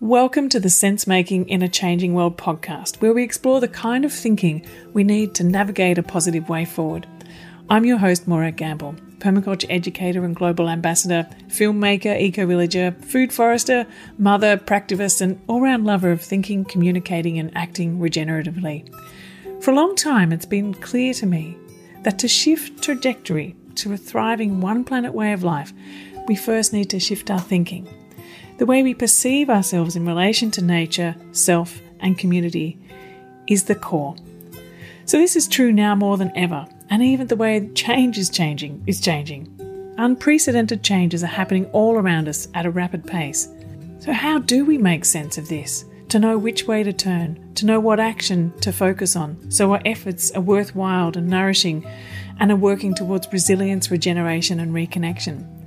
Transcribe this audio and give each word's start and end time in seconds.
Welcome 0.00 0.48
to 0.48 0.60
the 0.60 0.70
Sense 0.70 1.06
Making 1.06 1.46
in 1.50 1.60
a 1.60 1.68
Changing 1.68 2.14
World 2.14 2.38
podcast, 2.38 3.02
where 3.02 3.12
we 3.12 3.22
explore 3.22 3.60
the 3.60 3.68
kind 3.68 4.06
of 4.06 4.14
thinking 4.14 4.64
we 4.94 5.04
need 5.04 5.34
to 5.34 5.44
navigate 5.44 5.98
a 5.98 6.02
positive 6.02 6.48
way 6.48 6.64
forward. 6.64 7.06
I'm 7.68 7.84
your 7.84 7.98
host, 7.98 8.26
Morag 8.26 8.56
Gamble, 8.56 8.94
permaculture 9.18 9.66
educator 9.68 10.24
and 10.24 10.34
global 10.34 10.70
ambassador, 10.70 11.28
filmmaker, 11.48 12.18
eco 12.18 12.46
villager, 12.46 12.96
food 13.02 13.30
forester, 13.30 13.86
mother, 14.16 14.56
practivist, 14.56 15.20
and 15.20 15.38
all 15.48 15.60
round 15.60 15.84
lover 15.84 16.10
of 16.10 16.22
thinking, 16.22 16.64
communicating, 16.64 17.38
and 17.38 17.54
acting 17.54 17.98
regeneratively. 17.98 18.90
For 19.62 19.72
a 19.72 19.74
long 19.74 19.94
time, 19.96 20.32
it's 20.32 20.46
been 20.46 20.72
clear 20.72 21.12
to 21.12 21.26
me 21.26 21.58
that 22.04 22.18
to 22.20 22.26
shift 22.26 22.82
trajectory 22.82 23.54
to 23.74 23.92
a 23.92 23.98
thriving 23.98 24.62
one 24.62 24.82
planet 24.82 25.12
way 25.12 25.34
of 25.34 25.44
life, 25.44 25.74
we 26.26 26.36
first 26.36 26.72
need 26.72 26.88
to 26.88 26.98
shift 26.98 27.30
our 27.30 27.38
thinking 27.38 27.86
the 28.60 28.66
way 28.66 28.82
we 28.82 28.92
perceive 28.92 29.48
ourselves 29.48 29.96
in 29.96 30.04
relation 30.04 30.50
to 30.50 30.62
nature, 30.62 31.16
self, 31.32 31.80
and 32.00 32.18
community 32.18 32.78
is 33.46 33.64
the 33.64 33.74
core. 33.74 34.14
So, 35.06 35.16
this 35.16 35.34
is 35.34 35.48
true 35.48 35.72
now 35.72 35.94
more 35.94 36.18
than 36.18 36.30
ever, 36.36 36.68
and 36.90 37.02
even 37.02 37.28
the 37.28 37.36
way 37.36 37.70
change 37.74 38.18
is 38.18 38.28
changing 38.28 38.84
is 38.86 39.00
changing. 39.00 39.48
Unprecedented 39.96 40.82
changes 40.82 41.24
are 41.24 41.38
happening 41.38 41.64
all 41.72 41.96
around 41.96 42.28
us 42.28 42.48
at 42.52 42.66
a 42.66 42.70
rapid 42.70 43.06
pace. 43.06 43.48
So, 43.98 44.12
how 44.12 44.40
do 44.40 44.66
we 44.66 44.76
make 44.76 45.06
sense 45.06 45.38
of 45.38 45.48
this? 45.48 45.86
To 46.10 46.18
know 46.18 46.36
which 46.36 46.66
way 46.66 46.82
to 46.82 46.92
turn, 46.92 47.54
to 47.54 47.64
know 47.64 47.80
what 47.80 47.98
action 47.98 48.52
to 48.60 48.74
focus 48.74 49.16
on, 49.16 49.50
so 49.50 49.72
our 49.72 49.80
efforts 49.86 50.32
are 50.32 50.42
worthwhile 50.42 51.16
and 51.16 51.28
nourishing 51.28 51.82
and 52.38 52.52
are 52.52 52.56
working 52.56 52.94
towards 52.94 53.32
resilience, 53.32 53.90
regeneration, 53.90 54.60
and 54.60 54.74
reconnection. 54.74 55.59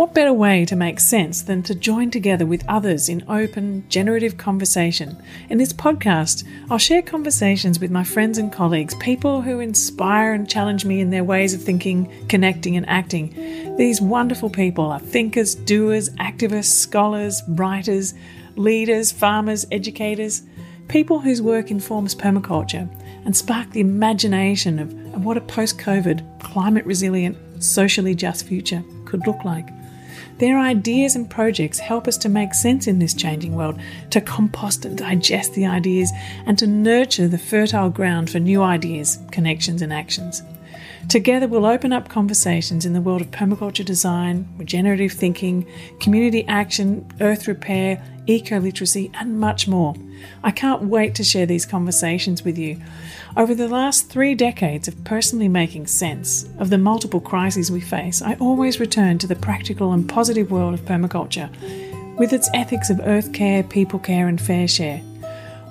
What 0.00 0.14
better 0.14 0.32
way 0.32 0.64
to 0.64 0.76
make 0.76 0.98
sense 0.98 1.42
than 1.42 1.62
to 1.64 1.74
join 1.74 2.10
together 2.10 2.46
with 2.46 2.64
others 2.66 3.10
in 3.10 3.22
open, 3.28 3.84
generative 3.90 4.38
conversation? 4.38 5.22
In 5.50 5.58
this 5.58 5.74
podcast, 5.74 6.42
I'll 6.70 6.78
share 6.78 7.02
conversations 7.02 7.78
with 7.78 7.90
my 7.90 8.02
friends 8.02 8.38
and 8.38 8.50
colleagues, 8.50 8.94
people 8.94 9.42
who 9.42 9.60
inspire 9.60 10.32
and 10.32 10.48
challenge 10.48 10.86
me 10.86 11.00
in 11.00 11.10
their 11.10 11.22
ways 11.22 11.52
of 11.52 11.62
thinking, 11.62 12.10
connecting, 12.28 12.78
and 12.78 12.88
acting. 12.88 13.76
These 13.76 14.00
wonderful 14.00 14.48
people 14.48 14.86
are 14.86 14.98
thinkers, 14.98 15.54
doers, 15.54 16.08
activists, 16.14 16.72
scholars, 16.72 17.42
writers, 17.46 18.14
leaders, 18.56 19.12
farmers, 19.12 19.66
educators, 19.70 20.44
people 20.88 21.20
whose 21.20 21.42
work 21.42 21.70
informs 21.70 22.14
permaculture 22.14 22.88
and 23.26 23.36
spark 23.36 23.70
the 23.72 23.80
imagination 23.80 24.78
of, 24.78 24.94
of 25.14 25.26
what 25.26 25.36
a 25.36 25.42
post 25.42 25.76
COVID, 25.76 26.40
climate 26.40 26.86
resilient, 26.86 27.36
socially 27.62 28.14
just 28.14 28.46
future 28.46 28.82
could 29.04 29.26
look 29.26 29.44
like. 29.44 29.68
Their 30.40 30.58
ideas 30.58 31.16
and 31.16 31.28
projects 31.28 31.78
help 31.78 32.08
us 32.08 32.16
to 32.16 32.30
make 32.30 32.54
sense 32.54 32.86
in 32.86 32.98
this 32.98 33.12
changing 33.12 33.54
world, 33.54 33.78
to 34.08 34.22
compost 34.22 34.86
and 34.86 34.96
digest 34.96 35.52
the 35.52 35.66
ideas, 35.66 36.10
and 36.46 36.58
to 36.58 36.66
nurture 36.66 37.28
the 37.28 37.36
fertile 37.36 37.90
ground 37.90 38.30
for 38.30 38.38
new 38.38 38.62
ideas, 38.62 39.18
connections, 39.30 39.82
and 39.82 39.92
actions. 39.92 40.42
Together, 41.08 41.48
we'll 41.48 41.66
open 41.66 41.92
up 41.92 42.08
conversations 42.08 42.84
in 42.84 42.92
the 42.92 43.00
world 43.00 43.20
of 43.20 43.30
permaculture 43.30 43.84
design, 43.84 44.48
regenerative 44.56 45.12
thinking, 45.12 45.66
community 45.98 46.44
action, 46.46 47.04
earth 47.20 47.48
repair, 47.48 48.02
eco 48.26 48.58
literacy, 48.58 49.10
and 49.14 49.40
much 49.40 49.66
more. 49.66 49.94
I 50.44 50.50
can't 50.50 50.82
wait 50.84 51.14
to 51.16 51.24
share 51.24 51.46
these 51.46 51.66
conversations 51.66 52.44
with 52.44 52.58
you. 52.58 52.80
Over 53.36 53.54
the 53.54 53.68
last 53.68 54.08
three 54.08 54.34
decades 54.34 54.86
of 54.86 55.04
personally 55.04 55.48
making 55.48 55.86
sense 55.86 56.48
of 56.58 56.70
the 56.70 56.78
multiple 56.78 57.20
crises 57.20 57.70
we 57.70 57.80
face, 57.80 58.22
I 58.22 58.34
always 58.34 58.78
return 58.78 59.18
to 59.18 59.26
the 59.26 59.36
practical 59.36 59.92
and 59.92 60.08
positive 60.08 60.50
world 60.50 60.74
of 60.74 60.84
permaculture, 60.84 61.48
with 62.18 62.32
its 62.32 62.50
ethics 62.54 62.90
of 62.90 63.00
earth 63.00 63.32
care, 63.32 63.62
people 63.62 63.98
care, 63.98 64.28
and 64.28 64.40
fair 64.40 64.68
share. 64.68 65.00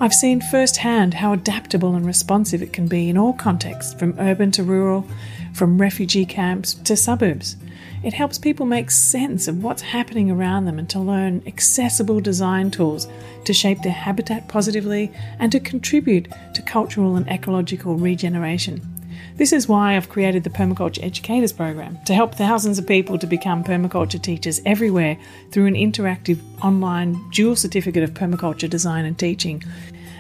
I've 0.02 0.14
seen 0.14 0.40
firsthand 0.40 1.16
how 1.16 1.34
adaptable 1.34 1.94
and 1.94 2.06
responsive 2.06 2.62
it 2.62 2.72
can 2.72 2.88
be 2.88 3.10
in 3.10 3.18
all 3.18 3.34
contexts, 3.34 3.94
from 3.94 4.18
urban 4.18 4.50
to 4.52 4.64
rural, 4.64 5.06
from 5.54 5.82
refugee 5.82 6.26
camps 6.26 6.74
to 6.74 6.96
suburbs. 6.96 7.58
It 8.02 8.14
helps 8.14 8.38
people 8.38 8.66
make 8.66 8.92
sense 8.92 9.50
of 9.50 9.62
what's 9.62 9.82
happening 9.82 10.32
around 10.32 10.64
them 10.64 10.80
and 10.80 10.90
to 10.92 11.02
learn 11.02 11.44
accessible 11.46 12.22
design 12.22 12.72
tools 12.72 13.10
to 13.44 13.52
shape 13.52 13.82
their 13.82 13.92
habitat 13.92 14.48
positively 14.48 15.12
and 15.38 15.52
to 15.52 15.60
contribute 15.60 16.30
to 16.54 16.62
cultural 16.62 17.18
and 17.18 17.28
ecological 17.28 17.98
regeneration. 17.98 18.99
This 19.40 19.54
is 19.54 19.70
why 19.70 19.96
I've 19.96 20.10
created 20.10 20.44
the 20.44 20.50
Permaculture 20.50 21.02
Educators 21.02 21.54
Program 21.54 21.98
to 22.04 22.14
help 22.14 22.36
thousands 22.36 22.78
of 22.78 22.86
people 22.86 23.18
to 23.18 23.26
become 23.26 23.64
permaculture 23.64 24.22
teachers 24.22 24.60
everywhere 24.66 25.18
through 25.50 25.68
an 25.68 25.76
interactive 25.76 26.42
online 26.62 27.18
dual 27.32 27.56
certificate 27.56 28.04
of 28.04 28.14
permaculture 28.14 28.70
design 28.70 29.06
and 29.06 29.18
teaching. 29.18 29.64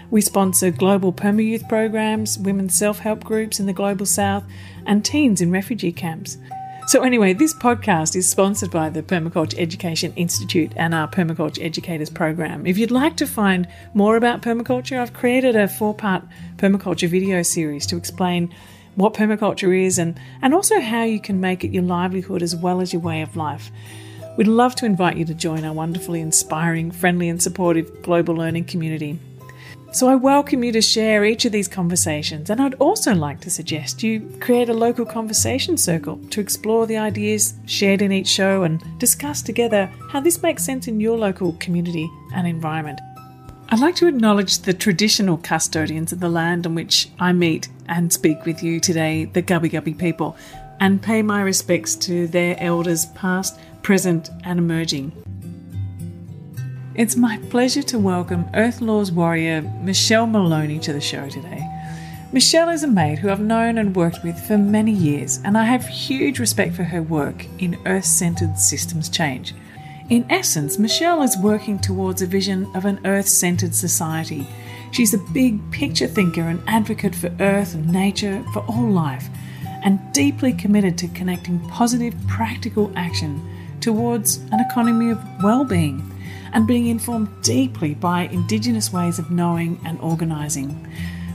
We 0.09 0.21
sponsor 0.21 0.71
global 0.71 1.11
perma-youth 1.11 1.67
programs, 1.67 2.39
women's 2.39 2.75
self-help 2.75 3.25
groups 3.25 3.59
in 3.59 3.65
the 3.65 3.73
global 3.73 4.05
south, 4.05 4.45
and 4.85 5.03
teens 5.03 5.41
in 5.41 5.51
refugee 5.51 5.91
camps. 5.91 6.37
So, 6.87 7.03
anyway, 7.03 7.33
this 7.33 7.53
podcast 7.53 8.15
is 8.15 8.31
sponsored 8.31 8.71
by 8.71 8.89
the 8.89 9.03
Permaculture 9.03 9.59
Education 9.59 10.13
Institute 10.15 10.71
and 10.77 10.95
our 10.95 11.09
Permaculture 11.09 11.61
Educators 11.61 12.09
program. 12.09 12.65
If 12.65 12.77
you'd 12.77 12.89
like 12.89 13.17
to 13.17 13.27
find 13.27 13.67
more 13.93 14.15
about 14.15 14.41
permaculture, 14.41 14.97
I've 14.97 15.11
created 15.11 15.57
a 15.57 15.67
four 15.67 15.93
part 15.93 16.23
permaculture 16.55 17.09
video 17.09 17.43
series 17.43 17.85
to 17.87 17.97
explain 17.97 18.55
what 18.99 19.13
permaculture 19.13 19.85
is 19.85 19.97
and, 19.97 20.19
and 20.41 20.53
also 20.53 20.79
how 20.81 21.03
you 21.03 21.19
can 21.21 21.39
make 21.39 21.63
it 21.63 21.71
your 21.71 21.83
livelihood 21.83 22.43
as 22.43 22.55
well 22.55 22.81
as 22.81 22.91
your 22.91 23.01
way 23.01 23.21
of 23.21 23.35
life. 23.35 23.71
We'd 24.37 24.47
love 24.47 24.75
to 24.75 24.85
invite 24.85 25.17
you 25.17 25.25
to 25.25 25.33
join 25.33 25.63
our 25.63 25.73
wonderfully 25.73 26.21
inspiring, 26.21 26.91
friendly, 26.91 27.29
and 27.29 27.41
supportive 27.41 28.01
global 28.01 28.35
learning 28.35 28.65
community. 28.65 29.19
So 29.91 30.07
I 30.07 30.15
welcome 30.15 30.63
you 30.63 30.71
to 30.73 30.81
share 30.81 31.25
each 31.25 31.45
of 31.45 31.51
these 31.51 31.67
conversations, 31.67 32.51
and 32.51 32.61
I'd 32.61 32.75
also 32.75 33.15
like 33.15 33.39
to 33.41 33.49
suggest 33.49 34.03
you 34.03 34.19
create 34.39 34.69
a 34.69 34.73
local 34.73 35.03
conversation 35.03 35.77
circle 35.77 36.17
to 36.29 36.39
explore 36.39 36.85
the 36.85 36.97
ideas 36.97 37.55
shared 37.65 38.03
in 38.03 38.11
each 38.11 38.27
show 38.27 38.63
and 38.63 38.83
discuss 38.99 39.41
together 39.41 39.91
how 40.11 40.19
this 40.19 40.43
makes 40.43 40.63
sense 40.63 40.87
in 40.87 40.99
your 40.99 41.17
local 41.17 41.53
community 41.53 42.07
and 42.35 42.47
environment. 42.47 42.99
I'd 43.71 43.79
like 43.79 43.93
to 43.97 44.07
acknowledge 44.07 44.57
the 44.57 44.73
traditional 44.73 45.37
custodians 45.37 46.11
of 46.11 46.19
the 46.19 46.27
land 46.27 46.65
on 46.65 46.73
which 46.73 47.07
I 47.19 47.33
meet 47.33 47.69
and 47.87 48.11
speak 48.11 48.43
with 48.43 48.63
you 48.63 48.79
today, 48.79 49.25
the 49.25 49.43
Gubbi 49.43 49.69
Gubbi 49.69 49.95
people, 49.95 50.35
and 50.79 50.99
pay 50.99 51.21
my 51.21 51.41
respects 51.43 51.95
to 51.97 52.25
their 52.25 52.59
elders 52.59 53.05
past, 53.13 53.59
present, 53.83 54.31
and 54.43 54.57
emerging. 54.57 55.11
It's 56.95 57.15
my 57.15 57.37
pleasure 57.51 57.83
to 57.83 57.99
welcome 57.99 58.49
Earth 58.55 58.81
Laws 58.81 59.11
warrior 59.11 59.61
Michelle 59.83 60.25
Maloney 60.25 60.79
to 60.79 60.91
the 60.91 60.99
show 60.99 61.29
today. 61.29 61.63
Michelle 62.31 62.69
is 62.69 62.81
a 62.81 62.87
mate 62.87 63.19
who 63.19 63.29
I've 63.29 63.39
known 63.39 63.77
and 63.77 63.95
worked 63.95 64.23
with 64.23 64.39
for 64.47 64.57
many 64.57 64.93
years, 64.93 65.39
and 65.45 65.55
I 65.55 65.65
have 65.65 65.87
huge 65.87 66.39
respect 66.39 66.75
for 66.75 66.85
her 66.85 67.03
work 67.03 67.45
in 67.59 67.77
earth 67.85 68.05
centered 68.05 68.57
systems 68.57 69.09
change. 69.09 69.53
In 70.09 70.25
essence, 70.27 70.79
Michelle 70.79 71.21
is 71.21 71.37
working 71.37 71.77
towards 71.77 72.23
a 72.23 72.25
vision 72.25 72.67
of 72.75 72.85
an 72.85 72.99
earth 73.05 73.27
centered 73.27 73.75
society. 73.75 74.47
She's 74.89 75.13
a 75.13 75.19
big 75.19 75.69
picture 75.69 76.07
thinker 76.07 76.41
and 76.41 76.63
advocate 76.65 77.13
for 77.13 77.31
earth 77.39 77.75
and 77.75 77.91
nature, 77.91 78.43
for 78.51 78.61
all 78.61 78.89
life, 78.89 79.29
and 79.83 79.99
deeply 80.11 80.51
committed 80.51 80.97
to 80.97 81.07
connecting 81.09 81.59
positive, 81.69 82.15
practical 82.27 82.91
action 82.95 83.39
towards 83.81 84.37
an 84.51 84.59
economy 84.59 85.11
of 85.11 85.23
well 85.43 85.63
being 85.63 86.11
and 86.53 86.65
being 86.65 86.87
informed 86.87 87.29
deeply 87.43 87.93
by 87.93 88.21
Indigenous 88.21 88.91
ways 88.91 89.19
of 89.19 89.29
knowing 89.29 89.79
and 89.85 89.99
organising. 90.01 90.87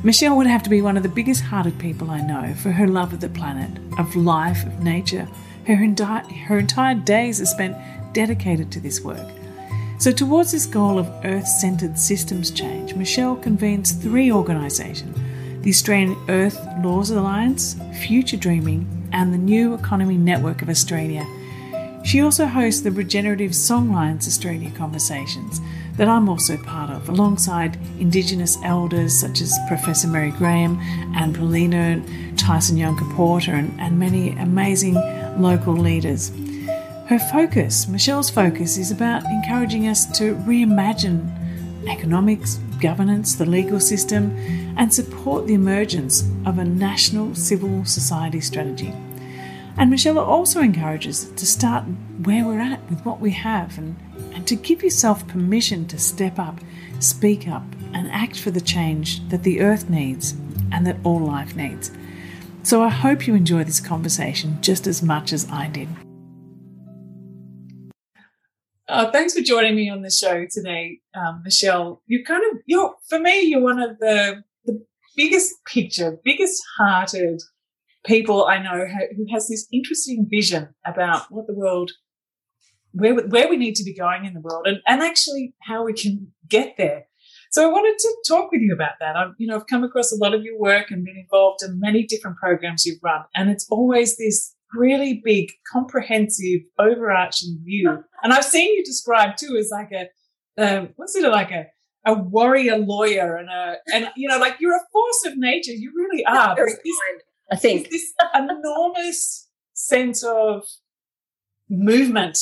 Michelle 0.03 0.37
would 0.37 0.49
have 0.49 0.65
to 0.65 0.71
be 0.71 0.83
one 0.83 0.97
of 0.97 1.05
the 1.05 1.09
biggest 1.09 1.45
hearted 1.45 1.79
people 1.79 2.11
I 2.11 2.23
know 2.23 2.53
for 2.55 2.73
her 2.73 2.89
love 2.89 3.13
of 3.13 3.21
the 3.21 3.29
planet, 3.29 3.71
of 3.99 4.17
life, 4.17 4.67
of 4.67 4.83
nature. 4.83 5.29
Her, 5.67 5.77
enti- 5.77 6.31
her 6.47 6.59
entire 6.59 6.95
days 6.95 7.41
are 7.41 7.47
spent 7.47 7.94
dedicated 8.15 8.73
to 8.73 8.81
this 8.81 9.03
work. 9.03 9.29
So, 9.99 10.11
towards 10.11 10.53
this 10.53 10.67
goal 10.67 10.99
of 10.99 11.13
earth 11.25 11.47
centered 11.47 11.99
systems 11.99 12.51
change, 12.51 12.95
Michelle 12.95 13.37
convenes 13.37 13.93
three 13.93 14.33
organisations 14.33 15.19
the 15.63 15.71
Australian 15.71 16.17
Earth 16.29 16.59
Laws 16.83 17.11
Alliance, 17.11 17.77
Future 18.03 18.37
Dreaming, 18.37 18.87
and 19.13 19.33
the 19.33 19.39
New 19.39 19.75
Economy 19.75 20.17
Network 20.17 20.63
of 20.63 20.69
Australia 20.69 21.27
she 22.05 22.21
also 22.21 22.45
hosts 22.45 22.83
the 22.83 22.91
Regenerative 22.91 23.53
Songlines 23.53 24.29
Australia 24.29 24.71
conversations 24.77 25.59
that 25.97 26.07
I'm 26.07 26.29
also 26.29 26.59
part 26.59 26.91
of, 26.91 27.09
alongside 27.09 27.79
Indigenous 27.99 28.59
elders 28.63 29.19
such 29.19 29.41
as 29.41 29.59
Professor 29.69 30.07
Mary 30.07 30.31
Graham, 30.33 30.79
Anne 31.17 31.33
Poelina, 31.33 32.05
Tyson 32.37 32.77
Yunkaporta, 32.77 33.15
Porter, 33.17 33.53
and, 33.53 33.81
and 33.81 33.99
many 33.99 34.33
amazing 34.33 34.95
local 35.41 35.73
leaders. 35.73 36.31
Her 37.07 37.19
focus, 37.19 37.87
Michelle's 37.87 38.31
focus, 38.31 38.79
is 38.79 38.91
about 38.91 39.25
encouraging 39.25 39.89
us 39.89 40.07
to 40.17 40.37
reimagine 40.37 41.31
economics, 41.87 42.55
governance, 42.81 43.35
the 43.35 43.45
legal 43.45 43.79
system, 43.79 44.35
and 44.79 44.93
support 44.93 45.47
the 45.47 45.53
emergence 45.53 46.23
of 46.47 46.59
a 46.59 46.65
national 46.65 47.35
civil 47.35 47.85
society 47.85 48.41
strategy. 48.41 48.95
And 49.77 49.91
Michelle 49.91 50.19
also 50.19 50.61
encourages 50.61 51.31
to 51.33 51.45
start 51.45 51.85
where 52.23 52.47
we're 52.47 52.61
at 52.61 52.89
with 52.89 53.05
what 53.05 53.21
we 53.21 53.33
have 53.33 53.77
and, 53.77 53.97
and 54.33 54.47
to 54.47 54.57
give 54.57 54.83
yourself 54.83 55.29
permission 55.29 55.87
to 55.89 55.99
step 55.99 56.39
up, 56.39 56.59
speak 57.01 57.47
up, 57.47 57.65
and 57.93 58.11
act 58.11 58.41
for 58.41 58.51
the 58.51 58.63
change 58.63 59.29
that 59.29 59.43
the 59.43 59.61
earth 59.61 59.91
needs 59.91 60.33
and 60.73 60.87
that 60.87 60.97
all 61.05 61.21
life 61.21 61.55
needs. 61.55 61.91
So 62.63 62.83
I 62.83 62.89
hope 62.89 63.27
you 63.27 63.35
enjoy 63.35 63.65
this 63.65 63.81
conversation 63.81 64.57
just 64.63 64.87
as 64.87 65.03
much 65.03 65.35
as 65.35 65.47
I 65.51 65.69
did. 65.69 65.89
Uh, 68.89 69.11
thanks 69.11 69.33
for 69.35 69.41
joining 69.41 69.75
me 69.75 69.89
on 69.89 70.03
the 70.03 70.11
show 70.11 70.47
today, 70.51 71.01
um, 71.15 71.41
Michelle. 71.43 72.03
You 72.07 72.23
kind 72.25 72.43
of, 72.53 72.59
you're 72.67 72.95
for 73.09 73.19
me, 73.19 73.43
you're 73.43 73.63
one 73.63 73.81
of 73.81 73.99
the 73.99 74.45
the 74.67 74.85
biggest 75.17 75.55
picture, 75.65 76.19
biggest 76.23 76.63
hearted 76.79 77.43
people 78.05 78.45
I 78.45 78.59
know 78.63 78.85
who 79.17 79.27
has 79.33 79.49
this 79.49 79.67
interesting 79.73 80.27
vision 80.29 80.75
about 80.85 81.31
what 81.31 81.47
the 81.47 81.55
world, 81.55 81.93
where 82.93 83.15
where 83.15 83.49
we 83.49 83.57
need 83.57 83.75
to 83.77 83.85
be 83.85 83.95
going 83.95 84.27
in 84.27 84.35
the 84.35 84.41
world, 84.41 84.67
and 84.67 84.81
and 84.87 85.01
actually 85.01 85.55
how 85.63 85.85
we 85.85 85.95
can 85.95 86.33
get 86.47 86.75
there. 86.77 87.07
So 87.53 87.67
I 87.67 87.73
wanted 87.73 87.99
to 87.99 88.17
talk 88.29 88.53
with 88.53 88.61
you 88.61 88.75
about 88.75 88.95
that. 89.01 89.17
I've, 89.17 89.31
you 89.39 89.47
know, 89.47 89.57
I've 89.57 89.67
come 89.67 89.85
across 89.85 90.13
a 90.13 90.17
lot 90.17 90.35
of 90.35 90.43
your 90.43 90.59
work 90.59 90.91
and 90.91 91.05
been 91.05 91.17
involved 91.17 91.63
in 91.63 91.81
many 91.81 92.03
different 92.05 92.37
programs 92.37 92.85
you've 92.85 93.03
run, 93.03 93.23
and 93.35 93.49
it's 93.49 93.67
always 93.71 94.19
this 94.19 94.54
really 94.77 95.21
big, 95.25 95.51
comprehensive, 95.73 96.61
overarching 96.79 97.61
view. 97.65 98.05
And 98.23 98.33
I've 98.33 98.45
seen 98.45 98.75
you 98.77 98.85
described 98.85 99.39
too 99.39 99.57
as 99.57 99.71
like 99.71 99.91
a, 99.93 100.09
um, 100.63 100.91
what's 100.97 101.17
it 101.17 101.29
like 101.29 101.51
a, 101.51 101.67
a 102.07 102.15
warrior 102.15 102.77
lawyer 102.77 103.37
and 103.37 103.49
a, 103.49 103.77
and 103.93 104.11
you 104.17 104.29
know, 104.29 104.39
like 104.39 104.57
you're 104.61 104.77
a 104.77 104.87
force 104.93 105.25
of 105.27 105.39
nature. 105.39 105.73
You 105.73 105.93
really 105.97 106.25
are. 106.25 106.55
Very 106.55 106.73
this, 106.73 106.97
I 107.51 107.57
think 107.57 107.91
this 107.91 108.13
enormous 108.35 109.49
sense 109.75 110.23
of 110.25 110.65
movement 111.69 112.39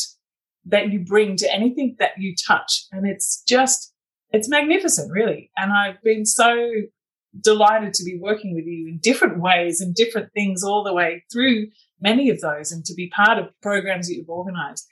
that 0.64 0.92
you 0.92 1.04
bring 1.04 1.36
to 1.36 1.52
anything 1.52 1.96
that 1.98 2.12
you 2.18 2.34
touch, 2.46 2.86
and 2.92 3.06
it's 3.06 3.42
just, 3.48 3.92
it's 4.30 4.48
magnificent, 4.48 5.10
really. 5.10 5.50
And 5.56 5.72
I've 5.72 6.00
been 6.02 6.24
so 6.24 6.68
delighted 7.40 7.94
to 7.94 8.04
be 8.04 8.18
working 8.20 8.54
with 8.54 8.66
you 8.66 8.88
in 8.88 8.98
different 9.02 9.40
ways 9.40 9.80
and 9.80 9.94
different 9.94 10.32
things 10.32 10.62
all 10.62 10.84
the 10.84 10.92
way 10.92 11.24
through 11.32 11.66
many 12.02 12.28
of 12.30 12.40
those 12.40 12.72
and 12.72 12.84
to 12.84 12.94
be 12.94 13.08
part 13.08 13.38
of 13.38 13.48
programs 13.62 14.08
that 14.08 14.14
you've 14.14 14.28
organized. 14.28 14.86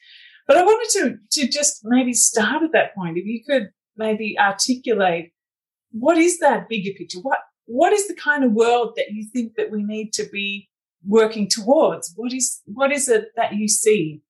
But 0.46 0.56
I 0.56 0.62
wanted 0.62 0.90
to, 0.98 1.40
to 1.40 1.48
just 1.48 1.80
maybe 1.84 2.12
start 2.12 2.62
at 2.62 2.72
that 2.72 2.94
point. 2.94 3.18
If 3.18 3.26
you 3.26 3.42
could 3.44 3.70
maybe 3.96 4.36
articulate 4.38 5.32
what 5.92 6.18
is 6.18 6.38
that 6.38 6.68
bigger 6.68 6.92
picture? 6.96 7.18
What, 7.18 7.38
what 7.66 7.92
is 7.92 8.06
the 8.08 8.14
kind 8.14 8.44
of 8.44 8.52
world 8.52 8.94
that 8.96 9.10
you 9.10 9.26
think 9.32 9.54
that 9.56 9.70
we 9.70 9.82
need 9.82 10.12
to 10.14 10.28
be 10.30 10.68
working 11.04 11.48
towards? 11.48 12.12
What 12.16 12.32
is, 12.32 12.60
what 12.66 12.92
is 12.92 13.08
it 13.08 13.28
that 13.36 13.54
you 13.54 13.68
see? 13.68 14.22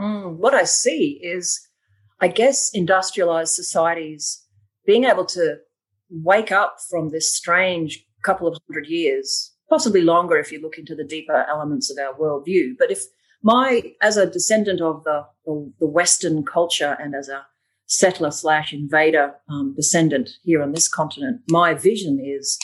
Mm, 0.00 0.36
what 0.36 0.54
I 0.54 0.64
see 0.64 1.20
is, 1.22 1.60
I 2.20 2.28
guess, 2.28 2.70
industrialized 2.72 3.54
societies 3.54 4.44
being 4.86 5.04
able 5.04 5.26
to 5.26 5.56
wake 6.10 6.52
up 6.52 6.76
from 6.90 7.10
this 7.10 7.34
strange 7.34 8.04
couple 8.22 8.46
of 8.46 8.56
hundred 8.68 8.86
years 8.86 9.51
possibly 9.72 10.02
longer 10.02 10.36
if 10.36 10.52
you 10.52 10.60
look 10.60 10.76
into 10.76 10.94
the 10.94 11.02
deeper 11.02 11.46
elements 11.48 11.90
of 11.90 11.96
our 11.96 12.12
worldview. 12.12 12.74
But 12.78 12.90
if 12.90 13.04
my, 13.42 13.94
as 14.02 14.18
a 14.18 14.30
descendant 14.30 14.82
of 14.82 15.02
the, 15.04 15.24
the, 15.46 15.72
the 15.80 15.86
Western 15.86 16.44
culture 16.44 16.94
and 17.00 17.14
as 17.14 17.30
a 17.30 17.46
settler 17.86 18.30
slash 18.30 18.74
invader 18.74 19.34
um, 19.48 19.72
descendant 19.74 20.28
here 20.42 20.62
on 20.62 20.72
this 20.72 20.88
continent, 20.88 21.40
my 21.48 21.72
vision 21.72 22.20
is 22.22 22.58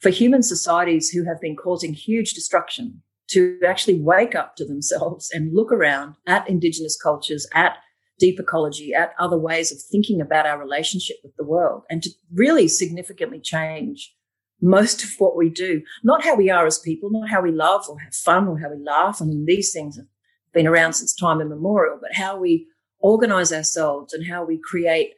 for 0.00 0.08
human 0.08 0.42
societies 0.42 1.10
who 1.10 1.26
have 1.26 1.42
been 1.42 1.56
causing 1.56 1.92
huge 1.92 2.32
destruction 2.32 3.02
to 3.32 3.60
actually 3.66 4.00
wake 4.00 4.34
up 4.34 4.56
to 4.56 4.64
themselves 4.64 5.30
and 5.30 5.54
look 5.54 5.70
around 5.70 6.14
at 6.26 6.48
indigenous 6.48 6.96
cultures, 6.96 7.46
at 7.52 7.76
deep 8.18 8.40
ecology, 8.40 8.94
at 8.94 9.12
other 9.18 9.36
ways 9.36 9.70
of 9.70 9.78
thinking 9.78 10.22
about 10.22 10.46
our 10.46 10.58
relationship 10.58 11.18
with 11.22 11.36
the 11.36 11.44
world, 11.44 11.82
and 11.90 12.02
to 12.02 12.08
really 12.32 12.66
significantly 12.66 13.40
change 13.40 14.14
most 14.60 15.04
of 15.04 15.10
what 15.18 15.36
we 15.36 15.48
do, 15.48 15.82
not 16.02 16.24
how 16.24 16.34
we 16.34 16.50
are 16.50 16.66
as 16.66 16.78
people, 16.78 17.10
not 17.10 17.28
how 17.28 17.40
we 17.40 17.52
love 17.52 17.84
or 17.88 17.98
have 18.00 18.14
fun 18.14 18.48
or 18.48 18.58
how 18.58 18.70
we 18.70 18.82
laugh. 18.82 19.22
I 19.22 19.24
mean, 19.24 19.44
these 19.46 19.72
things 19.72 19.96
have 19.96 20.06
been 20.52 20.66
around 20.66 20.94
since 20.94 21.14
time 21.14 21.40
immemorial, 21.40 21.98
but 22.00 22.14
how 22.14 22.38
we 22.38 22.66
organize 23.00 23.52
ourselves 23.52 24.12
and 24.12 24.26
how 24.26 24.44
we 24.44 24.58
create 24.58 25.14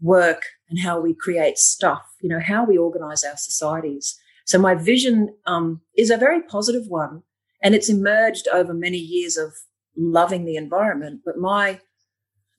work 0.00 0.42
and 0.68 0.78
how 0.80 1.00
we 1.00 1.14
create 1.14 1.58
stuff, 1.58 2.02
you 2.20 2.28
know, 2.28 2.40
how 2.40 2.64
we 2.64 2.78
organize 2.78 3.24
our 3.24 3.36
societies. 3.36 4.18
So 4.44 4.58
my 4.58 4.74
vision 4.74 5.34
um, 5.46 5.80
is 5.96 6.10
a 6.10 6.16
very 6.16 6.42
positive 6.42 6.84
one 6.88 7.22
and 7.62 7.74
it's 7.74 7.88
emerged 7.88 8.46
over 8.52 8.74
many 8.74 8.98
years 8.98 9.36
of 9.36 9.54
loving 9.96 10.44
the 10.44 10.56
environment. 10.56 11.22
But 11.24 11.38
my 11.38 11.80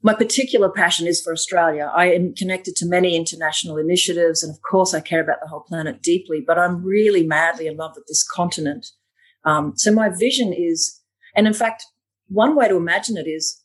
my 0.05 0.13
particular 0.13 0.69
passion 0.69 1.07
is 1.07 1.19
for 1.19 1.33
Australia. 1.33 1.91
I 1.91 2.11
am 2.11 2.35
connected 2.35 2.75
to 2.75 2.85
many 2.85 3.15
international 3.15 3.77
initiatives, 3.77 4.43
and 4.43 4.53
of 4.53 4.61
course, 4.61 4.93
I 4.93 4.99
care 4.99 5.19
about 5.19 5.41
the 5.41 5.47
whole 5.47 5.61
planet 5.61 6.03
deeply, 6.03 6.43
but 6.45 6.59
I'm 6.59 6.83
really 6.83 7.25
madly 7.25 7.65
in 7.65 7.75
love 7.75 7.93
with 7.95 8.05
this 8.05 8.23
continent. 8.23 8.85
Um, 9.45 9.73
so, 9.75 9.91
my 9.91 10.09
vision 10.09 10.53
is, 10.53 11.01
and 11.35 11.47
in 11.47 11.55
fact, 11.55 11.85
one 12.27 12.55
way 12.55 12.67
to 12.67 12.75
imagine 12.75 13.17
it 13.17 13.27
is 13.27 13.63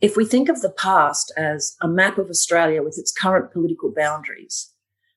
if 0.00 0.16
we 0.16 0.24
think 0.24 0.48
of 0.48 0.60
the 0.60 0.72
past 0.72 1.32
as 1.36 1.76
a 1.80 1.86
map 1.86 2.18
of 2.18 2.28
Australia 2.28 2.82
with 2.82 2.98
its 2.98 3.12
current 3.12 3.52
political 3.52 3.92
boundaries, 3.94 4.72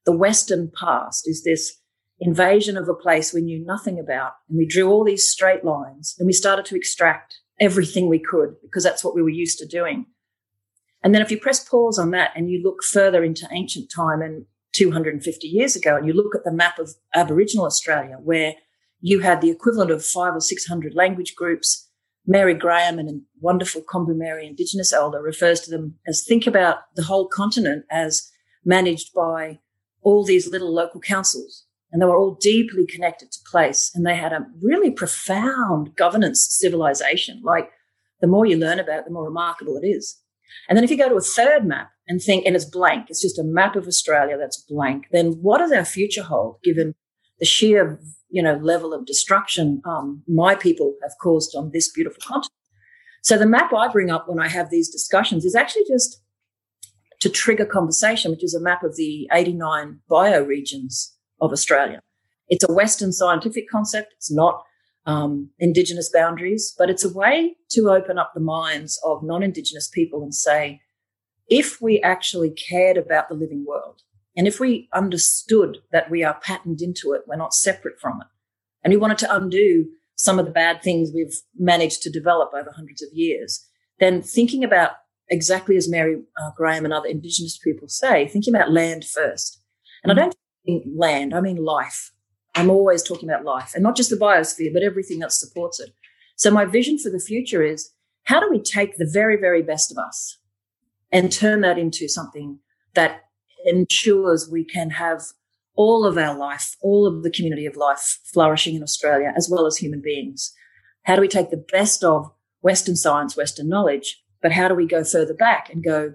the 0.06 0.16
Western 0.16 0.72
past 0.80 1.28
is 1.28 1.44
this 1.44 1.80
invasion 2.20 2.78
of 2.78 2.88
a 2.88 2.94
place 2.94 3.34
we 3.34 3.42
knew 3.42 3.66
nothing 3.66 3.98
about. 4.00 4.34
And 4.48 4.60
we 4.60 4.68
drew 4.68 4.88
all 4.88 5.04
these 5.04 5.28
straight 5.28 5.66
lines 5.66 6.16
and 6.20 6.28
we 6.28 6.34
started 6.34 6.66
to 6.66 6.76
extract 6.76 7.41
everything 7.62 8.10
we 8.10 8.20
could 8.20 8.56
because 8.62 8.84
that's 8.84 9.04
what 9.04 9.16
we 9.16 9.22
were 9.22 9.30
used 9.30 9.60
to 9.60 9.68
doing. 9.68 10.08
And 11.04 11.16
then 11.16 11.22
if 11.22 11.32
you 11.32 11.40
press 11.40 11.64
pause 11.64 11.98
on 11.98 12.12
that 12.12 12.32
and 12.36 12.50
you 12.50 12.62
look 12.62 12.84
further 12.84 13.24
into 13.24 13.48
ancient 13.52 13.92
time 13.96 14.22
and 14.22 14.46
250 14.74 15.48
years 15.48 15.76
ago, 15.76 15.96
and 15.96 16.08
you 16.08 16.14
look 16.14 16.36
at 16.36 16.44
the 16.44 16.52
map 16.52 16.80
of 16.80 16.92
Aboriginal 17.14 17.66
Australia, 17.66 18.18
where 18.22 18.56
you 19.00 19.20
had 19.20 19.42
the 19.42 19.50
equivalent 19.50 19.92
of 19.92 20.06
five 20.06 20.36
or 20.36 20.42
600 20.42 20.94
language 20.94 21.36
groups, 21.36 21.90
Mary 22.26 22.54
Graham, 22.54 23.00
and 23.00 23.10
a 23.10 23.20
wonderful 23.40 23.82
Kombumerri 23.82 24.48
Indigenous 24.48 24.94
elder, 24.94 25.22
refers 25.22 25.60
to 25.62 25.72
them 25.72 25.96
as 26.08 26.24
think 26.24 26.46
about 26.46 26.80
the 26.96 27.04
whole 27.04 27.28
continent 27.28 27.86
as 27.90 28.30
managed 28.64 29.14
by 29.14 29.60
all 30.04 30.24
these 30.24 30.48
little 30.48 30.74
local 30.74 31.02
councils. 31.02 31.66
And 31.92 32.02
they 32.02 32.06
were 32.06 32.16
all 32.16 32.38
deeply 32.40 32.86
connected 32.86 33.32
to 33.32 33.40
place. 33.50 33.92
And 33.94 34.06
they 34.06 34.16
had 34.16 34.32
a 34.32 34.46
really 34.62 34.92
profound 34.92 35.96
governance 35.96 36.48
civilization. 36.50 37.42
Like 37.44 37.70
the 38.22 38.28
more 38.28 38.46
you 38.46 38.58
learn 38.58 38.80
about 38.80 39.00
it, 39.00 39.06
the 39.06 39.12
more 39.12 39.26
remarkable 39.26 39.78
it 39.78 39.86
is. 39.86 40.18
And 40.70 40.78
then 40.78 40.84
if 40.84 40.92
you 40.92 40.98
go 40.98 41.10
to 41.10 41.16
a 41.16 41.22
third 41.22 41.66
map 41.66 41.92
and 42.08 42.22
think, 42.22 42.46
and 42.46 42.56
it's 42.56 42.66
blank, 42.66 43.08
it's 43.10 43.22
just 43.22 43.40
a 43.40 43.44
map 43.44 43.76
of 43.76 43.88
Australia 43.88 44.38
that's 44.38 44.62
blank, 44.62 45.08
then 45.12 45.34
what 45.42 45.60
does 45.60 45.72
our 45.72 45.86
future 45.86 46.24
hold 46.24 46.58
given 46.64 46.94
the 47.40 47.46
sheer, 47.46 48.00
you 48.30 48.44
know, 48.44 48.56
level 48.56 48.94
of 48.94 49.06
destruction 49.06 49.82
um, 49.86 50.24
my 50.28 50.56
people 50.56 50.96
have 51.02 51.14
caused 51.22 51.56
on 51.56 51.72
this 51.72 51.92
beautiful 51.92 52.22
continent? 52.22 52.52
So 53.24 53.38
the 53.38 53.46
map 53.46 53.72
I 53.74 53.88
bring 53.88 54.10
up 54.10 54.28
when 54.28 54.40
I 54.40 54.48
have 54.48 54.70
these 54.70 54.90
discussions 54.90 55.46
is 55.46 55.56
actually 55.56 55.86
just 55.88 56.22
to 57.20 57.30
trigger 57.30 57.66
conversation, 57.66 58.32
which 58.32 58.44
is 58.44 58.56
a 58.56 58.62
map 58.62 58.84
of 58.84 58.96
the 58.96 59.30
89 59.32 60.00
bioregions 60.10 61.12
of 61.42 61.52
Australia. 61.52 62.02
It's 62.48 62.68
a 62.68 62.72
Western 62.72 63.12
scientific 63.12 63.70
concept. 63.70 64.14
It's 64.18 64.32
not 64.32 64.64
um, 65.06 65.50
Indigenous 65.60 66.10
boundaries, 66.14 66.74
but 66.78 66.90
it's 66.90 67.04
a 67.04 67.12
way 67.12 67.56
to 67.72 67.90
open 67.90 68.18
up 68.18 68.32
the 68.34 68.42
minds 68.42 69.00
of 69.04 69.24
non 69.24 69.44
Indigenous 69.44 69.88
people 69.88 70.22
and 70.24 70.34
say, 70.34 70.82
if 71.50 71.82
we 71.82 72.00
actually 72.02 72.52
cared 72.52 72.98
about 72.98 73.28
the 73.28 73.36
living 73.36 73.66
world, 73.68 74.02
and 74.38 74.48
if 74.48 74.60
we 74.60 74.88
understood 74.94 75.80
that 75.92 76.10
we 76.10 76.24
are 76.24 76.40
patterned 76.42 76.82
into 76.82 77.14
it, 77.14 77.24
we're 77.28 77.36
not 77.36 77.54
separate 77.54 78.00
from 78.00 78.22
it, 78.22 78.28
and 78.84 78.94
we 78.94 78.98
wanted 78.98 79.18
to 79.20 79.36
undo 79.36 79.88
some 80.16 80.38
of 80.38 80.46
the 80.46 80.52
bad 80.52 80.84
things 80.84 81.12
we've 81.14 81.42
managed 81.58 82.04
to 82.04 82.10
develop 82.10 82.52
over 82.54 82.72
hundreds 82.76 83.02
of 83.02 83.10
years, 83.12 83.66
then 84.00 84.22
thinking 84.22 84.64
about 84.64 84.92
exactly 85.30 85.76
as 85.78 85.90
Mary 85.90 86.22
uh, 86.40 86.52
Graham 86.56 86.86
and 86.86 86.94
other 86.94 87.08
Indigenous 87.08 87.58
people 87.58 87.88
say, 87.88 88.28
thinking 88.28 88.54
about 88.54 88.72
land 88.72 89.04
first. 89.04 89.64
And 90.04 90.12
I 90.12 90.16
don't 90.16 90.28
mean 90.28 90.51
land, 90.68 91.34
I 91.34 91.42
mean 91.42 91.58
life. 91.58 92.12
I'm 92.54 92.70
always 92.70 93.02
talking 93.02 93.30
about 93.30 93.46
life 93.46 93.72
and 93.74 93.84
not 93.84 93.96
just 93.96 94.10
the 94.10 94.18
biosphere, 94.18 94.74
but 94.74 94.84
everything 94.84 95.20
that 95.20 95.32
supports 95.32 95.80
it. 95.80 95.94
So 96.36 96.52
my 96.52 96.66
vision 96.66 96.98
for 96.98 97.10
the 97.10 97.20
future 97.20 97.64
is 97.64 97.92
how 98.24 98.40
do 98.40 98.50
we 98.50 98.62
take 98.62 98.98
the 98.98 99.10
very, 99.12 99.38
very 99.38 99.62
best 99.62 99.92
of 99.92 99.98
us 99.98 100.38
and 101.12 101.32
turn 101.32 101.62
that 101.62 101.78
into 101.78 102.08
something 102.08 102.60
that 102.94 103.22
ensures 103.66 104.50
we 104.50 104.64
can 104.64 104.92
have 104.92 105.22
all 105.76 106.06
of 106.06 106.18
our 106.18 106.38
life, 106.38 106.76
all 106.82 107.08
of 107.08 107.24
the 107.24 107.32
community 107.32 107.66
of 107.66 107.76
life 107.76 108.20
flourishing 108.26 108.76
in 108.76 108.84
Australia, 108.84 109.34
as 109.36 109.50
well 109.50 109.66
as 109.66 109.78
human 109.78 110.02
beings? 110.02 110.54
How 111.04 111.16
do 111.16 111.22
we 111.22 111.28
take 111.28 111.50
the 111.50 111.66
best 111.72 112.04
of 112.04 112.32
Western 112.62 112.96
science, 112.96 113.36
Western 113.36 113.70
knowledge, 113.70 114.22
but 114.42 114.52
how 114.52 114.68
do 114.68 114.76
we 114.76 114.86
go 114.86 115.04
further 115.04 115.34
back 115.34 115.70
and 115.72 115.84
go, 115.84 116.14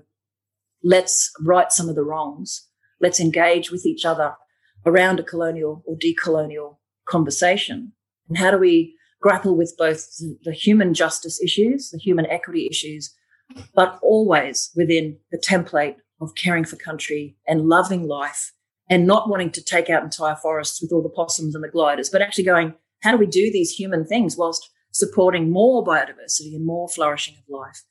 let's 0.83 1.33
right 1.41 1.73
some 1.73 1.89
of 1.89 1.95
the 1.95 2.05
wrongs, 2.05 2.69
let's 3.01 3.21
engage 3.21 3.71
with 3.71 3.85
each 3.87 4.05
other 4.05 4.35
around 4.85 5.21
a 5.21 5.25
colonial 5.25 5.83
or 5.87 5.97
decolonial 5.97 6.79
conversation? 7.09 7.93
And 8.29 8.39
how 8.39 8.51
do 8.51 8.59
we 8.59 8.97
grapple 9.21 9.57
with 9.57 9.75
both 9.79 10.07
the 10.43 10.53
human 10.53 10.95
justice 10.95 11.43
issues, 11.43 11.91
the 11.91 11.99
human 11.99 12.27
equity 12.27 12.69
issues, 12.71 13.15
but 13.75 13.99
always 14.03 14.71
within 14.77 15.19
the 15.31 15.39
template 15.39 15.97
of 16.21 16.35
caring 16.35 16.65
for 16.65 16.77
country 16.77 17.37
and 17.47 17.69
loving 17.69 18.07
life 18.07 18.53
and 18.89 19.07
not 19.07 19.29
wanting 19.29 19.51
to 19.51 19.63
take 19.63 19.91
out 19.91 20.03
entire 20.03 20.37
forests 20.37 20.81
with 20.81 20.93
all 20.93 21.03
the 21.03 21.09
possums 21.09 21.55
and 21.55 21.65
the 21.65 21.69
gliders, 21.69 22.09
but 22.09 22.23
actually 22.23 22.45
going, 22.45 22.75
how 23.03 23.11
do 23.11 23.19
we 23.19 23.27
do 23.27 23.51
these 23.53 23.73
human 23.73 24.07
things 24.07 24.37
whilst 24.37 24.71
supporting 24.93 25.51
more 25.51 25.85
biodiversity 25.85 26.55
and 26.55 26.65
more 26.65 26.89
flourishing 26.89 27.35
of 27.35 27.45
life? 27.49 27.83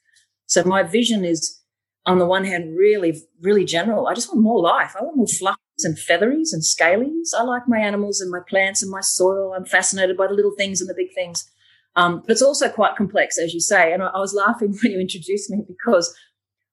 So 0.46 0.64
my 0.64 0.84
vision 0.84 1.26
is, 1.26 1.62
on 2.06 2.20
the 2.20 2.26
one 2.26 2.46
hand, 2.46 2.78
really, 2.78 3.22
really 3.42 3.66
general. 3.66 4.08
I 4.08 4.14
just 4.14 4.30
want 4.30 4.42
more 4.42 4.62
life. 4.62 4.96
I 4.96 5.04
want 5.04 5.18
more 5.18 5.26
fluffies 5.26 5.84
and 5.84 5.98
featheries 5.98 6.54
and 6.54 6.62
scalies. 6.62 7.30
I 7.38 7.44
like 7.44 7.64
my 7.68 7.80
animals 7.80 8.22
and 8.22 8.32
my 8.32 8.42
plants 8.48 8.84
and 8.84 8.92
my 8.92 9.02
soil. 9.02 9.54
I'm 9.54 9.66
fascinated 9.66 10.16
by 10.16 10.28
the 10.28 10.34
little 10.34 10.54
things 10.58 10.82
and 10.82 10.90
the 10.90 10.94
big 10.96 11.14
things. 11.16 11.50
Um, 11.96 12.22
but 12.22 12.32
it's 12.32 12.42
also 12.42 12.70
quite 12.70 12.96
complex, 12.96 13.38
as 13.40 13.54
you 13.54 13.60
say. 13.60 13.92
And 13.94 14.04
I, 14.04 14.08
I 14.08 14.20
was 14.20 14.34
laughing 14.34 14.78
when 14.84 14.92
you 14.92 15.00
introduced 15.00 15.50
me 15.50 15.64
because 15.68 16.16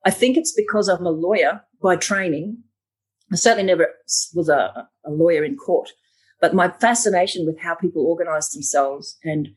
I 0.05 0.11
think 0.11 0.37
it's 0.37 0.53
because 0.53 0.89
I'm 0.89 1.07
a 1.07 1.11
lawyer 1.11 1.63
by 1.81 1.97
training. 1.97 2.59
I 3.33 3.37
certainly 3.37 3.65
never 3.65 3.89
was 4.35 4.49
a, 4.49 4.89
a 5.07 5.11
lawyer 5.11 5.45
in 5.45 5.57
court, 5.57 5.91
but 6.41 6.55
my 6.55 6.69
fascination 6.69 7.47
with 7.47 7.59
how 7.61 7.75
people 7.75 8.07
organize 8.07 8.51
themselves 8.51 9.17
and 9.25 9.49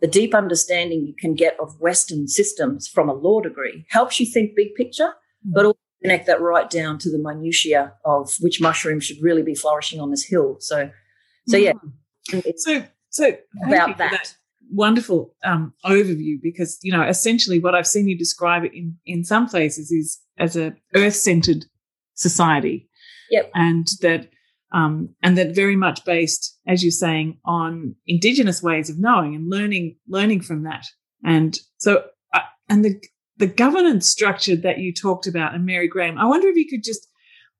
the 0.00 0.06
deep 0.06 0.34
understanding 0.34 1.06
you 1.06 1.14
can 1.18 1.34
get 1.34 1.56
of 1.58 1.80
Western 1.80 2.28
systems 2.28 2.86
from 2.86 3.08
a 3.08 3.14
law 3.14 3.40
degree 3.40 3.86
helps 3.88 4.20
you 4.20 4.26
think 4.26 4.54
big 4.54 4.74
picture. 4.74 5.14
But 5.44 5.66
also 5.66 5.78
connect 6.02 6.26
that 6.26 6.40
right 6.40 6.68
down 6.68 6.98
to 6.98 7.10
the 7.10 7.18
minutiae 7.18 7.92
of 8.04 8.30
which 8.40 8.60
mushroom 8.60 9.00
should 9.00 9.22
really 9.22 9.42
be 9.42 9.54
flourishing 9.54 10.00
on 10.00 10.10
this 10.10 10.24
hill. 10.24 10.56
So, 10.60 10.90
so 11.48 11.56
yeah. 11.56 11.72
Mm-hmm. 12.30 12.50
So, 12.56 12.84
so 13.10 13.36
about 13.66 13.98
that. 13.98 14.10
that 14.12 14.34
wonderful 14.70 15.34
um, 15.44 15.72
overview 15.84 16.36
because 16.42 16.78
you 16.82 16.90
know 16.90 17.02
essentially 17.02 17.58
what 17.58 17.74
I've 17.74 17.86
seen 17.86 18.08
you 18.08 18.16
describe 18.16 18.64
it 18.64 18.72
in 18.74 18.96
in 19.06 19.24
some 19.24 19.48
places 19.48 19.90
is 19.90 20.20
as 20.38 20.56
a 20.56 20.74
earth 20.94 21.16
centered 21.16 21.66
society. 22.14 22.88
Yep. 23.30 23.50
And 23.54 23.86
that 24.00 24.28
um, 24.72 25.10
and 25.22 25.38
that 25.38 25.54
very 25.54 25.76
much 25.76 26.04
based, 26.04 26.58
as 26.66 26.82
you're 26.82 26.90
saying, 26.90 27.38
on 27.44 27.94
indigenous 28.06 28.62
ways 28.62 28.90
of 28.90 28.98
knowing 28.98 29.34
and 29.34 29.48
learning 29.50 29.96
learning 30.08 30.42
from 30.42 30.64
that. 30.64 30.86
And 31.24 31.58
so 31.78 32.04
uh, 32.32 32.40
and 32.68 32.84
the 32.84 33.00
the 33.36 33.46
governance 33.46 34.08
structure 34.08 34.56
that 34.56 34.78
you 34.78 34.92
talked 34.92 35.26
about 35.26 35.54
and 35.54 35.66
Mary 35.66 35.88
Graham, 35.88 36.18
I 36.18 36.26
wonder 36.26 36.48
if 36.48 36.56
you 36.56 36.68
could 36.68 36.84
just 36.84 37.08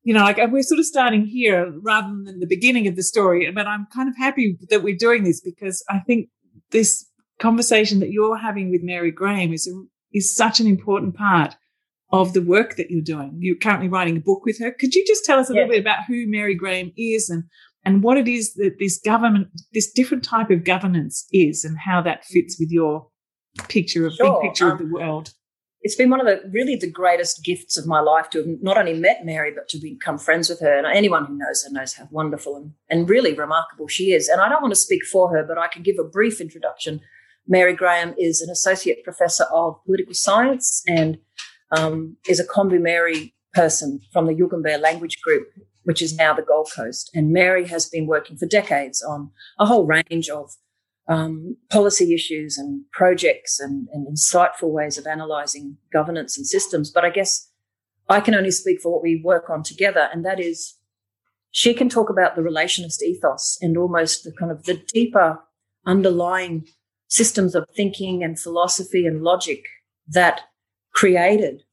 you 0.05 0.13
know, 0.13 0.21
like 0.21 0.37
we're 0.51 0.61
sort 0.61 0.79
of 0.79 0.85
starting 0.85 1.25
here 1.25 1.73
rather 1.81 2.07
than 2.07 2.39
the 2.39 2.45
beginning 2.45 2.87
of 2.87 2.95
the 2.95 3.01
story, 3.01 3.49
but 3.51 3.65
I'm 3.65 3.87
kind 3.93 4.07
of 4.07 4.15
happy 4.15 4.55
that 4.69 4.83
we're 4.83 4.95
doing 4.95 5.23
this 5.23 5.41
because 5.41 5.83
I 5.89 5.97
think 5.97 6.29
this 6.69 7.09
conversation 7.39 7.99
that 7.99 8.11
you're 8.11 8.37
having 8.37 8.69
with 8.69 8.83
Mary 8.83 9.09
Graham 9.09 9.51
is, 9.51 9.67
a, 9.67 9.83
is 10.15 10.33
such 10.33 10.59
an 10.59 10.67
important 10.67 11.15
part 11.15 11.55
of 12.11 12.33
the 12.33 12.41
work 12.43 12.75
that 12.75 12.91
you're 12.91 13.01
doing. 13.01 13.37
You're 13.39 13.57
currently 13.57 13.89
writing 13.89 14.15
a 14.15 14.19
book 14.19 14.45
with 14.45 14.59
her. 14.59 14.71
Could 14.71 14.93
you 14.93 15.03
just 15.07 15.25
tell 15.25 15.39
us 15.39 15.49
a 15.49 15.53
little 15.53 15.69
bit 15.69 15.81
about 15.81 16.05
who 16.07 16.27
Mary 16.27 16.53
Graham 16.53 16.91
is 16.95 17.27
and, 17.31 17.43
and 17.83 18.03
what 18.03 18.19
it 18.19 18.27
is 18.27 18.53
that 18.53 18.75
this 18.77 18.99
government, 18.99 19.47
this 19.73 19.91
different 19.91 20.23
type 20.23 20.51
of 20.51 20.63
governance 20.63 21.25
is 21.31 21.65
and 21.65 21.79
how 21.79 22.03
that 22.03 22.25
fits 22.25 22.57
with 22.59 22.69
your 22.71 23.07
picture 23.69 24.05
of 24.05 24.13
sure. 24.13 24.39
big 24.39 24.49
picture 24.49 24.67
um, 24.67 24.73
of 24.73 24.77
the 24.77 24.93
world? 24.93 25.33
It's 25.85 25.95
been 25.95 26.09
one 26.09 26.19
of 26.19 26.25
the 26.25 26.41
really 26.51 26.75
the 26.75 26.89
greatest 26.89 27.43
gifts 27.43 27.77
of 27.77 27.85
my 27.85 27.99
life 27.99 28.31
to 28.31 28.39
have 28.39 28.47
not 28.59 28.75
only 28.75 28.95
met 28.95 29.23
Mary, 29.23 29.51
but 29.55 29.69
to 29.69 29.77
become 29.77 30.17
friends 30.17 30.49
with 30.49 30.59
her. 30.59 30.75
And 30.75 30.87
anyone 30.87 31.25
who 31.25 31.37
knows 31.37 31.63
her 31.63 31.71
knows 31.71 31.93
how 31.93 32.07
wonderful 32.09 32.55
and, 32.55 32.73
and 32.89 33.07
really 33.07 33.33
remarkable 33.33 33.87
she 33.87 34.11
is. 34.11 34.27
And 34.27 34.41
I 34.41 34.49
don't 34.49 34.63
want 34.63 34.73
to 34.73 34.79
speak 34.79 35.05
for 35.05 35.29
her, 35.29 35.43
but 35.43 35.59
I 35.59 35.67
can 35.67 35.83
give 35.83 35.97
a 35.99 36.03
brief 36.03 36.41
introduction 36.41 37.01
Mary 37.47 37.75
Graham 37.75 38.15
is 38.17 38.41
an 38.41 38.49
associate 38.49 39.03
professor 39.03 39.45
of 39.53 39.75
political 39.85 40.13
science 40.13 40.83
and 40.87 41.19
um, 41.77 42.17
is 42.27 42.39
a 42.39 42.47
Kombumerri 42.47 43.33
person 43.53 43.99
from 44.11 44.25
the 44.25 44.33
Yugambeh 44.33 44.81
language 44.81 45.21
group, 45.21 45.47
which 45.83 46.01
is 46.01 46.15
now 46.15 46.33
the 46.33 46.41
Gold 46.41 46.69
Coast. 46.75 47.11
And 47.13 47.31
Mary 47.31 47.67
has 47.67 47.87
been 47.87 48.07
working 48.07 48.37
for 48.37 48.47
decades 48.47 49.03
on 49.03 49.29
a 49.59 49.65
whole 49.65 49.85
range 49.85 50.29
of 50.29 50.55
um, 51.07 51.57
policy 51.69 52.13
issues 52.13 52.57
and 52.57 52.83
projects 52.91 53.59
and, 53.59 53.87
and 53.93 54.07
insightful 54.07 54.71
ways 54.71 54.97
of 54.97 55.05
analysing 55.05 55.77
governance 55.93 56.37
and 56.37 56.47
systems. 56.47 56.91
But 56.91 57.05
I 57.05 57.09
guess 57.09 57.49
I 58.09 58.19
can 58.19 58.35
only 58.35 58.51
speak 58.51 58.81
for 58.81 58.91
what 58.91 59.03
we 59.03 59.21
work 59.23 59.49
on 59.49 59.63
together, 59.63 60.09
and 60.11 60.25
that 60.25 60.39
is 60.39 60.75
she 61.51 61.73
can 61.73 61.87
talk 61.87 62.09
about 62.09 62.35
the 62.35 62.41
relationist 62.41 63.01
ethos 63.01 63.57
and 63.61 63.77
almost 63.77 64.23
the 64.23 64.31
kind 64.31 64.51
of 64.51 64.65
the 64.65 64.81
deeper 64.93 65.39
underlying 65.85 66.65
systems 67.07 67.55
of 67.55 67.65
thinking 67.75 68.23
and 68.23 68.39
philosophy 68.39 69.05
and 69.05 69.21
logic 69.21 69.63
that 70.07 70.41
created 70.93 71.63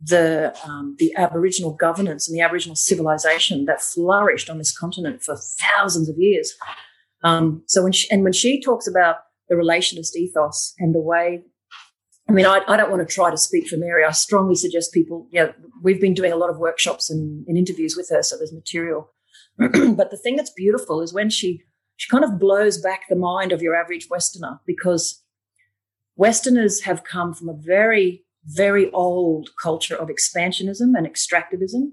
the 0.00 0.54
um, 0.64 0.96
the 0.98 1.14
Aboriginal 1.16 1.72
governance 1.72 2.28
and 2.28 2.36
the 2.36 2.42
Aboriginal 2.42 2.76
civilization 2.76 3.64
that 3.64 3.80
flourished 3.80 4.50
on 4.50 4.58
this 4.58 4.76
continent 4.76 5.22
for 5.22 5.36
thousands 5.36 6.08
of 6.08 6.16
years. 6.18 6.54
Um, 7.24 7.62
so 7.66 7.82
when 7.82 7.92
she, 7.92 8.08
and 8.10 8.22
when 8.22 8.32
she 8.32 8.60
talks 8.60 8.86
about 8.86 9.16
the 9.48 9.54
relationist 9.54 10.14
ethos 10.14 10.74
and 10.78 10.94
the 10.94 11.00
way, 11.00 11.42
I 12.28 12.32
mean, 12.32 12.46
I, 12.46 12.60
I, 12.68 12.76
don't 12.76 12.90
want 12.90 13.06
to 13.06 13.14
try 13.14 13.30
to 13.30 13.36
speak 13.36 13.66
for 13.68 13.76
Mary. 13.76 14.04
I 14.04 14.10
strongly 14.12 14.54
suggest 14.54 14.92
people. 14.92 15.28
yeah, 15.30 15.52
we've 15.82 16.00
been 16.00 16.14
doing 16.14 16.32
a 16.32 16.36
lot 16.36 16.50
of 16.50 16.58
workshops 16.58 17.10
and, 17.10 17.44
and 17.46 17.58
interviews 17.58 17.96
with 17.96 18.08
her, 18.10 18.22
so 18.22 18.36
there's 18.36 18.52
material. 18.52 19.10
but 19.58 20.10
the 20.10 20.20
thing 20.22 20.36
that's 20.36 20.50
beautiful 20.50 21.00
is 21.00 21.12
when 21.12 21.30
she 21.30 21.62
she 21.96 22.10
kind 22.10 22.24
of 22.24 22.38
blows 22.40 22.80
back 22.80 23.02
the 23.08 23.16
mind 23.16 23.52
of 23.52 23.62
your 23.62 23.74
average 23.74 24.08
Westerner 24.10 24.60
because 24.66 25.22
Westerners 26.16 26.82
have 26.82 27.04
come 27.04 27.34
from 27.34 27.48
a 27.48 27.54
very, 27.54 28.24
very 28.44 28.90
old 28.90 29.50
culture 29.60 29.96
of 29.96 30.08
expansionism 30.08 30.96
and 30.96 31.06
extractivism. 31.06 31.92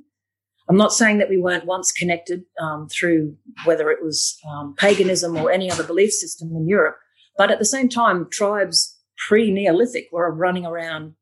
I'm 0.72 0.78
not 0.78 0.94
saying 0.94 1.18
that 1.18 1.28
we 1.28 1.38
weren't 1.38 1.66
once 1.66 1.92
connected 1.92 2.46
um, 2.62 2.88
through 2.88 3.36
whether 3.66 3.92
it 3.92 4.02
was 4.02 4.40
um, 4.50 4.74
paganism 4.78 5.36
or 5.36 5.52
any 5.52 5.70
other 5.70 5.84
belief 5.84 6.14
system 6.14 6.56
in 6.56 6.66
Europe, 6.66 6.96
but 7.38 7.52
at 7.52 7.60
the 7.60 7.66
same 7.66 7.90
time, 7.90 8.30
tribes 8.32 8.98
pre 9.28 9.52
Neolithic 9.52 10.08
were 10.14 10.34
running 10.34 10.66
around 10.66 11.16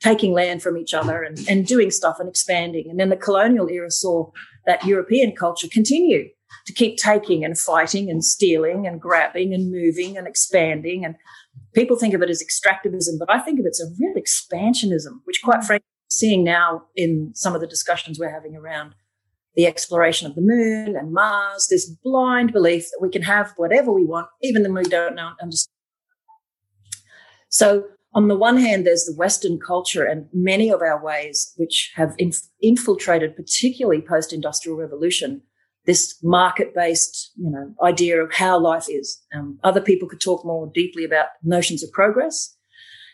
taking 0.00 0.32
land 0.32 0.60
from 0.60 0.76
each 0.76 0.92
other 0.92 1.22
and, 1.22 1.38
and 1.48 1.68
doing 1.68 1.92
stuff 1.92 2.16
and 2.18 2.28
expanding. 2.28 2.86
And 2.90 2.98
then 2.98 3.10
the 3.10 3.16
colonial 3.16 3.68
era 3.68 3.92
saw 3.92 4.32
that 4.66 4.84
European 4.84 5.36
culture 5.36 5.68
continue 5.70 6.28
to 6.66 6.72
keep 6.72 6.96
taking 6.96 7.44
and 7.44 7.56
fighting 7.56 8.10
and 8.10 8.24
stealing 8.24 8.88
and 8.88 9.00
grabbing 9.00 9.54
and 9.54 9.70
moving 9.70 10.18
and 10.18 10.26
expanding. 10.26 11.04
And 11.04 11.14
people 11.76 11.96
think 11.96 12.12
of 12.12 12.22
it 12.22 12.30
as 12.30 12.42
extractivism, 12.42 13.20
but 13.20 13.30
I 13.30 13.38
think 13.38 13.60
of 13.60 13.66
it 13.66 13.70
as 13.70 13.80
a 13.80 13.94
real 14.00 14.16
expansionism, 14.16 15.20
which 15.26 15.42
quite 15.44 15.62
frankly, 15.62 15.86
seeing 16.10 16.44
now 16.44 16.84
in 16.94 17.32
some 17.34 17.54
of 17.54 17.60
the 17.60 17.66
discussions 17.66 18.18
we're 18.18 18.30
having 18.30 18.56
around 18.56 18.94
the 19.54 19.66
exploration 19.66 20.26
of 20.26 20.34
the 20.34 20.42
moon 20.42 20.96
and 20.96 21.12
Mars, 21.12 21.68
this 21.70 21.88
blind 22.04 22.52
belief 22.52 22.84
that 22.84 22.98
we 23.00 23.08
can 23.08 23.22
have 23.22 23.52
whatever 23.56 23.90
we 23.90 24.04
want, 24.04 24.28
even 24.42 24.62
when 24.62 24.74
we 24.74 24.84
don't 24.84 25.14
know, 25.14 25.32
understand. 25.40 25.72
So, 27.48 27.84
on 28.14 28.28
the 28.28 28.36
one 28.36 28.56
hand, 28.56 28.86
there's 28.86 29.04
the 29.04 29.16
Western 29.16 29.58
culture 29.58 30.04
and 30.04 30.26
many 30.32 30.70
of 30.70 30.80
our 30.80 31.02
ways 31.02 31.52
which 31.56 31.92
have 31.96 32.14
inf- 32.16 32.48
infiltrated, 32.62 33.36
particularly 33.36 34.00
post 34.00 34.32
industrial 34.32 34.78
revolution, 34.78 35.42
this 35.84 36.18
market-based, 36.22 37.32
you 37.36 37.50
know, 37.50 37.74
idea 37.82 38.22
of 38.22 38.32
how 38.32 38.58
life 38.58 38.86
is. 38.88 39.22
Um, 39.34 39.58
other 39.64 39.82
people 39.82 40.08
could 40.08 40.20
talk 40.20 40.46
more 40.46 40.70
deeply 40.74 41.04
about 41.04 41.26
notions 41.42 41.82
of 41.82 41.92
progress 41.92 42.56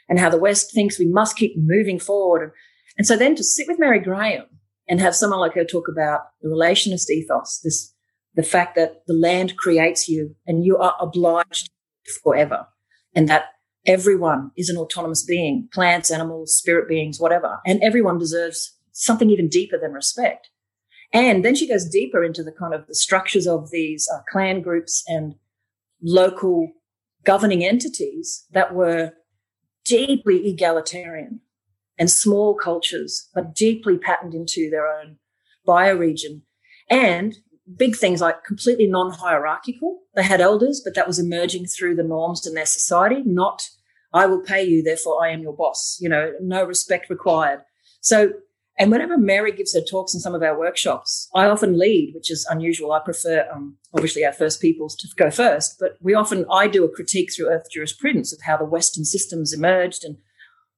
and 0.08 0.20
how 0.20 0.30
the 0.30 0.38
West 0.38 0.72
thinks 0.72 0.98
we 0.98 1.06
must 1.06 1.36
keep 1.36 1.54
moving 1.56 1.98
forward. 1.98 2.52
And, 2.98 3.06
so 3.06 3.16
then 3.16 3.34
to 3.36 3.44
sit 3.44 3.66
with 3.68 3.78
Mary 3.78 4.00
Graham 4.00 4.46
and 4.88 5.00
have 5.00 5.14
someone 5.14 5.40
like 5.40 5.54
her 5.54 5.64
talk 5.64 5.88
about 5.88 6.20
the 6.40 6.48
relationist 6.48 7.10
ethos, 7.10 7.60
this 7.62 7.92
the 8.34 8.42
fact 8.42 8.76
that 8.76 9.02
the 9.06 9.14
land 9.14 9.56
creates 9.58 10.08
you 10.08 10.34
and 10.46 10.64
you 10.64 10.78
are 10.78 10.94
obliged 10.98 11.68
forever, 12.24 12.66
and 13.14 13.28
that 13.28 13.44
everyone 13.86 14.50
is 14.56 14.70
an 14.70 14.76
autonomous 14.76 15.22
being, 15.22 15.68
plants, 15.72 16.10
animals, 16.10 16.56
spirit 16.56 16.88
beings, 16.88 17.20
whatever, 17.20 17.60
and 17.66 17.82
everyone 17.82 18.18
deserves 18.18 18.76
something 18.92 19.28
even 19.30 19.48
deeper 19.48 19.78
than 19.78 19.92
respect. 19.92 20.48
And 21.12 21.44
then 21.44 21.54
she 21.54 21.68
goes 21.68 21.88
deeper 21.88 22.24
into 22.24 22.42
the 22.42 22.52
kind 22.52 22.72
of 22.72 22.86
the 22.86 22.94
structures 22.94 23.46
of 23.46 23.70
these 23.70 24.08
uh, 24.12 24.20
clan 24.30 24.62
groups 24.62 25.04
and 25.06 25.34
local 26.02 26.72
governing 27.24 27.64
entities 27.64 28.46
that 28.52 28.74
were 28.74 29.12
deeply 29.84 30.48
egalitarian 30.48 31.40
and 32.02 32.10
small 32.10 32.52
cultures, 32.52 33.28
but 33.32 33.54
deeply 33.54 33.96
patterned 33.96 34.34
into 34.34 34.68
their 34.68 34.88
own 34.88 35.18
bioregion. 35.64 36.42
And 36.90 37.36
big 37.76 37.94
things 37.94 38.20
like 38.20 38.42
completely 38.42 38.88
non 38.88 39.12
hierarchical. 39.12 40.00
They 40.16 40.24
had 40.24 40.40
elders, 40.40 40.82
but 40.84 40.96
that 40.96 41.06
was 41.06 41.20
emerging 41.20 41.66
through 41.66 41.94
the 41.94 42.02
norms 42.02 42.44
in 42.44 42.54
their 42.54 42.66
society, 42.66 43.22
not 43.24 43.68
I 44.12 44.26
will 44.26 44.40
pay 44.42 44.64
you, 44.64 44.82
therefore 44.82 45.24
I 45.24 45.28
am 45.28 45.42
your 45.42 45.52
boss, 45.54 45.96
you 46.00 46.08
know, 46.08 46.32
no 46.40 46.64
respect 46.64 47.08
required. 47.08 47.60
So 48.00 48.32
and 48.80 48.90
whenever 48.90 49.16
Mary 49.16 49.52
gives 49.52 49.72
her 49.76 49.80
talks 49.80 50.12
in 50.12 50.18
some 50.18 50.34
of 50.34 50.42
our 50.42 50.58
workshops, 50.58 51.28
I 51.36 51.44
often 51.44 51.78
lead, 51.78 52.14
which 52.16 52.32
is 52.32 52.44
unusual. 52.50 52.90
I 52.90 52.98
prefer, 52.98 53.48
um, 53.54 53.76
obviously, 53.94 54.24
our 54.24 54.32
first 54.32 54.60
peoples 54.60 54.96
to 54.96 55.08
go 55.16 55.30
first, 55.30 55.76
but 55.78 55.98
we 56.00 56.14
often, 56.14 56.46
I 56.50 56.66
do 56.66 56.84
a 56.84 56.88
critique 56.88 57.30
through 57.32 57.50
Earth 57.50 57.70
jurisprudence 57.70 58.32
of 58.32 58.40
how 58.42 58.56
the 58.56 58.64
Western 58.64 59.04
systems 59.04 59.52
emerged 59.52 60.02
and 60.02 60.16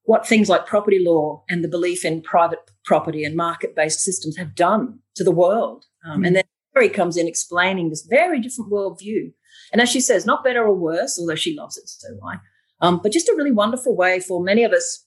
what 0.05 0.27
things 0.27 0.49
like 0.49 0.67
property 0.67 1.03
law 1.03 1.43
and 1.49 1.65
the 1.65 1.69
belief 1.69 2.05
in 2.05 2.23
private 2.23 2.59
property 2.85 3.25
and 3.25 3.37
market 3.37 3.75
based 3.75 4.01
systems 4.01 4.37
have 4.37 4.55
done 4.55 4.99
to 5.17 5.25
the 5.25 5.31
world. 5.31 5.87
Um, 6.07 6.23
mm. 6.23 6.27
And 6.27 6.37
then 6.37 6.45
Mary 6.75 6.89
comes 6.89 7.17
in 7.17 7.27
explaining 7.27 7.89
this 7.89 8.07
very 8.09 8.41
different 8.41 8.71
worldview. 8.71 9.33
And 9.73 9.81
as 9.81 9.89
she 9.89 10.01
says, 10.01 10.27
not 10.27 10.45
better 10.45 10.65
or 10.65 10.75
worse, 10.75 11.19
although 11.19 11.35
she 11.35 11.57
loves 11.57 11.77
it, 11.77 11.89
so 11.89 12.09
why? 12.19 12.37
Um, 12.81 13.01
but 13.03 13.13
just 13.13 13.29
a 13.29 13.35
really 13.37 13.53
wonderful 13.53 13.97
way 13.97 14.21
for 14.21 14.43
many 14.43 14.65
of 14.65 14.73
us 14.73 15.07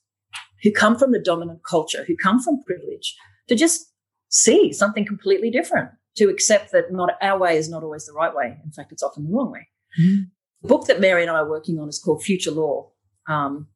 who 0.63 0.71
come 0.71 0.97
from 0.97 1.11
the 1.11 1.21
dominant 1.21 1.61
culture, 1.63 2.03
who 2.07 2.15
come 2.15 2.41
from 2.41 2.63
privilege, 2.63 3.15
to 3.47 3.55
just 3.55 3.91
see 4.29 4.73
something 4.73 5.05
completely 5.05 5.51
different, 5.51 5.89
to 6.15 6.29
accept 6.29 6.71
that 6.71 6.91
not 6.91 7.11
our 7.21 7.37
way 7.37 7.57
is 7.57 7.69
not 7.69 7.83
always 7.83 8.05
the 8.05 8.13
right 8.13 8.33
way. 8.33 8.57
In 8.63 8.71
fact, 8.71 8.91
it's 8.91 9.03
often 9.03 9.25
the 9.25 9.29
wrong 9.31 9.51
way. 9.51 9.67
Mm-hmm. 9.99 10.23
The 10.63 10.67
book 10.67 10.87
that 10.87 10.99
Mary 10.99 11.21
and 11.21 11.29
I 11.29 11.35
are 11.35 11.49
working 11.49 11.77
on 11.79 11.87
is 11.87 11.99
called 11.99 12.23
Future 12.23 12.51
Law. 12.51 12.91
Um, 13.29 13.67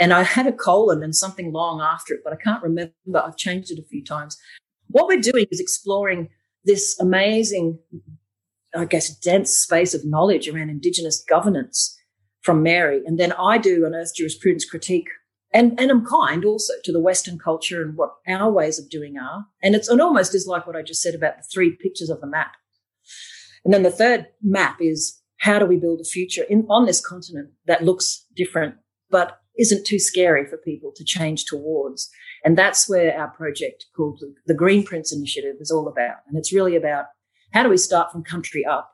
and 0.00 0.12
I 0.12 0.22
had 0.24 0.46
a 0.46 0.52
colon 0.52 1.02
and 1.02 1.14
something 1.14 1.52
long 1.52 1.80
after 1.80 2.14
it, 2.14 2.20
but 2.24 2.32
I 2.32 2.36
can't 2.36 2.62
remember. 2.62 2.92
I've 3.14 3.36
changed 3.36 3.70
it 3.70 3.78
a 3.78 3.86
few 3.86 4.04
times. 4.04 4.36
What 4.88 5.06
we're 5.06 5.20
doing 5.20 5.46
is 5.50 5.60
exploring 5.60 6.30
this 6.64 6.98
amazing, 6.98 7.78
I 8.74 8.86
guess, 8.86 9.14
dense 9.16 9.56
space 9.56 9.94
of 9.94 10.04
knowledge 10.04 10.48
around 10.48 10.70
Indigenous 10.70 11.22
governance 11.28 11.96
from 12.40 12.62
Mary. 12.62 13.02
And 13.06 13.20
then 13.20 13.32
I 13.32 13.58
do 13.58 13.86
an 13.86 13.94
Earth 13.94 14.12
jurisprudence 14.16 14.64
critique 14.64 15.08
and, 15.52 15.78
and 15.80 15.90
I'm 15.90 16.06
kind 16.06 16.44
also 16.44 16.74
to 16.84 16.92
the 16.92 17.00
Western 17.00 17.38
culture 17.38 17.82
and 17.82 17.96
what 17.96 18.14
our 18.28 18.50
ways 18.50 18.78
of 18.78 18.88
doing 18.88 19.18
are. 19.18 19.46
And 19.62 19.74
it's 19.74 19.90
it 19.90 20.00
almost 20.00 20.34
is 20.34 20.46
like 20.46 20.66
what 20.66 20.76
I 20.76 20.82
just 20.82 21.02
said 21.02 21.14
about 21.14 21.38
the 21.38 21.42
three 21.42 21.76
pictures 21.76 22.10
of 22.10 22.20
the 22.20 22.26
map. 22.26 22.52
And 23.64 23.74
then 23.74 23.82
the 23.82 23.90
third 23.90 24.26
map 24.42 24.78
is 24.80 25.20
how 25.38 25.58
do 25.58 25.66
we 25.66 25.76
build 25.76 26.00
a 26.00 26.04
future 26.04 26.44
in, 26.44 26.66
on 26.70 26.86
this 26.86 27.04
continent 27.04 27.50
that 27.66 27.84
looks 27.84 28.26
different, 28.36 28.76
but 29.10 29.39
isn't 29.60 29.86
too 29.86 29.98
scary 29.98 30.46
for 30.46 30.56
people 30.56 30.92
to 30.96 31.04
change 31.04 31.44
towards. 31.44 32.10
And 32.44 32.56
that's 32.56 32.88
where 32.88 33.16
our 33.18 33.28
project 33.28 33.86
called 33.94 34.22
the 34.46 34.54
Green 34.54 34.82
Prince 34.84 35.12
Initiative 35.12 35.56
is 35.60 35.70
all 35.70 35.86
about. 35.86 36.18
And 36.26 36.38
it's 36.38 36.52
really 36.52 36.74
about 36.74 37.06
how 37.52 37.62
do 37.62 37.68
we 37.68 37.76
start 37.76 38.10
from 38.10 38.24
country 38.24 38.64
up? 38.64 38.90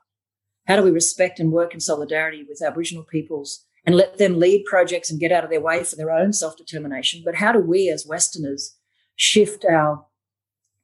How 0.67 0.75
do 0.75 0.83
we 0.83 0.91
respect 0.91 1.39
and 1.39 1.51
work 1.51 1.73
in 1.73 1.79
solidarity 1.79 2.45
with 2.47 2.61
Aboriginal 2.61 3.05
peoples 3.05 3.65
and 3.87 3.95
let 3.95 4.17
them 4.17 4.37
lead 4.37 4.65
projects 4.65 5.09
and 5.09 5.19
get 5.19 5.31
out 5.31 5.45
of 5.45 5.49
their 5.49 5.61
way 5.61 5.81
for 5.83 5.95
their 5.95 6.11
own 6.11 6.33
self 6.33 6.57
determination. 6.57 7.21
But 7.23 7.35
how 7.35 7.53
do 7.53 7.59
we 7.59 7.89
as 7.89 8.05
Westerners 8.05 8.75
shift 9.15 9.63
our, 9.63 10.05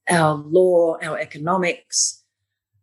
our 0.09 0.35
law, 0.35 0.97
our 1.03 1.19
economics, 1.19 2.23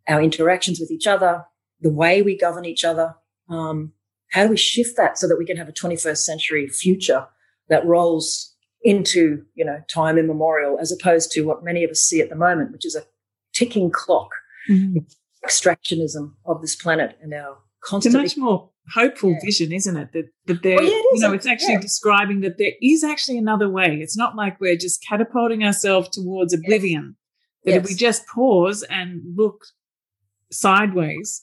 our 0.06 0.20
interactions 0.20 0.78
with 0.78 0.90
each 0.90 1.06
other, 1.06 1.46
the 1.80 1.90
way 1.90 2.20
we 2.20 2.36
govern 2.36 2.66
each 2.66 2.84
other? 2.84 3.14
Um, 3.48 3.94
how 4.30 4.44
do 4.44 4.50
we 4.50 4.56
shift 4.56 4.96
that 4.96 5.18
so 5.18 5.28
that 5.28 5.36
we 5.38 5.44
can 5.44 5.56
have 5.56 5.68
a 5.68 5.72
21st 5.72 6.18
century 6.18 6.68
future 6.68 7.26
that 7.68 7.84
rolls 7.86 8.54
into, 8.82 9.44
you 9.54 9.64
know, 9.64 9.82
time 9.88 10.18
immemorial 10.18 10.78
as 10.80 10.92
opposed 10.92 11.30
to 11.32 11.42
what 11.42 11.64
many 11.64 11.84
of 11.84 11.90
us 11.90 12.00
see 12.00 12.20
at 12.20 12.30
the 12.30 12.36
moment, 12.36 12.72
which 12.72 12.86
is 12.86 12.96
a 12.96 13.04
ticking 13.52 13.90
clock, 13.90 14.30
mm-hmm. 14.70 14.98
extractionism 15.44 16.32
of 16.46 16.60
this 16.60 16.74
planet 16.76 17.18
and 17.20 17.34
our 17.34 17.58
constant. 17.82 18.14
It's 18.14 18.36
a 18.36 18.40
much 18.40 18.48
more 18.48 18.70
hopeful 18.94 19.30
yeah. 19.30 19.38
vision, 19.44 19.72
isn't 19.72 19.96
it? 19.96 20.12
That 20.12 20.30
that 20.46 20.62
there, 20.62 20.76
well, 20.76 20.84
yeah, 20.84 20.90
you 20.90 21.18
know, 21.20 21.32
it's 21.32 21.46
actually 21.46 21.74
yeah. 21.74 21.80
describing 21.80 22.40
that 22.40 22.58
there 22.58 22.72
is 22.80 23.04
actually 23.04 23.38
another 23.38 23.68
way. 23.68 23.98
It's 24.00 24.16
not 24.16 24.36
like 24.36 24.60
we're 24.60 24.76
just 24.76 25.04
catapulting 25.06 25.64
ourselves 25.64 26.08
towards 26.08 26.54
oblivion. 26.54 27.16
That 27.64 27.72
yes. 27.72 27.84
if 27.84 27.88
we 27.90 27.94
just 27.94 28.26
pause 28.26 28.82
and 28.84 29.20
look 29.36 29.66
sideways 30.50 31.42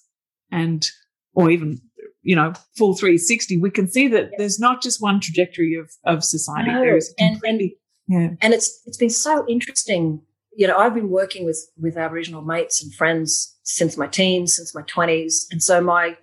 and 0.51 0.89
or 1.33 1.51
even 1.51 1.79
you 2.27 2.35
know 2.35 2.51
full 2.77 2.93
360 2.93 3.57
we 3.57 3.71
can 3.71 3.87
see 3.87 4.07
that 4.07 4.25
yes. 4.25 4.33
there's 4.37 4.59
not 4.59 4.81
just 4.81 5.01
one 5.01 5.19
trajectory 5.19 5.75
of 5.75 5.91
of 6.03 6.23
society 6.23 6.69
no. 6.71 6.81
there 6.81 6.97
is 6.97 7.13
completely 7.17 7.77
and, 8.07 8.21
and, 8.21 8.31
yeah. 8.31 8.37
and 8.41 8.53
it's 8.53 8.81
it's 8.85 8.97
been 8.97 9.09
so 9.09 9.45
interesting 9.47 10.21
you 10.55 10.67
know 10.67 10.77
i've 10.77 10.93
been 10.93 11.09
working 11.09 11.45
with 11.45 11.59
with 11.79 11.95
aboriginal 11.95 12.41
mates 12.41 12.83
and 12.83 12.93
friends 12.93 13.57
since 13.63 13.97
my 13.97 14.07
teens 14.07 14.57
since 14.57 14.75
my 14.75 14.81
20s 14.81 15.45
and 15.51 15.63
so 15.63 15.79
my 15.79 16.17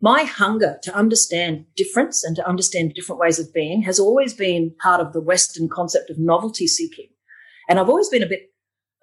my 0.00 0.22
hunger 0.22 0.78
to 0.82 0.94
understand 0.94 1.66
difference 1.76 2.24
and 2.24 2.34
to 2.36 2.48
understand 2.48 2.94
different 2.94 3.20
ways 3.20 3.38
of 3.38 3.52
being 3.52 3.82
has 3.82 4.00
always 4.00 4.32
been 4.32 4.74
part 4.82 5.00
of 5.00 5.12
the 5.12 5.20
Western 5.20 5.68
concept 5.68 6.08
of 6.08 6.18
novelty 6.18 6.66
seeking. 6.66 7.08
And 7.68 7.78
I've 7.78 7.88
always 7.90 8.08
been 8.08 8.22
a 8.22 8.26
bit, 8.26 8.50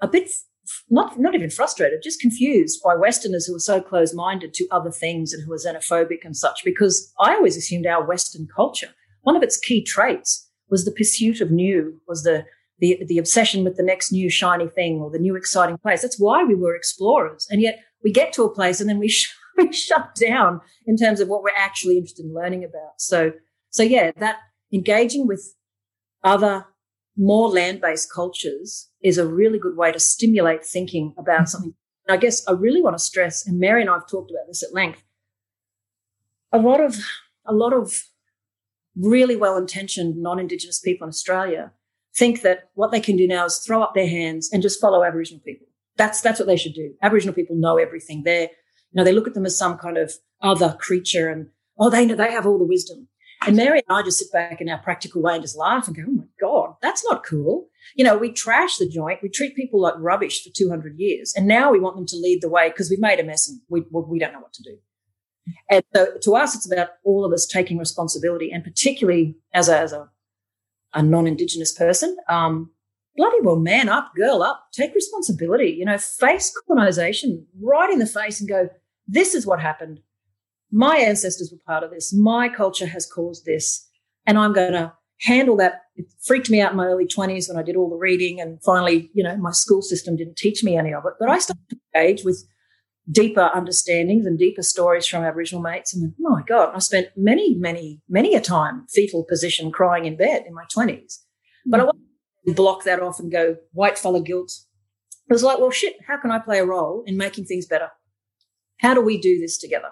a 0.01 0.07
bit, 0.07 0.31
not, 0.89 1.19
not 1.19 1.35
even 1.35 1.49
frustrated, 1.49 2.01
just 2.03 2.21
confused 2.21 2.81
by 2.83 2.95
Westerners 2.95 3.45
who 3.45 3.55
are 3.55 3.59
so 3.59 3.81
close 3.81 4.13
minded 4.13 4.53
to 4.55 4.67
other 4.71 4.91
things 4.91 5.33
and 5.33 5.43
who 5.43 5.53
are 5.53 5.57
xenophobic 5.57 6.23
and 6.23 6.35
such, 6.35 6.63
because 6.63 7.13
I 7.19 7.33
always 7.33 7.57
assumed 7.57 7.85
our 7.85 8.05
Western 8.05 8.47
culture, 8.53 8.89
one 9.21 9.35
of 9.35 9.43
its 9.43 9.57
key 9.57 9.83
traits 9.83 10.49
was 10.69 10.85
the 10.85 10.91
pursuit 10.91 11.41
of 11.41 11.51
new, 11.51 11.99
was 12.07 12.23
the, 12.23 12.45
the, 12.79 13.03
the 13.07 13.17
obsession 13.17 13.63
with 13.63 13.77
the 13.77 13.83
next 13.83 14.11
new 14.11 14.29
shiny 14.29 14.67
thing 14.67 14.99
or 14.99 15.09
the 15.09 15.19
new 15.19 15.35
exciting 15.35 15.77
place. 15.77 16.01
That's 16.01 16.19
why 16.19 16.43
we 16.43 16.55
were 16.55 16.75
explorers. 16.75 17.47
And 17.49 17.61
yet 17.61 17.79
we 18.03 18.11
get 18.11 18.33
to 18.33 18.43
a 18.43 18.53
place 18.53 18.79
and 18.79 18.89
then 18.89 18.99
we, 18.99 19.13
we 19.57 19.71
shut 19.71 20.15
down 20.15 20.61
in 20.85 20.97
terms 20.97 21.19
of 21.19 21.27
what 21.27 21.43
we're 21.43 21.49
actually 21.57 21.97
interested 21.97 22.25
in 22.25 22.33
learning 22.33 22.63
about. 22.63 22.99
So, 22.99 23.33
so 23.69 23.83
yeah, 23.83 24.11
that 24.17 24.37
engaging 24.71 25.27
with 25.27 25.55
other 26.23 26.65
more 27.17 27.49
land-based 27.49 28.11
cultures 28.13 28.89
is 29.01 29.17
a 29.17 29.27
really 29.27 29.59
good 29.59 29.75
way 29.75 29.91
to 29.91 29.99
stimulate 29.99 30.65
thinking 30.65 31.13
about 31.17 31.39
mm-hmm. 31.39 31.45
something. 31.45 31.73
And 32.07 32.17
I 32.17 32.17
guess 32.17 32.47
I 32.47 32.51
really 32.51 32.81
want 32.81 32.97
to 32.97 33.03
stress, 33.03 33.45
and 33.45 33.59
Mary 33.59 33.81
and 33.81 33.89
I 33.89 33.93
have 33.93 34.07
talked 34.07 34.31
about 34.31 34.47
this 34.47 34.63
at 34.63 34.73
length. 34.73 35.03
A 36.51 36.59
lot 36.59 36.79
of 36.79 36.97
a 37.45 37.53
lot 37.53 37.73
of 37.73 37.93
really 38.95 39.35
well-intentioned 39.35 40.17
non-Indigenous 40.17 40.79
people 40.79 41.05
in 41.05 41.09
Australia 41.09 41.71
think 42.15 42.41
that 42.41 42.69
what 42.73 42.91
they 42.91 42.99
can 42.99 43.15
do 43.15 43.27
now 43.27 43.45
is 43.45 43.59
throw 43.59 43.81
up 43.83 43.93
their 43.93 44.07
hands 44.07 44.49
and 44.51 44.61
just 44.61 44.81
follow 44.81 45.03
Aboriginal 45.03 45.41
people. 45.45 45.67
That's 45.97 46.21
that's 46.21 46.39
what 46.39 46.47
they 46.47 46.57
should 46.57 46.73
do. 46.73 46.93
Aboriginal 47.01 47.35
people 47.35 47.55
know 47.55 47.77
everything. 47.77 48.23
They're 48.23 48.49
you 48.91 48.97
know, 48.97 49.03
they 49.03 49.13
look 49.13 49.27
at 49.27 49.33
them 49.33 49.45
as 49.45 49.57
some 49.57 49.77
kind 49.77 49.97
of 49.97 50.13
other 50.41 50.75
creature 50.79 51.29
and, 51.29 51.47
oh, 51.79 51.89
they 51.89 52.05
know 52.05 52.15
they 52.15 52.31
have 52.31 52.45
all 52.45 52.57
the 52.57 52.65
wisdom. 52.65 53.07
And 53.47 53.55
Mary 53.55 53.81
and 53.87 53.97
I 53.97 54.03
just 54.03 54.19
sit 54.19 54.31
back 54.31 54.61
in 54.61 54.69
our 54.69 54.77
practical 54.77 55.21
way 55.21 55.33
and 55.33 55.41
just 55.41 55.57
laugh 55.57 55.87
and 55.87 55.95
go, 55.95 56.03
oh 56.07 56.11
my 56.11 56.23
God, 56.39 56.75
that's 56.81 57.03
not 57.05 57.25
cool. 57.25 57.67
You 57.95 58.03
know, 58.03 58.17
we 58.17 58.31
trash 58.31 58.77
the 58.77 58.87
joint. 58.87 59.19
We 59.23 59.29
treat 59.29 59.55
people 59.55 59.81
like 59.81 59.93
rubbish 59.97 60.43
for 60.43 60.49
200 60.53 60.99
years. 60.99 61.33
And 61.35 61.47
now 61.47 61.71
we 61.71 61.79
want 61.79 61.95
them 61.95 62.05
to 62.07 62.17
lead 62.17 62.41
the 62.41 62.49
way 62.49 62.69
because 62.69 62.89
we've 62.89 62.99
made 62.99 63.19
a 63.19 63.23
mess 63.23 63.47
and 63.47 63.59
we, 63.69 63.83
we 63.91 64.19
don't 64.19 64.33
know 64.33 64.41
what 64.41 64.53
to 64.53 64.63
do. 64.63 64.77
And 65.69 65.83
so 65.95 66.17
to 66.23 66.35
us, 66.35 66.55
it's 66.55 66.71
about 66.71 66.89
all 67.03 67.23
of 67.23 67.31
us 67.31 67.45
taking 67.45 67.77
responsibility 67.77 68.51
and 68.51 68.63
particularly 68.63 69.37
as 69.53 69.69
a, 69.69 69.79
as 69.79 69.93
a, 69.93 70.09
a 70.93 71.01
non-Indigenous 71.01 71.73
person, 71.73 72.17
um, 72.27 72.71
bloody 73.15 73.37
well 73.41 73.55
man 73.55 73.89
up, 73.89 74.11
girl 74.15 74.43
up, 74.43 74.67
take 74.73 74.93
responsibility, 74.93 75.69
you 75.69 75.85
know, 75.85 75.97
face 75.97 76.53
colonization 76.67 77.45
right 77.61 77.89
in 77.89 77.99
the 77.99 78.05
face 78.05 78.39
and 78.39 78.49
go, 78.49 78.69
this 79.07 79.33
is 79.33 79.45
what 79.45 79.61
happened. 79.61 80.01
My 80.71 80.97
ancestors 80.97 81.51
were 81.51 81.59
part 81.65 81.83
of 81.83 81.91
this. 81.91 82.13
My 82.13 82.49
culture 82.49 82.87
has 82.87 83.05
caused 83.05 83.45
this. 83.45 83.87
And 84.25 84.37
I'm 84.37 84.53
going 84.53 84.73
to 84.73 84.93
handle 85.21 85.55
that. 85.57 85.81
It 85.95 86.05
freaked 86.25 86.49
me 86.49 86.61
out 86.61 86.71
in 86.71 86.77
my 86.77 86.85
early 86.85 87.07
20s 87.07 87.47
when 87.47 87.57
I 87.57 87.63
did 87.63 87.75
all 87.75 87.89
the 87.89 87.95
reading. 87.95 88.41
And 88.41 88.61
finally, 88.63 89.09
you 89.13 89.23
know, 89.23 89.37
my 89.37 89.51
school 89.51 89.81
system 89.81 90.17
didn't 90.17 90.37
teach 90.37 90.63
me 90.63 90.77
any 90.77 90.93
of 90.93 91.05
it. 91.05 91.13
But 91.19 91.29
I 91.29 91.39
started 91.39 91.63
to 91.69 91.77
engage 91.95 92.23
with 92.23 92.45
deeper 93.09 93.49
understandings 93.53 94.25
and 94.25 94.37
deeper 94.37 94.61
stories 94.61 95.07
from 95.07 95.23
Aboriginal 95.23 95.61
mates. 95.61 95.93
And 95.93 96.03
went, 96.03 96.15
oh 96.19 96.29
my 96.29 96.43
God, 96.43 96.75
I 96.75 96.79
spent 96.79 97.07
many, 97.15 97.55
many, 97.55 98.01
many 98.09 98.35
a 98.35 98.41
time 98.41 98.85
fetal 98.89 99.23
position 99.23 99.71
crying 99.71 100.05
in 100.05 100.17
bed 100.17 100.43
in 100.45 100.53
my 100.53 100.65
20s. 100.75 101.19
But 101.65 101.79
I 101.79 101.83
mm. 101.83 101.85
wasn't 101.87 102.55
block 102.55 102.83
that 102.83 103.01
off 103.01 103.19
and 103.19 103.31
go 103.31 103.57
white 103.71 103.97
fella 103.97 104.21
guilt. 104.21 104.51
It 105.29 105.33
was 105.33 105.43
like, 105.43 105.59
well, 105.59 105.71
shit, 105.71 105.95
how 106.07 106.17
can 106.17 106.31
I 106.31 106.39
play 106.39 106.59
a 106.59 106.65
role 106.65 107.03
in 107.05 107.17
making 107.17 107.45
things 107.45 107.65
better? 107.65 107.89
How 108.77 108.93
do 108.93 109.01
we 109.01 109.19
do 109.19 109.39
this 109.39 109.57
together? 109.57 109.89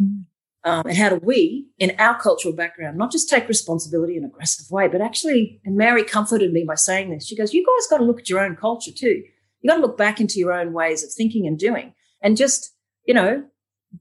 Mm. 0.00 0.24
Um, 0.64 0.86
and 0.86 0.96
how 0.96 1.08
do 1.08 1.20
we, 1.22 1.68
in 1.78 1.94
our 1.98 2.20
cultural 2.20 2.52
background, 2.54 2.98
not 2.98 3.12
just 3.12 3.28
take 3.28 3.48
responsibility 3.48 4.16
in 4.16 4.24
an 4.24 4.30
aggressive 4.30 4.70
way, 4.70 4.88
but 4.88 5.00
actually, 5.00 5.60
and 5.64 5.76
Mary 5.76 6.04
comforted 6.04 6.52
me 6.52 6.64
by 6.66 6.74
saying 6.74 7.10
this. 7.10 7.26
She 7.26 7.36
goes, 7.36 7.54
You 7.54 7.64
guys 7.64 7.86
got 7.88 7.98
to 7.98 8.04
look 8.04 8.20
at 8.20 8.28
your 8.28 8.40
own 8.40 8.56
culture 8.56 8.90
too. 8.94 9.22
You 9.60 9.70
got 9.70 9.76
to 9.76 9.82
look 9.82 9.96
back 9.96 10.20
into 10.20 10.38
your 10.38 10.52
own 10.52 10.72
ways 10.72 11.04
of 11.04 11.10
thinking 11.12 11.46
and 11.46 11.58
doing 11.58 11.94
and 12.22 12.36
just, 12.36 12.74
you 13.06 13.14
know, 13.14 13.44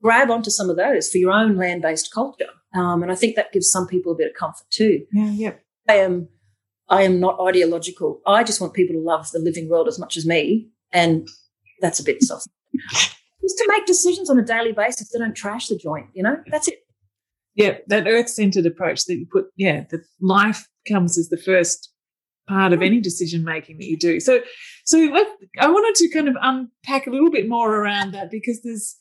grab 0.02 0.30
onto 0.30 0.50
some 0.50 0.70
of 0.70 0.78
those 0.78 1.10
for 1.10 1.20
your 1.20 1.32
own 1.32 1.56
land 1.56 1.84
based 1.84 2.12
culture. 2.14 2.50
Um, 2.76 3.02
and 3.04 3.12
I 3.12 3.16
think 3.16 3.36
that 3.36 3.54
gives 3.54 3.72
some 3.72 3.88
people 3.88 4.12
a 4.12 4.18
bit 4.18 4.32
of 4.32 4.34
comfort 4.38 4.68
too. 4.70 5.06
Yeah, 5.12 5.32
yeah. 5.32 5.54
I 5.88 5.96
am 5.96 6.28
I 6.90 7.04
am 7.04 7.20
not 7.20 7.40
ideological. 7.40 8.22
I 8.26 8.44
just 8.44 8.62
want 8.62 8.74
people 8.74 8.96
to 8.96 9.02
love 9.02 9.32
the 9.32 9.40
living 9.40 9.70
world 9.70 9.88
as 9.88 10.00
much 10.00 10.18
as 10.18 10.26
me. 10.26 10.70
And 10.92 11.28
that's 11.82 12.00
a 12.00 12.04
bit 12.04 12.24
soft. 12.24 12.48
Just 13.48 13.58
to 13.58 13.66
make 13.70 13.86
decisions 13.86 14.30
on 14.30 14.38
a 14.38 14.44
daily 14.44 14.74
basis 14.74 15.10
that 15.10 15.20
don't 15.20 15.36
trash 15.36 15.68
the 15.68 15.78
joint, 15.78 16.08
you 16.14 16.24
know? 16.24 16.36
That's 16.52 16.68
it. 16.68 16.80
Yeah, 17.56 17.78
that 17.88 18.08
earth 18.08 18.30
centered 18.30 18.66
approach 18.66 19.06
that 19.06 19.16
you 19.16 19.26
put, 19.32 19.46
yeah, 19.56 19.86
that 19.90 20.02
life 20.22 20.68
comes 20.88 21.18
as 21.18 21.30
the 21.30 21.38
first 21.38 21.92
part 22.48 22.72
of 22.72 22.82
any 22.82 23.02
decision 23.02 23.44
making 23.44 23.78
that 23.78 23.88
you 23.88 23.98
do. 23.98 24.20
So, 24.20 24.42
so 24.86 25.00
I 25.60 25.68
wanted 25.68 25.96
to 25.96 26.10
kind 26.10 26.28
of 26.28 26.36
unpack 26.42 27.08
a 27.08 27.10
little 27.10 27.32
bit 27.32 27.50
more 27.50 27.76
around 27.76 28.14
that 28.14 28.30
because 28.30 28.62
there's, 28.64 28.96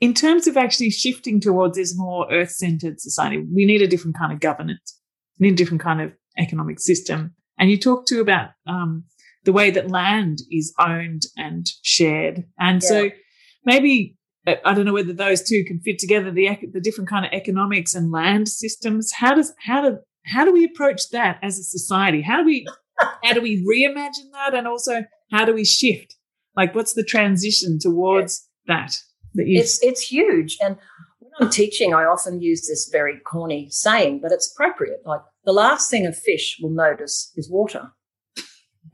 in 0.00 0.14
terms 0.14 0.46
of 0.46 0.56
actually 0.56 0.90
shifting 0.90 1.40
towards 1.40 1.76
this 1.76 1.96
more 1.96 2.30
earth 2.30 2.52
centered 2.52 3.00
society, 3.00 3.44
we 3.52 3.66
need 3.66 3.82
a 3.82 3.88
different 3.88 4.16
kind 4.16 4.32
of 4.32 4.40
governance, 4.40 4.98
we 5.38 5.48
need 5.48 5.54
a 5.54 5.56
different 5.56 5.82
kind 5.82 6.00
of 6.00 6.12
economic 6.38 6.78
system. 6.78 7.34
And 7.58 7.70
you 7.70 7.76
talk 7.76 8.06
too 8.06 8.20
about 8.20 8.50
um, 8.66 9.04
the 9.44 9.52
way 9.52 9.70
that 9.72 9.90
land 9.90 10.42
is 10.50 10.72
owned 10.78 11.22
and 11.36 11.66
shared. 11.82 12.44
And 12.60 12.80
yeah. 12.82 12.88
so 12.88 13.10
maybe 13.64 14.16
uh, 14.46 14.54
I 14.64 14.74
don't 14.74 14.84
know 14.84 14.92
whether 14.92 15.12
those 15.12 15.42
two 15.42 15.64
can 15.66 15.80
fit 15.80 15.98
together 15.98 16.30
the 16.30 16.48
the 16.72 16.80
different 16.80 17.10
kind 17.10 17.24
of 17.26 17.32
economics 17.32 17.94
and 17.94 18.10
land 18.10 18.48
systems. 18.48 19.12
How 19.12 19.34
does 19.34 19.52
how 19.64 19.82
do 19.82 19.98
how 20.26 20.44
do 20.44 20.52
we 20.52 20.64
approach 20.64 21.08
that 21.10 21.38
as 21.42 21.58
a 21.58 21.62
society? 21.62 22.22
How 22.22 22.38
do 22.38 22.44
we 22.46 22.66
how 23.22 23.32
do 23.32 23.40
we 23.40 23.64
reimagine 23.64 24.30
that, 24.32 24.54
and 24.54 24.66
also 24.66 25.04
how 25.30 25.44
do 25.44 25.54
we 25.54 25.64
shift? 25.64 26.16
Like, 26.56 26.74
what's 26.74 26.94
the 26.94 27.04
transition 27.04 27.78
towards 27.80 28.48
that? 28.66 28.96
That 29.34 29.46
you- 29.46 29.60
it's 29.60 29.82
it's 29.82 30.00
huge, 30.00 30.56
and 30.60 30.76
when 31.20 31.30
I'm 31.40 31.50
teaching, 31.50 31.94
I 31.94 32.04
often 32.04 32.40
use 32.40 32.66
this 32.66 32.88
very 32.90 33.18
corny 33.20 33.68
saying, 33.70 34.20
but 34.22 34.32
it's 34.32 34.50
appropriate. 34.52 35.00
Like 35.04 35.20
the 35.44 35.52
last 35.52 35.90
thing 35.90 36.06
a 36.06 36.12
fish 36.12 36.58
will 36.60 36.70
notice 36.70 37.32
is 37.36 37.50
water, 37.50 37.92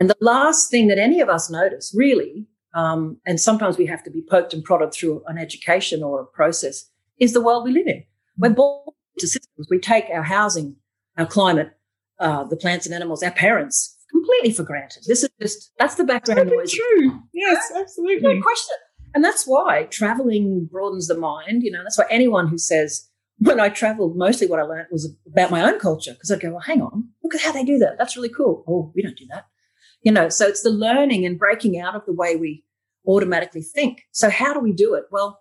and 0.00 0.10
the 0.10 0.16
last 0.20 0.70
thing 0.70 0.88
that 0.88 0.98
any 0.98 1.20
of 1.20 1.28
us 1.28 1.50
notice, 1.50 1.94
really, 1.96 2.46
um, 2.74 3.18
and 3.24 3.40
sometimes 3.40 3.78
we 3.78 3.86
have 3.86 4.02
to 4.04 4.10
be 4.10 4.22
poked 4.22 4.52
and 4.52 4.64
prodded 4.64 4.92
through 4.92 5.22
an 5.26 5.38
education 5.38 6.02
or 6.02 6.20
a 6.20 6.26
process, 6.26 6.90
is 7.18 7.32
the 7.32 7.40
world 7.40 7.64
we 7.64 7.72
live 7.72 7.86
in. 7.86 8.04
We're 8.36 8.50
born 8.50 8.82
into 9.16 9.28
systems. 9.28 9.68
We 9.70 9.78
take 9.78 10.06
our 10.12 10.24
housing, 10.24 10.76
our 11.16 11.26
climate, 11.26 11.70
uh, 12.18 12.44
the 12.44 12.56
plants 12.56 12.86
and 12.86 12.94
animals, 12.94 13.22
our 13.22 13.30
parents 13.30 13.96
completely 14.10 14.52
for 14.52 14.64
granted. 14.64 15.04
This 15.06 15.22
is 15.22 15.30
just, 15.40 15.70
that's 15.78 15.94
the 15.94 16.04
background 16.04 16.50
noise. 16.50 16.70
Absolutely 16.72 17.08
true. 17.08 17.22
Yes, 17.32 17.72
absolutely. 17.76 18.34
No 18.34 18.42
question. 18.42 18.76
And 19.14 19.22
that's 19.22 19.46
why 19.46 19.84
traveling 19.84 20.68
broadens 20.70 21.06
the 21.06 21.16
mind. 21.16 21.62
You 21.62 21.70
know, 21.70 21.82
that's 21.84 21.98
why 21.98 22.06
anyone 22.10 22.48
who 22.48 22.58
says, 22.58 23.08
when 23.38 23.60
I 23.60 23.68
traveled, 23.68 24.16
mostly 24.16 24.46
what 24.46 24.60
I 24.60 24.62
learned 24.62 24.88
was 24.90 25.16
about 25.26 25.50
my 25.50 25.62
own 25.62 25.78
culture. 25.78 26.12
Because 26.12 26.30
I'd 26.30 26.40
go, 26.40 26.50
well, 26.50 26.60
hang 26.60 26.82
on, 26.82 27.08
look 27.22 27.34
at 27.34 27.40
how 27.40 27.52
they 27.52 27.64
do 27.64 27.78
that. 27.78 27.98
That's 27.98 28.16
really 28.16 28.28
cool. 28.28 28.64
Oh, 28.66 28.92
we 28.94 29.02
don't 29.02 29.16
do 29.16 29.26
that. 29.30 29.46
You 30.04 30.12
know, 30.12 30.28
so 30.28 30.46
it's 30.46 30.62
the 30.62 30.70
learning 30.70 31.26
and 31.26 31.38
breaking 31.38 31.78
out 31.80 31.96
of 31.96 32.06
the 32.06 32.12
way 32.12 32.36
we 32.36 32.62
automatically 33.08 33.62
think. 33.62 34.02
So 34.12 34.30
how 34.30 34.54
do 34.54 34.60
we 34.60 34.72
do 34.72 34.94
it? 34.94 35.04
Well, 35.10 35.40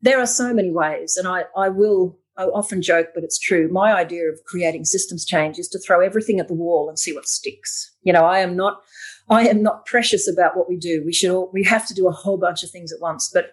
there 0.00 0.18
are 0.20 0.26
so 0.26 0.52
many 0.52 0.72
ways. 0.72 1.16
And 1.16 1.28
I, 1.28 1.44
I 1.56 1.68
will 1.68 2.18
I 2.36 2.44
often 2.44 2.82
joke, 2.82 3.08
but 3.14 3.22
it's 3.22 3.38
true. 3.38 3.68
My 3.70 3.94
idea 3.94 4.24
of 4.24 4.42
creating 4.44 4.84
systems 4.84 5.24
change 5.24 5.58
is 5.58 5.68
to 5.68 5.78
throw 5.78 6.00
everything 6.00 6.40
at 6.40 6.48
the 6.48 6.54
wall 6.54 6.88
and 6.88 6.98
see 6.98 7.14
what 7.14 7.28
sticks. 7.28 7.94
You 8.02 8.12
know, 8.12 8.24
I 8.24 8.40
am 8.40 8.56
not, 8.56 8.82
I 9.28 9.46
am 9.46 9.62
not 9.62 9.86
precious 9.86 10.28
about 10.28 10.56
what 10.56 10.68
we 10.68 10.76
do. 10.76 11.02
We 11.04 11.12
should 11.12 11.30
all, 11.30 11.50
we 11.52 11.62
have 11.64 11.86
to 11.86 11.94
do 11.94 12.08
a 12.08 12.12
whole 12.12 12.36
bunch 12.36 12.64
of 12.64 12.70
things 12.70 12.92
at 12.92 13.00
once. 13.00 13.30
But 13.32 13.52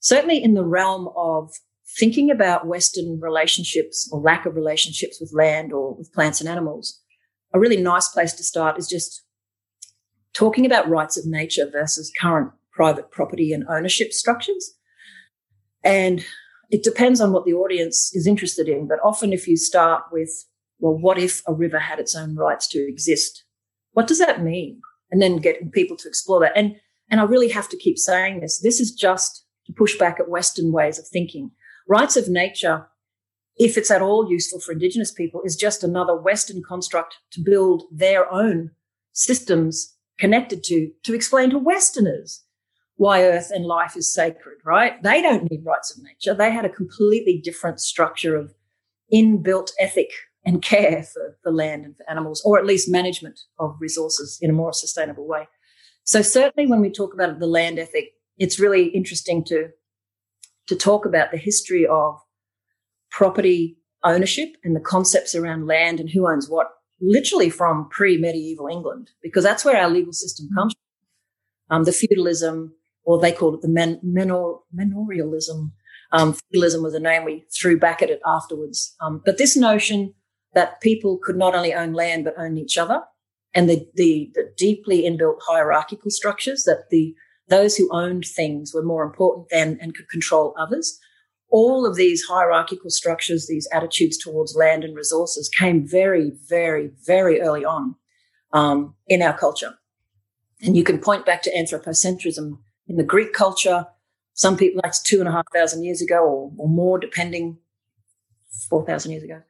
certainly 0.00 0.42
in 0.42 0.54
the 0.54 0.64
realm 0.64 1.08
of 1.16 1.52
thinking 1.98 2.30
about 2.30 2.66
Western 2.66 3.18
relationships 3.18 4.08
or 4.12 4.20
lack 4.20 4.44
of 4.44 4.56
relationships 4.56 5.18
with 5.20 5.32
land 5.32 5.72
or 5.72 5.94
with 5.94 6.12
plants 6.12 6.40
and 6.40 6.50
animals, 6.50 7.00
a 7.54 7.58
really 7.58 7.80
nice 7.80 8.08
place 8.08 8.34
to 8.34 8.44
start 8.44 8.78
is 8.78 8.86
just 8.86 9.24
talking 10.34 10.66
about 10.66 10.88
rights 10.88 11.16
of 11.16 11.26
nature 11.26 11.68
versus 11.70 12.12
current 12.20 12.52
private 12.72 13.10
property 13.10 13.52
and 13.52 13.66
ownership 13.68 14.12
structures. 14.12 14.74
And 15.84 16.24
it 16.70 16.84
depends 16.84 17.20
on 17.20 17.32
what 17.32 17.44
the 17.44 17.54
audience 17.54 18.14
is 18.14 18.26
interested 18.26 18.68
in. 18.68 18.86
But 18.86 19.00
often, 19.02 19.32
if 19.32 19.48
you 19.48 19.56
start 19.56 20.04
with, 20.12 20.30
well, 20.78 20.96
what 20.96 21.18
if 21.18 21.42
a 21.46 21.54
river 21.54 21.78
had 21.78 21.98
its 21.98 22.14
own 22.14 22.36
rights 22.36 22.68
to 22.68 22.78
exist? 22.78 23.44
What 23.92 24.06
does 24.06 24.18
that 24.18 24.42
mean? 24.42 24.80
And 25.10 25.20
then 25.20 25.38
getting 25.38 25.70
people 25.70 25.96
to 25.96 26.08
explore 26.08 26.40
that. 26.40 26.52
And, 26.54 26.76
and 27.10 27.20
I 27.20 27.24
really 27.24 27.48
have 27.48 27.68
to 27.70 27.76
keep 27.76 27.98
saying 27.98 28.40
this. 28.40 28.60
This 28.60 28.80
is 28.80 28.92
just 28.92 29.44
to 29.66 29.72
push 29.72 29.98
back 29.98 30.20
at 30.20 30.28
Western 30.28 30.72
ways 30.72 30.98
of 30.98 31.08
thinking. 31.08 31.50
Rights 31.88 32.16
of 32.16 32.28
nature, 32.28 32.86
if 33.56 33.78
it's 33.78 33.90
at 33.90 34.02
all 34.02 34.30
useful 34.30 34.60
for 34.60 34.72
Indigenous 34.72 35.10
people, 35.10 35.40
is 35.44 35.56
just 35.56 35.82
another 35.82 36.14
Western 36.14 36.62
construct 36.62 37.16
to 37.32 37.40
build 37.40 37.84
their 37.90 38.30
own 38.30 38.70
systems 39.12 39.96
connected 40.18 40.64
to, 40.64 40.90
to 41.04 41.14
explain 41.14 41.50
to 41.50 41.58
Westerners 41.58 42.44
why 42.96 43.22
earth 43.22 43.50
and 43.52 43.64
life 43.64 43.96
is 43.96 44.12
sacred, 44.12 44.58
right? 44.64 45.00
They 45.02 45.22
don't 45.22 45.48
need 45.50 45.64
rights 45.64 45.96
of 45.96 46.02
nature. 46.02 46.34
They 46.34 46.50
had 46.50 46.64
a 46.64 46.68
completely 46.70 47.40
different 47.42 47.80
structure 47.80 48.34
of 48.34 48.54
inbuilt 49.12 49.70
ethic 49.78 50.10
and 50.44 50.62
care 50.62 51.04
for, 51.04 51.38
the 51.44 51.50
land 51.50 51.84
and 51.84 51.96
for 51.96 52.08
animals, 52.10 52.42
or 52.44 52.58
at 52.58 52.66
least 52.66 52.90
management 52.90 53.40
of 53.58 53.76
resources 53.80 54.38
in 54.40 54.50
a 54.50 54.54
more 54.54 54.72
sustainable 54.72 55.26
way. 55.26 55.46
So 56.04 56.22
certainly 56.22 56.68
when 56.68 56.80
we 56.80 56.90
talk 56.90 57.14
about 57.14 57.38
the 57.38 57.46
land 57.46 57.78
ethic, 57.78 58.10
it's 58.36 58.58
really 58.58 58.86
interesting 58.86 59.44
to, 59.44 59.68
to 60.66 60.76
talk 60.76 61.04
about 61.04 61.30
the 61.30 61.38
history 61.38 61.86
of 61.86 62.18
property 63.10 63.78
ownership 64.04 64.50
and 64.64 64.74
the 64.74 64.80
concepts 64.80 65.34
around 65.34 65.66
land 65.66 66.00
and 66.00 66.10
who 66.10 66.28
owns 66.28 66.48
what, 66.48 66.68
literally 67.00 67.50
from 67.50 67.88
pre-medieval 67.90 68.66
England, 68.66 69.10
because 69.22 69.44
that's 69.44 69.64
where 69.64 69.76
our 69.76 69.90
legal 69.90 70.12
system 70.12 70.48
comes 70.54 70.74
from. 70.74 71.76
Um, 71.76 71.84
the 71.84 71.92
feudalism, 71.92 72.74
or 73.04 73.18
they 73.20 73.32
called 73.32 73.54
it 73.54 73.62
the 73.62 73.68
men, 73.68 74.00
menor, 74.04 74.60
manorialism. 74.74 75.72
Um, 76.12 76.32
feudalism 76.32 76.82
was 76.82 76.94
a 76.94 77.00
name 77.00 77.24
we 77.24 77.44
threw 77.54 77.78
back 77.78 78.02
at 78.02 78.10
it 78.10 78.20
afterwards. 78.26 78.94
Um, 79.00 79.22
but 79.24 79.38
this 79.38 79.56
notion 79.56 80.14
that 80.54 80.80
people 80.80 81.18
could 81.22 81.36
not 81.36 81.54
only 81.54 81.74
own 81.74 81.92
land 81.92 82.24
but 82.24 82.38
own 82.38 82.56
each 82.56 82.78
other, 82.78 83.02
and 83.54 83.68
the, 83.68 83.86
the, 83.94 84.30
the 84.34 84.52
deeply 84.56 85.02
inbuilt 85.02 85.38
hierarchical 85.42 86.10
structures 86.10 86.64
that 86.64 86.90
the 86.90 87.14
those 87.48 87.76
who 87.76 87.88
owned 87.90 88.26
things 88.26 88.74
were 88.74 88.82
more 88.82 89.02
important 89.02 89.48
than 89.50 89.78
and 89.80 89.94
could 89.94 90.08
control 90.10 90.54
others. 90.58 90.98
All 91.50 91.86
of 91.86 91.96
these 91.96 92.24
hierarchical 92.24 92.90
structures, 92.90 93.46
these 93.46 93.68
attitudes 93.72 94.18
towards 94.18 94.54
land 94.54 94.84
and 94.84 94.94
resources, 94.94 95.48
came 95.48 95.86
very, 95.86 96.32
very, 96.46 96.90
very 97.06 97.40
early 97.40 97.64
on 97.64 97.96
um, 98.52 98.94
in 99.06 99.22
our 99.22 99.36
culture. 99.36 99.74
And 100.62 100.76
you 100.76 100.84
can 100.84 100.98
point 100.98 101.24
back 101.24 101.42
to 101.42 101.54
anthropocentrism 101.54 102.58
in 102.86 102.96
the 102.96 103.04
Greek 103.04 103.32
culture. 103.32 103.86
Some 104.34 104.56
people, 104.56 104.80
that's 104.82 105.02
two 105.02 105.20
and 105.20 105.28
a 105.28 105.32
half 105.32 105.46
thousand 105.54 105.84
years 105.84 106.02
ago 106.02 106.18
or, 106.18 106.52
or 106.58 106.68
more, 106.68 106.98
depending, 106.98 107.58
4,000 108.68 109.12
years 109.12 109.22
ago. 109.22 109.40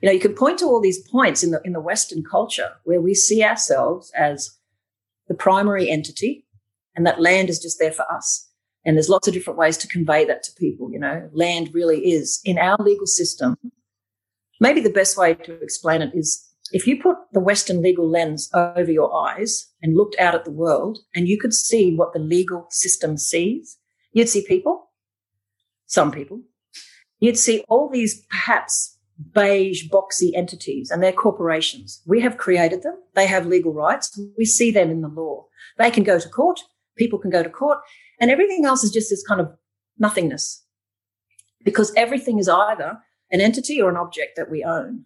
You 0.00 0.06
know, 0.06 0.12
you 0.12 0.20
can 0.20 0.34
point 0.34 0.58
to 0.60 0.66
all 0.66 0.80
these 0.80 1.06
points 1.08 1.42
in 1.42 1.50
the, 1.50 1.60
in 1.64 1.72
the 1.72 1.80
Western 1.80 2.24
culture 2.24 2.70
where 2.84 3.00
we 3.00 3.14
see 3.14 3.42
ourselves 3.42 4.10
as 4.16 4.56
the 5.28 5.34
primary 5.34 5.90
entity 5.90 6.46
and 6.94 7.06
that 7.06 7.20
land 7.20 7.50
is 7.50 7.58
just 7.58 7.78
there 7.78 7.92
for 7.92 8.10
us. 8.10 8.45
And 8.86 8.96
there's 8.96 9.08
lots 9.08 9.26
of 9.26 9.34
different 9.34 9.58
ways 9.58 9.76
to 9.78 9.88
convey 9.88 10.24
that 10.24 10.44
to 10.44 10.52
people. 10.52 10.90
You 10.92 11.00
know, 11.00 11.28
land 11.32 11.70
really 11.74 12.12
is 12.12 12.40
in 12.44 12.56
our 12.56 12.76
legal 12.78 13.06
system. 13.06 13.56
Maybe 14.60 14.80
the 14.80 14.90
best 14.90 15.18
way 15.18 15.34
to 15.34 15.60
explain 15.60 16.02
it 16.02 16.12
is 16.14 16.48
if 16.72 16.86
you 16.86 17.02
put 17.02 17.16
the 17.32 17.40
Western 17.40 17.82
legal 17.82 18.08
lens 18.08 18.48
over 18.54 18.90
your 18.90 19.12
eyes 19.14 19.66
and 19.82 19.96
looked 19.96 20.16
out 20.20 20.36
at 20.36 20.44
the 20.44 20.52
world 20.52 20.98
and 21.14 21.28
you 21.28 21.38
could 21.38 21.52
see 21.52 21.94
what 21.94 22.12
the 22.12 22.20
legal 22.20 22.66
system 22.70 23.18
sees, 23.18 23.76
you'd 24.12 24.28
see 24.28 24.44
people, 24.46 24.90
some 25.86 26.12
people. 26.12 26.40
You'd 27.18 27.38
see 27.38 27.64
all 27.68 27.88
these 27.88 28.24
perhaps 28.26 28.96
beige, 29.32 29.88
boxy 29.88 30.30
entities 30.34 30.90
and 30.90 31.02
they're 31.02 31.12
corporations. 31.12 32.02
We 32.06 32.20
have 32.20 32.36
created 32.36 32.82
them. 32.82 32.94
They 33.14 33.26
have 33.26 33.46
legal 33.46 33.72
rights. 33.72 34.18
We 34.38 34.44
see 34.44 34.70
them 34.70 34.90
in 34.90 35.00
the 35.00 35.08
law. 35.08 35.46
They 35.76 35.90
can 35.90 36.04
go 36.04 36.20
to 36.20 36.28
court. 36.28 36.60
People 36.96 37.18
can 37.18 37.30
go 37.30 37.42
to 37.42 37.50
court 37.50 37.78
and 38.20 38.30
everything 38.30 38.64
else 38.64 38.84
is 38.84 38.90
just 38.90 39.10
this 39.10 39.26
kind 39.26 39.40
of 39.40 39.56
nothingness 39.98 40.64
because 41.64 41.92
everything 41.96 42.38
is 42.38 42.48
either 42.48 42.98
an 43.30 43.40
entity 43.40 43.80
or 43.80 43.90
an 43.90 43.96
object 43.96 44.36
that 44.36 44.50
we 44.50 44.62
own. 44.64 45.04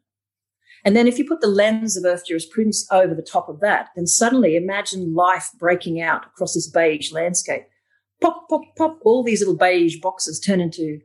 And 0.84 0.96
then 0.96 1.06
if 1.06 1.18
you 1.18 1.26
put 1.26 1.40
the 1.40 1.46
lens 1.46 1.96
of 1.96 2.04
Earth 2.04 2.26
jurisprudence 2.26 2.86
over 2.90 3.14
the 3.14 3.22
top 3.22 3.48
of 3.48 3.60
that, 3.60 3.88
then 3.96 4.06
suddenly 4.06 4.56
imagine 4.56 5.14
life 5.14 5.50
breaking 5.58 6.00
out 6.00 6.26
across 6.26 6.54
this 6.54 6.68
beige 6.68 7.12
landscape. 7.12 7.64
Pop, 8.20 8.48
pop, 8.48 8.62
pop, 8.76 8.98
all 9.02 9.22
these 9.22 9.40
little 9.40 9.56
beige 9.56 10.00
boxes 10.00 10.40
turn 10.40 10.60
into 10.60 11.00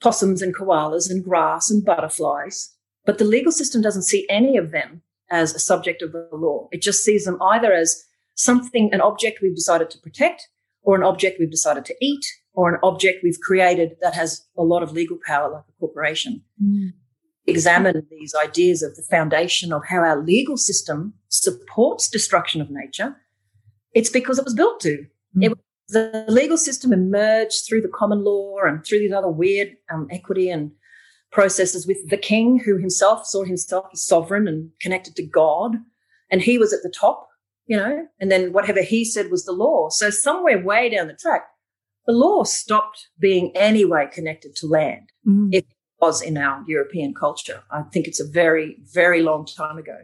possums 0.00 0.42
and 0.42 0.54
koalas 0.54 1.10
and 1.10 1.24
grass 1.24 1.70
and 1.70 1.84
butterflies. 1.84 2.74
But 3.04 3.18
the 3.18 3.24
legal 3.24 3.52
system 3.52 3.82
doesn't 3.82 4.02
see 4.02 4.26
any 4.28 4.56
of 4.56 4.70
them 4.70 5.02
as 5.30 5.54
a 5.54 5.58
subject 5.58 6.02
of 6.02 6.12
the 6.12 6.28
law. 6.32 6.68
It 6.72 6.82
just 6.82 7.04
sees 7.04 7.24
them 7.24 7.40
either 7.40 7.72
as 7.72 8.04
something, 8.34 8.92
an 8.92 9.00
object 9.00 9.40
we've 9.40 9.54
decided 9.54 9.90
to 9.90 9.98
protect, 9.98 10.48
or 10.82 10.96
an 10.96 11.02
object 11.02 11.38
we've 11.38 11.50
decided 11.50 11.84
to 11.86 11.94
eat, 12.00 12.24
or 12.54 12.74
an 12.74 12.80
object 12.82 13.20
we've 13.22 13.40
created 13.40 13.96
that 14.00 14.14
has 14.14 14.46
a 14.58 14.62
lot 14.62 14.82
of 14.82 14.92
legal 14.92 15.18
power, 15.26 15.50
like 15.50 15.64
a 15.68 15.72
corporation. 15.80 16.42
Mm 16.62 16.92
examine 17.46 18.06
these 18.10 18.34
ideas 18.34 18.82
of 18.82 18.94
the 18.96 19.02
foundation 19.02 19.72
of 19.72 19.82
how 19.86 19.98
our 19.98 20.22
legal 20.22 20.56
system 20.56 21.14
supports 21.28 22.08
destruction 22.08 22.60
of 22.60 22.70
nature, 22.70 23.16
it's 23.94 24.10
because 24.10 24.38
it 24.38 24.44
was 24.44 24.54
built 24.54 24.80
to. 24.80 25.06
Mm. 25.36 25.52
It, 25.52 25.58
the 25.88 26.24
legal 26.28 26.56
system 26.56 26.92
emerged 26.92 27.66
through 27.66 27.82
the 27.82 27.88
common 27.88 28.24
law 28.24 28.58
and 28.64 28.84
through 28.84 29.00
these 29.00 29.12
other 29.12 29.28
weird 29.28 29.76
um, 29.92 30.06
equity 30.10 30.48
and 30.48 30.70
processes 31.32 31.86
with 31.86 32.08
the 32.08 32.16
king, 32.16 32.58
who 32.58 32.76
himself 32.78 33.26
saw 33.26 33.42
himself 33.44 33.86
as 33.92 34.02
sovereign 34.02 34.46
and 34.46 34.70
connected 34.80 35.16
to 35.16 35.22
God. 35.22 35.76
And 36.30 36.40
he 36.40 36.56
was 36.56 36.72
at 36.72 36.82
the 36.82 36.90
top, 36.94 37.28
you 37.72 37.78
know, 37.78 38.06
and 38.20 38.30
then 38.30 38.52
whatever 38.52 38.82
he 38.82 39.02
said 39.02 39.30
was 39.30 39.46
the 39.46 39.52
law. 39.52 39.88
So 39.88 40.10
somewhere 40.10 40.62
way 40.62 40.90
down 40.90 41.06
the 41.06 41.14
track, 41.14 41.46
the 42.06 42.12
law 42.12 42.44
stopped 42.44 43.08
being 43.18 43.50
anyway 43.56 44.10
connected 44.12 44.54
to 44.56 44.66
land. 44.66 45.08
Mm. 45.26 45.54
It 45.54 45.66
was 45.98 46.20
in 46.20 46.36
our 46.36 46.62
European 46.66 47.14
culture. 47.14 47.62
I 47.70 47.84
think 47.84 48.06
it's 48.06 48.20
a 48.20 48.28
very, 48.30 48.76
very 48.92 49.22
long 49.22 49.46
time 49.46 49.78
ago. 49.78 49.96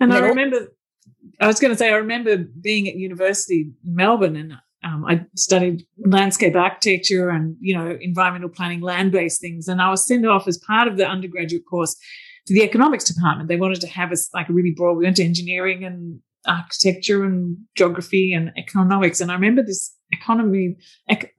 And, 0.00 0.12
and 0.12 0.24
I 0.24 0.26
remember, 0.26 0.74
I 1.40 1.46
was 1.46 1.60
going 1.60 1.70
to 1.70 1.78
say, 1.78 1.90
I 1.90 1.96
remember 1.96 2.38
being 2.38 2.88
at 2.88 2.96
university 2.96 3.70
in 3.84 3.94
Melbourne 3.94 4.34
and 4.34 4.54
um, 4.82 5.04
I 5.04 5.26
studied 5.36 5.86
landscape 6.04 6.56
architecture 6.56 7.28
and, 7.28 7.56
you 7.60 7.76
know, 7.76 7.96
environmental 8.00 8.48
planning, 8.48 8.80
land 8.80 9.12
based 9.12 9.40
things. 9.40 9.68
And 9.68 9.80
I 9.80 9.90
was 9.90 10.04
sent 10.04 10.26
off 10.26 10.48
as 10.48 10.58
part 10.58 10.88
of 10.88 10.96
the 10.96 11.06
undergraduate 11.06 11.66
course 11.70 11.94
to 12.46 12.52
the 12.52 12.64
economics 12.64 13.04
department. 13.04 13.48
They 13.48 13.54
wanted 13.54 13.80
to 13.82 13.86
have 13.86 14.10
us 14.10 14.28
like 14.34 14.48
a 14.48 14.52
really 14.52 14.74
broad, 14.76 14.94
we 14.94 15.04
went 15.04 15.18
to 15.18 15.24
engineering 15.24 15.84
and 15.84 16.20
architecture 16.46 17.24
and 17.24 17.56
geography 17.76 18.32
and 18.32 18.50
economics. 18.56 19.20
And 19.20 19.30
I 19.30 19.34
remember 19.34 19.62
this 19.62 19.94
economy, 20.12 20.76
ec- 21.08 21.34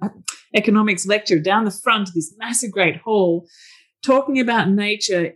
economics 0.53 1.05
lecture 1.05 1.39
down 1.39 1.65
the 1.65 1.71
front 1.71 2.09
of 2.09 2.13
this 2.13 2.33
massive 2.37 2.71
great 2.71 2.97
hall 2.97 3.47
talking 4.03 4.39
about 4.39 4.69
nature 4.69 5.33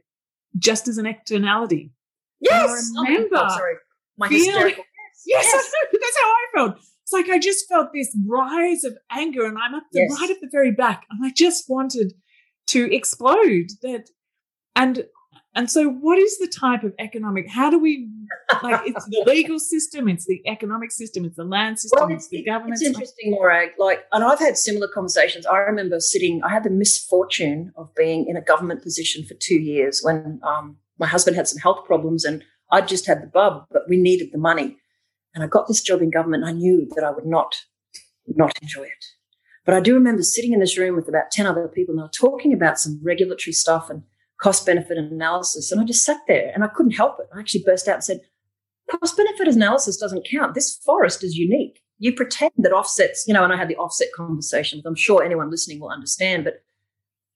just 0.57 0.87
as 0.87 0.97
an 0.97 1.05
externality. 1.05 1.91
Yes. 2.39 2.91
Oh 2.95 3.03
I 3.05 3.09
remember. 3.09 3.37
Oh, 3.37 3.49
sorry. 3.49 3.75
My 4.17 4.27
hysterical. 4.27 4.83
Yes, 5.23 5.45
yes. 5.53 5.71
that's 5.91 6.17
how 6.23 6.29
I 6.29 6.45
felt. 6.55 6.77
It's 7.03 7.13
like 7.13 7.29
I 7.29 7.37
just 7.37 7.69
felt 7.69 7.89
this 7.93 8.17
rise 8.27 8.83
of 8.83 8.97
anger, 9.11 9.45
and 9.45 9.55
I'm 9.55 9.75
up 9.75 9.83
the, 9.91 9.99
yes. 9.99 10.19
right 10.19 10.31
at 10.31 10.41
the 10.41 10.49
very 10.51 10.71
back, 10.71 11.05
and 11.11 11.23
I 11.23 11.31
just 11.35 11.65
wanted 11.69 12.13
to 12.69 12.91
explode. 12.91 13.67
That, 13.83 14.09
and 14.75 15.05
and 15.53 15.69
so, 15.69 15.89
what 15.89 16.17
is 16.17 16.37
the 16.37 16.47
type 16.47 16.83
of 16.83 16.93
economic? 16.97 17.49
How 17.49 17.69
do 17.69 17.77
we 17.77 18.09
like? 18.63 18.81
It's 18.85 19.05
the 19.05 19.23
legal 19.27 19.59
system, 19.59 20.07
it's 20.07 20.25
the 20.25 20.41
economic 20.47 20.91
system, 20.91 21.25
it's 21.25 21.35
the 21.35 21.43
land 21.43 21.77
system, 21.77 22.07
well, 22.07 22.15
it's, 22.15 22.29
the 22.29 22.43
government. 22.43 22.75
It's 22.75 22.83
interesting, 22.83 23.31
Morag. 23.31 23.71
Like, 23.77 24.05
and 24.13 24.23
I've 24.23 24.39
had 24.39 24.57
similar 24.57 24.87
conversations. 24.87 25.45
I 25.45 25.57
remember 25.57 25.99
sitting. 25.99 26.41
I 26.43 26.49
had 26.49 26.63
the 26.63 26.69
misfortune 26.69 27.73
of 27.75 27.93
being 27.95 28.27
in 28.29 28.37
a 28.37 28.41
government 28.41 28.81
position 28.81 29.25
for 29.25 29.33
two 29.35 29.59
years 29.59 29.99
when 30.01 30.39
um, 30.43 30.77
my 30.99 31.07
husband 31.07 31.35
had 31.35 31.49
some 31.49 31.59
health 31.59 31.85
problems, 31.85 32.23
and 32.23 32.43
I'd 32.71 32.87
just 32.87 33.05
had 33.05 33.21
the 33.21 33.27
bub, 33.27 33.65
but 33.71 33.83
we 33.89 33.97
needed 33.97 34.29
the 34.31 34.37
money. 34.37 34.77
And 35.35 35.43
I 35.43 35.47
got 35.47 35.67
this 35.67 35.81
job 35.81 36.01
in 36.01 36.11
government. 36.11 36.45
I 36.45 36.51
knew 36.53 36.87
that 36.95 37.03
I 37.03 37.11
would 37.11 37.25
not 37.25 37.55
not 38.27 38.53
enjoy 38.61 38.83
it. 38.83 39.05
But 39.65 39.75
I 39.75 39.79
do 39.81 39.93
remember 39.93 40.23
sitting 40.23 40.53
in 40.53 40.59
this 40.59 40.77
room 40.77 40.95
with 40.95 41.07
about 41.07 41.31
10 41.31 41.45
other 41.45 41.67
people 41.67 41.93
and 41.93 41.99
they 41.99 42.03
were 42.03 42.29
talking 42.29 42.53
about 42.53 42.79
some 42.79 42.99
regulatory 43.03 43.53
stuff 43.53 43.89
and 43.89 44.03
cost 44.41 44.65
benefit 44.65 44.97
analysis. 44.97 45.71
And 45.71 45.79
I 45.79 45.83
just 45.83 46.03
sat 46.03 46.17
there 46.27 46.51
and 46.53 46.63
I 46.63 46.67
couldn't 46.67 46.93
help 46.93 47.19
it. 47.19 47.27
I 47.33 47.39
actually 47.39 47.63
burst 47.65 47.87
out 47.87 47.95
and 47.95 48.03
said, 48.03 48.21
cost 48.89 49.15
benefit 49.15 49.47
analysis 49.47 49.97
doesn't 49.97 50.27
count. 50.29 50.55
This 50.55 50.77
forest 50.77 51.23
is 51.23 51.35
unique. 51.35 51.81
You 51.99 52.13
pretend 52.13 52.51
that 52.57 52.71
offsets, 52.71 53.25
you 53.27 53.33
know, 53.33 53.43
and 53.43 53.53
I 53.53 53.57
had 53.57 53.67
the 53.67 53.75
offset 53.75 54.07
conversation, 54.15 54.81
I'm 54.85 54.95
sure 54.95 55.23
anyone 55.23 55.51
listening 55.51 55.79
will 55.79 55.89
understand, 55.89 56.43
but 56.43 56.63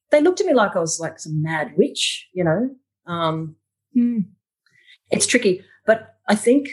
they 0.09 0.21
looked 0.21 0.41
at 0.41 0.47
me 0.47 0.53
like 0.53 0.75
I 0.75 0.79
was 0.79 0.99
like 0.99 1.19
some 1.19 1.43
mad 1.43 1.73
witch, 1.77 2.27
you 2.33 2.43
know. 2.43 2.71
Um, 3.05 3.55
mm. 3.95 4.25
It's 5.11 5.27
tricky. 5.27 5.63
But 5.85 6.15
I 6.27 6.35
think 6.35 6.69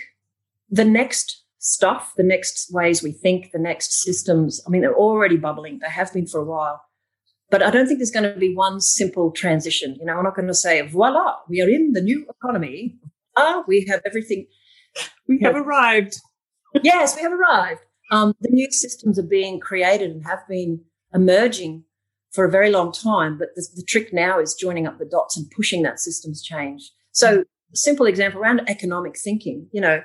the 0.70 0.86
next 0.86 1.44
stuff, 1.58 2.14
the 2.16 2.22
next 2.22 2.72
ways 2.72 3.02
we 3.02 3.12
think, 3.12 3.50
the 3.52 3.58
next 3.58 4.02
systems, 4.02 4.62
I 4.66 4.70
mean, 4.70 4.80
they're 4.80 4.96
already 4.96 5.36
bubbling. 5.36 5.80
They 5.80 5.90
have 5.90 6.12
been 6.12 6.26
for 6.26 6.40
a 6.40 6.44
while. 6.44 6.82
But 7.52 7.62
I 7.62 7.70
don't 7.70 7.86
think 7.86 7.98
there's 7.98 8.10
going 8.10 8.32
to 8.32 8.40
be 8.40 8.54
one 8.54 8.80
simple 8.80 9.30
transition. 9.30 9.94
You 10.00 10.06
know, 10.06 10.16
I'm 10.16 10.24
not 10.24 10.34
going 10.34 10.48
to 10.48 10.54
say, 10.54 10.80
voila, 10.80 11.34
we 11.50 11.60
are 11.60 11.68
in 11.68 11.92
the 11.92 12.00
new 12.00 12.26
economy. 12.30 12.96
Ah, 13.36 13.62
we 13.68 13.86
have 13.90 14.00
everything. 14.06 14.46
We 15.28 15.38
have 15.42 15.54
arrived. 15.54 16.16
yes, 16.82 17.14
we 17.14 17.20
have 17.20 17.32
arrived. 17.32 17.82
Um, 18.10 18.32
the 18.40 18.48
new 18.50 18.70
systems 18.70 19.18
are 19.18 19.22
being 19.22 19.60
created 19.60 20.10
and 20.10 20.24
have 20.24 20.40
been 20.48 20.80
emerging 21.12 21.84
for 22.30 22.46
a 22.46 22.50
very 22.50 22.70
long 22.70 22.90
time. 22.90 23.36
But 23.36 23.48
the, 23.54 23.66
the 23.76 23.82
trick 23.82 24.14
now 24.14 24.40
is 24.40 24.54
joining 24.54 24.86
up 24.86 24.98
the 24.98 25.04
dots 25.04 25.36
and 25.36 25.50
pushing 25.54 25.82
that 25.82 26.00
systems 26.00 26.42
change. 26.42 26.90
So, 27.12 27.44
simple 27.74 28.06
example 28.06 28.40
around 28.40 28.62
economic 28.66 29.18
thinking, 29.18 29.68
you 29.72 29.80
know, 29.82 30.02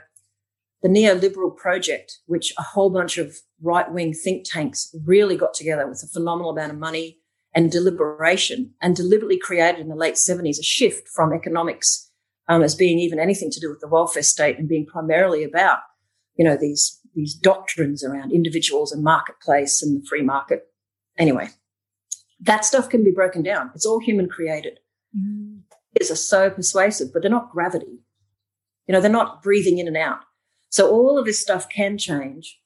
the 0.82 0.90
neoliberal 0.90 1.56
project, 1.56 2.20
which 2.26 2.54
a 2.58 2.64
whole 2.64 2.90
bunch 2.90 3.18
of 3.18 3.38
right 3.62 3.90
wing 3.90 4.14
think 4.14 4.46
tanks 4.50 4.94
really 5.06 5.38
got 5.38 5.54
together 5.54 5.88
with 5.88 6.04
a 6.04 6.08
phenomenal 6.08 6.52
amount 6.52 6.74
of 6.74 6.78
money 6.78 7.20
and 7.58 7.72
deliberation 7.72 8.72
and 8.84 8.96
deliberately 8.96 9.40
created 9.40 9.82
in 9.82 9.90
the 9.90 9.96
late 9.96 10.14
70s 10.14 10.60
a 10.60 10.64
shift 10.64 11.08
from 11.08 11.34
economics 11.34 12.12
um, 12.48 12.62
as 12.62 12.76
being 12.76 13.00
even 13.00 13.20
anything 13.20 13.50
to 13.50 13.60
do 13.60 13.68
with 13.68 13.80
the 13.80 13.88
welfare 13.88 14.22
state 14.22 14.60
and 14.60 14.70
being 14.70 14.86
primarily 14.86 15.44
about, 15.44 15.80
you 16.36 16.46
know, 16.46 16.56
these, 16.56 17.02
these 17.16 17.34
doctrines 17.34 18.04
around 18.04 18.32
individuals 18.32 18.92
and 18.92 19.04
marketplace 19.04 19.82
and 19.82 20.00
the 20.00 20.06
free 20.06 20.22
market. 20.22 20.68
Anyway, 21.18 21.50
that 22.42 22.64
stuff 22.64 22.90
can 22.90 23.04
be 23.04 23.10
broken 23.10 23.42
down. 23.42 23.72
It's 23.74 23.88
all 23.88 24.00
human 24.00 24.30
created. 24.30 24.78
Mm. 25.18 25.62
Is 26.00 26.12
are 26.12 26.16
so 26.16 26.52
persuasive, 26.52 27.12
but 27.12 27.24
they're 27.24 27.32
not 27.32 27.50
gravity. 27.50 28.04
You 28.86 28.94
know, 28.94 29.02
they're 29.02 29.10
not 29.10 29.42
breathing 29.42 29.80
in 29.80 29.88
and 29.88 29.98
out. 29.98 30.20
So 30.70 30.92
all 30.92 31.18
of 31.18 31.26
this 31.26 31.42
stuff 31.42 31.68
can 31.70 31.98
change. 31.98 32.60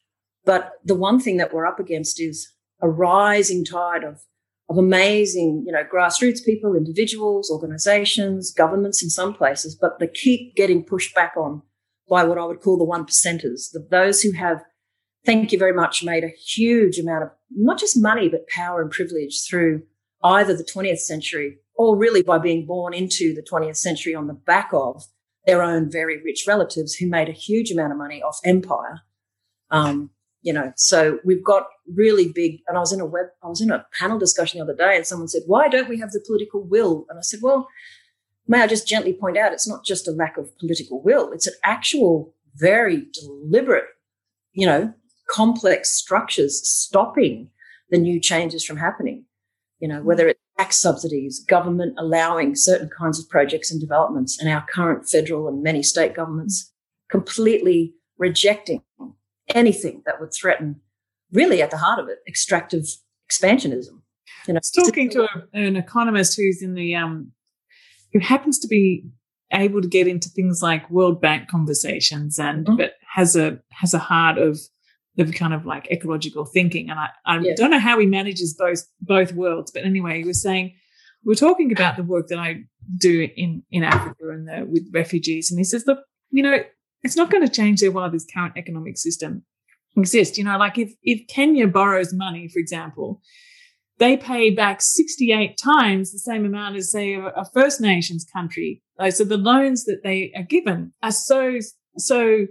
But 0.43 0.73
the 0.83 0.95
one 0.95 1.21
thing 1.21 1.37
that 1.37 1.53
we're 1.53 1.65
up 1.65 1.79
against 1.79 2.19
is 2.19 2.51
a 2.81 2.89
rising 2.89 3.63
tide 3.63 4.03
of 4.03 4.25
of 4.71 4.77
amazing, 4.77 5.65
you 5.65 5.71
know, 5.73 5.83
grassroots 5.83 6.45
people, 6.45 6.75
individuals, 6.75 7.51
organizations, 7.51 8.53
governments 8.53 9.03
in 9.03 9.09
some 9.09 9.33
places, 9.33 9.75
but 9.75 9.99
they 9.99 10.07
keep 10.07 10.55
getting 10.55 10.81
pushed 10.81 11.13
back 11.13 11.33
on 11.35 11.61
by 12.09 12.23
what 12.23 12.37
I 12.37 12.45
would 12.45 12.61
call 12.61 12.77
the 12.77 12.85
one 12.85 13.05
percenters, 13.05 13.71
the, 13.73 13.85
those 13.91 14.21
who 14.21 14.31
have, 14.31 14.63
thank 15.25 15.51
you 15.51 15.59
very 15.59 15.73
much, 15.73 16.05
made 16.05 16.23
a 16.23 16.29
huge 16.29 16.97
amount 16.97 17.23
of 17.23 17.29
not 17.49 17.79
just 17.79 18.01
money, 18.01 18.29
but 18.29 18.47
power 18.47 18.81
and 18.81 18.89
privilege 18.89 19.45
through 19.45 19.83
either 20.23 20.55
the 20.55 20.63
20th 20.63 20.99
century 20.99 21.57
or 21.75 21.97
really 21.97 22.21
by 22.21 22.37
being 22.37 22.65
born 22.65 22.93
into 22.93 23.35
the 23.35 23.43
20th 23.43 23.75
century 23.75 24.15
on 24.15 24.27
the 24.27 24.33
back 24.33 24.69
of 24.71 25.03
their 25.45 25.61
own 25.61 25.91
very 25.91 26.23
rich 26.23 26.45
relatives 26.47 26.93
who 26.93 27.09
made 27.09 27.27
a 27.27 27.33
huge 27.33 27.71
amount 27.71 27.91
of 27.91 27.97
money 27.97 28.21
off 28.21 28.39
empire. 28.45 29.01
Um, 29.69 30.11
you 30.41 30.51
know, 30.51 30.73
so 30.75 31.19
we've 31.23 31.43
got 31.43 31.67
really 31.93 32.31
big. 32.33 32.61
And 32.67 32.77
I 32.77 32.79
was 32.79 32.91
in 32.91 32.99
a 32.99 33.05
web, 33.05 33.27
I 33.43 33.47
was 33.47 33.61
in 33.61 33.71
a 33.71 33.85
panel 33.99 34.17
discussion 34.17 34.59
the 34.59 34.63
other 34.63 34.75
day, 34.75 34.95
and 34.95 35.05
someone 35.05 35.27
said, 35.27 35.43
"Why 35.45 35.67
don't 35.67 35.89
we 35.89 35.99
have 35.99 36.11
the 36.11 36.23
political 36.25 36.63
will?" 36.63 37.05
And 37.09 37.19
I 37.19 37.21
said, 37.21 37.41
"Well, 37.41 37.67
may 38.47 38.61
I 38.61 38.67
just 38.67 38.87
gently 38.87 39.13
point 39.13 39.37
out, 39.37 39.53
it's 39.53 39.67
not 39.67 39.85
just 39.85 40.07
a 40.07 40.11
lack 40.11 40.37
of 40.37 40.57
political 40.57 41.01
will; 41.01 41.31
it's 41.31 41.47
an 41.47 41.53
actual, 41.63 42.33
very 42.55 43.07
deliberate, 43.13 43.85
you 44.53 44.65
know, 44.65 44.93
complex 45.29 45.91
structures 45.91 46.67
stopping 46.67 47.49
the 47.89 47.97
new 47.97 48.19
changes 48.19 48.65
from 48.65 48.77
happening. 48.77 49.25
You 49.79 49.87
know, 49.87 50.01
whether 50.01 50.27
it's 50.27 50.39
tax 50.57 50.77
subsidies, 50.77 51.39
government 51.39 51.95
allowing 51.97 52.55
certain 52.55 52.89
kinds 52.89 53.19
of 53.19 53.29
projects 53.29 53.71
and 53.71 53.79
developments, 53.79 54.39
and 54.39 54.49
our 54.49 54.65
current 54.73 55.07
federal 55.07 55.47
and 55.47 55.61
many 55.61 55.83
state 55.83 56.15
governments 56.15 56.71
completely 57.09 57.93
rejecting 58.17 58.81
anything 59.55 60.03
that 60.05 60.19
would 60.19 60.33
threaten, 60.33 60.81
really 61.31 61.61
at 61.61 61.71
the 61.71 61.77
heart 61.77 61.99
of 61.99 62.07
it, 62.07 62.19
extractive 62.27 62.85
expansionism. 63.29 64.01
You 64.47 64.53
know, 64.53 64.57
I 64.57 64.59
was 64.59 64.71
talking 64.71 65.09
to 65.11 65.23
a, 65.23 65.47
an 65.53 65.75
economist 65.75 66.37
who's 66.37 66.61
in 66.61 66.73
the 66.73 66.95
um, 66.95 67.31
who 68.13 68.19
happens 68.19 68.59
to 68.59 68.67
be 68.67 69.05
able 69.53 69.81
to 69.81 69.87
get 69.87 70.07
into 70.07 70.29
things 70.29 70.61
like 70.61 70.89
World 70.89 71.21
Bank 71.21 71.49
conversations 71.49 72.39
and 72.39 72.65
mm-hmm. 72.65 72.77
but 72.77 72.93
has 73.13 73.35
a 73.35 73.59
has 73.71 73.93
a 73.93 73.99
heart 73.99 74.37
of 74.37 74.59
of 75.17 75.33
kind 75.33 75.53
of 75.53 75.65
like 75.65 75.91
ecological 75.91 76.45
thinking. 76.45 76.89
And 76.89 76.99
I, 76.99 77.09
I 77.25 77.39
yeah. 77.39 77.53
don't 77.55 77.71
know 77.71 77.79
how 77.79 77.99
he 77.99 78.05
manages 78.05 78.55
both 78.57 78.87
both 79.01 79.33
worlds, 79.33 79.71
but 79.71 79.83
anyway, 79.83 80.19
he 80.19 80.23
was 80.23 80.41
saying 80.41 80.73
we 81.23 81.33
are 81.33 81.35
talking 81.35 81.71
about 81.71 81.97
the 81.97 82.03
work 82.03 82.27
that 82.27 82.39
I 82.39 82.63
do 82.97 83.29
in 83.35 83.63
in 83.71 83.83
Africa 83.83 84.29
and 84.29 84.47
the, 84.47 84.65
with 84.65 84.89
refugees, 84.93 85.51
and 85.51 85.59
he 85.59 85.63
says, 85.63 85.83
look, 85.85 85.99
you 86.31 86.43
know, 86.43 86.63
it's 87.03 87.15
not 87.15 87.31
going 87.31 87.45
to 87.45 87.53
change 87.53 87.81
there 87.81 87.91
while 87.91 88.09
this 88.09 88.25
current 88.33 88.53
economic 88.57 88.97
system 88.97 89.43
exists. 89.97 90.37
You 90.37 90.43
know, 90.43 90.57
like 90.57 90.77
if, 90.77 90.93
if 91.03 91.27
Kenya 91.27 91.67
borrows 91.67 92.13
money, 92.13 92.47
for 92.47 92.59
example, 92.59 93.21
they 93.97 94.17
pay 94.17 94.49
back 94.49 94.81
68 94.81 95.57
times 95.57 96.11
the 96.11 96.19
same 96.19 96.45
amount 96.45 96.75
as, 96.75 96.91
say, 96.91 97.13
a, 97.13 97.45
First 97.53 97.81
Nations 97.81 98.25
country. 98.33 98.81
so 99.09 99.23
the 99.23 99.37
loans 99.37 99.85
that 99.85 100.01
they 100.03 100.31
are 100.35 100.43
given 100.43 100.93
are 101.03 101.11
so, 101.11 101.59
so 101.97 102.47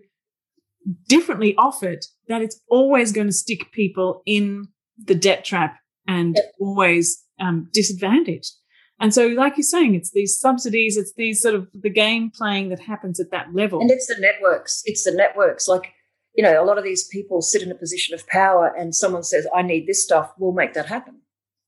differently 1.09 1.55
offered 1.57 2.05
that 2.29 2.43
it's 2.43 2.61
always 2.69 3.13
going 3.13 3.27
to 3.27 3.33
stick 3.33 3.73
people 3.73 4.23
in 4.27 4.69
the 4.97 5.15
debt 5.15 5.45
trap 5.45 5.77
and 6.07 6.41
always 6.61 7.23
um, 7.41 7.69
disadvantaged. 7.73 8.53
And 9.01 9.15
so, 9.15 9.29
like 9.29 9.57
you're 9.57 9.63
saying, 9.63 9.95
it's 9.95 10.11
these 10.11 10.39
subsidies, 10.39 10.99
it's 10.99 11.15
these 11.15 11.41
sort 11.41 11.55
of 11.55 11.69
the 11.73 11.89
game 11.89 12.31
playing 12.31 12.69
that 12.69 12.81
happens 12.81 13.19
at 13.19 13.31
that 13.31 13.55
level. 13.55 13.81
And 13.81 13.91
it's 13.91 14.07
the 14.07 14.21
networks. 14.21 14.83
It's 14.85 15.05
the 15.05 15.13
networks. 15.13 15.67
Like, 15.67 15.95
you 16.35 16.45
know, 16.45 16.63
a 16.63 16.67
lot 16.67 16.77
of 16.77 16.85
these 16.85 17.09
people 17.09 17.41
sit 17.41 17.63
in 17.63 17.73
a 17.73 17.75
position 17.75 18.15
of 18.15 18.27
power 18.29 18.73
and 18.79 18.95
someone 18.95 19.23
says, 19.23 19.47
I 19.55 19.63
need 19.63 19.87
this 19.87 20.05
stuff, 20.05 20.33
we'll 20.39 20.53
make 20.53 20.75
that 20.75 20.87
happen. 20.87 21.23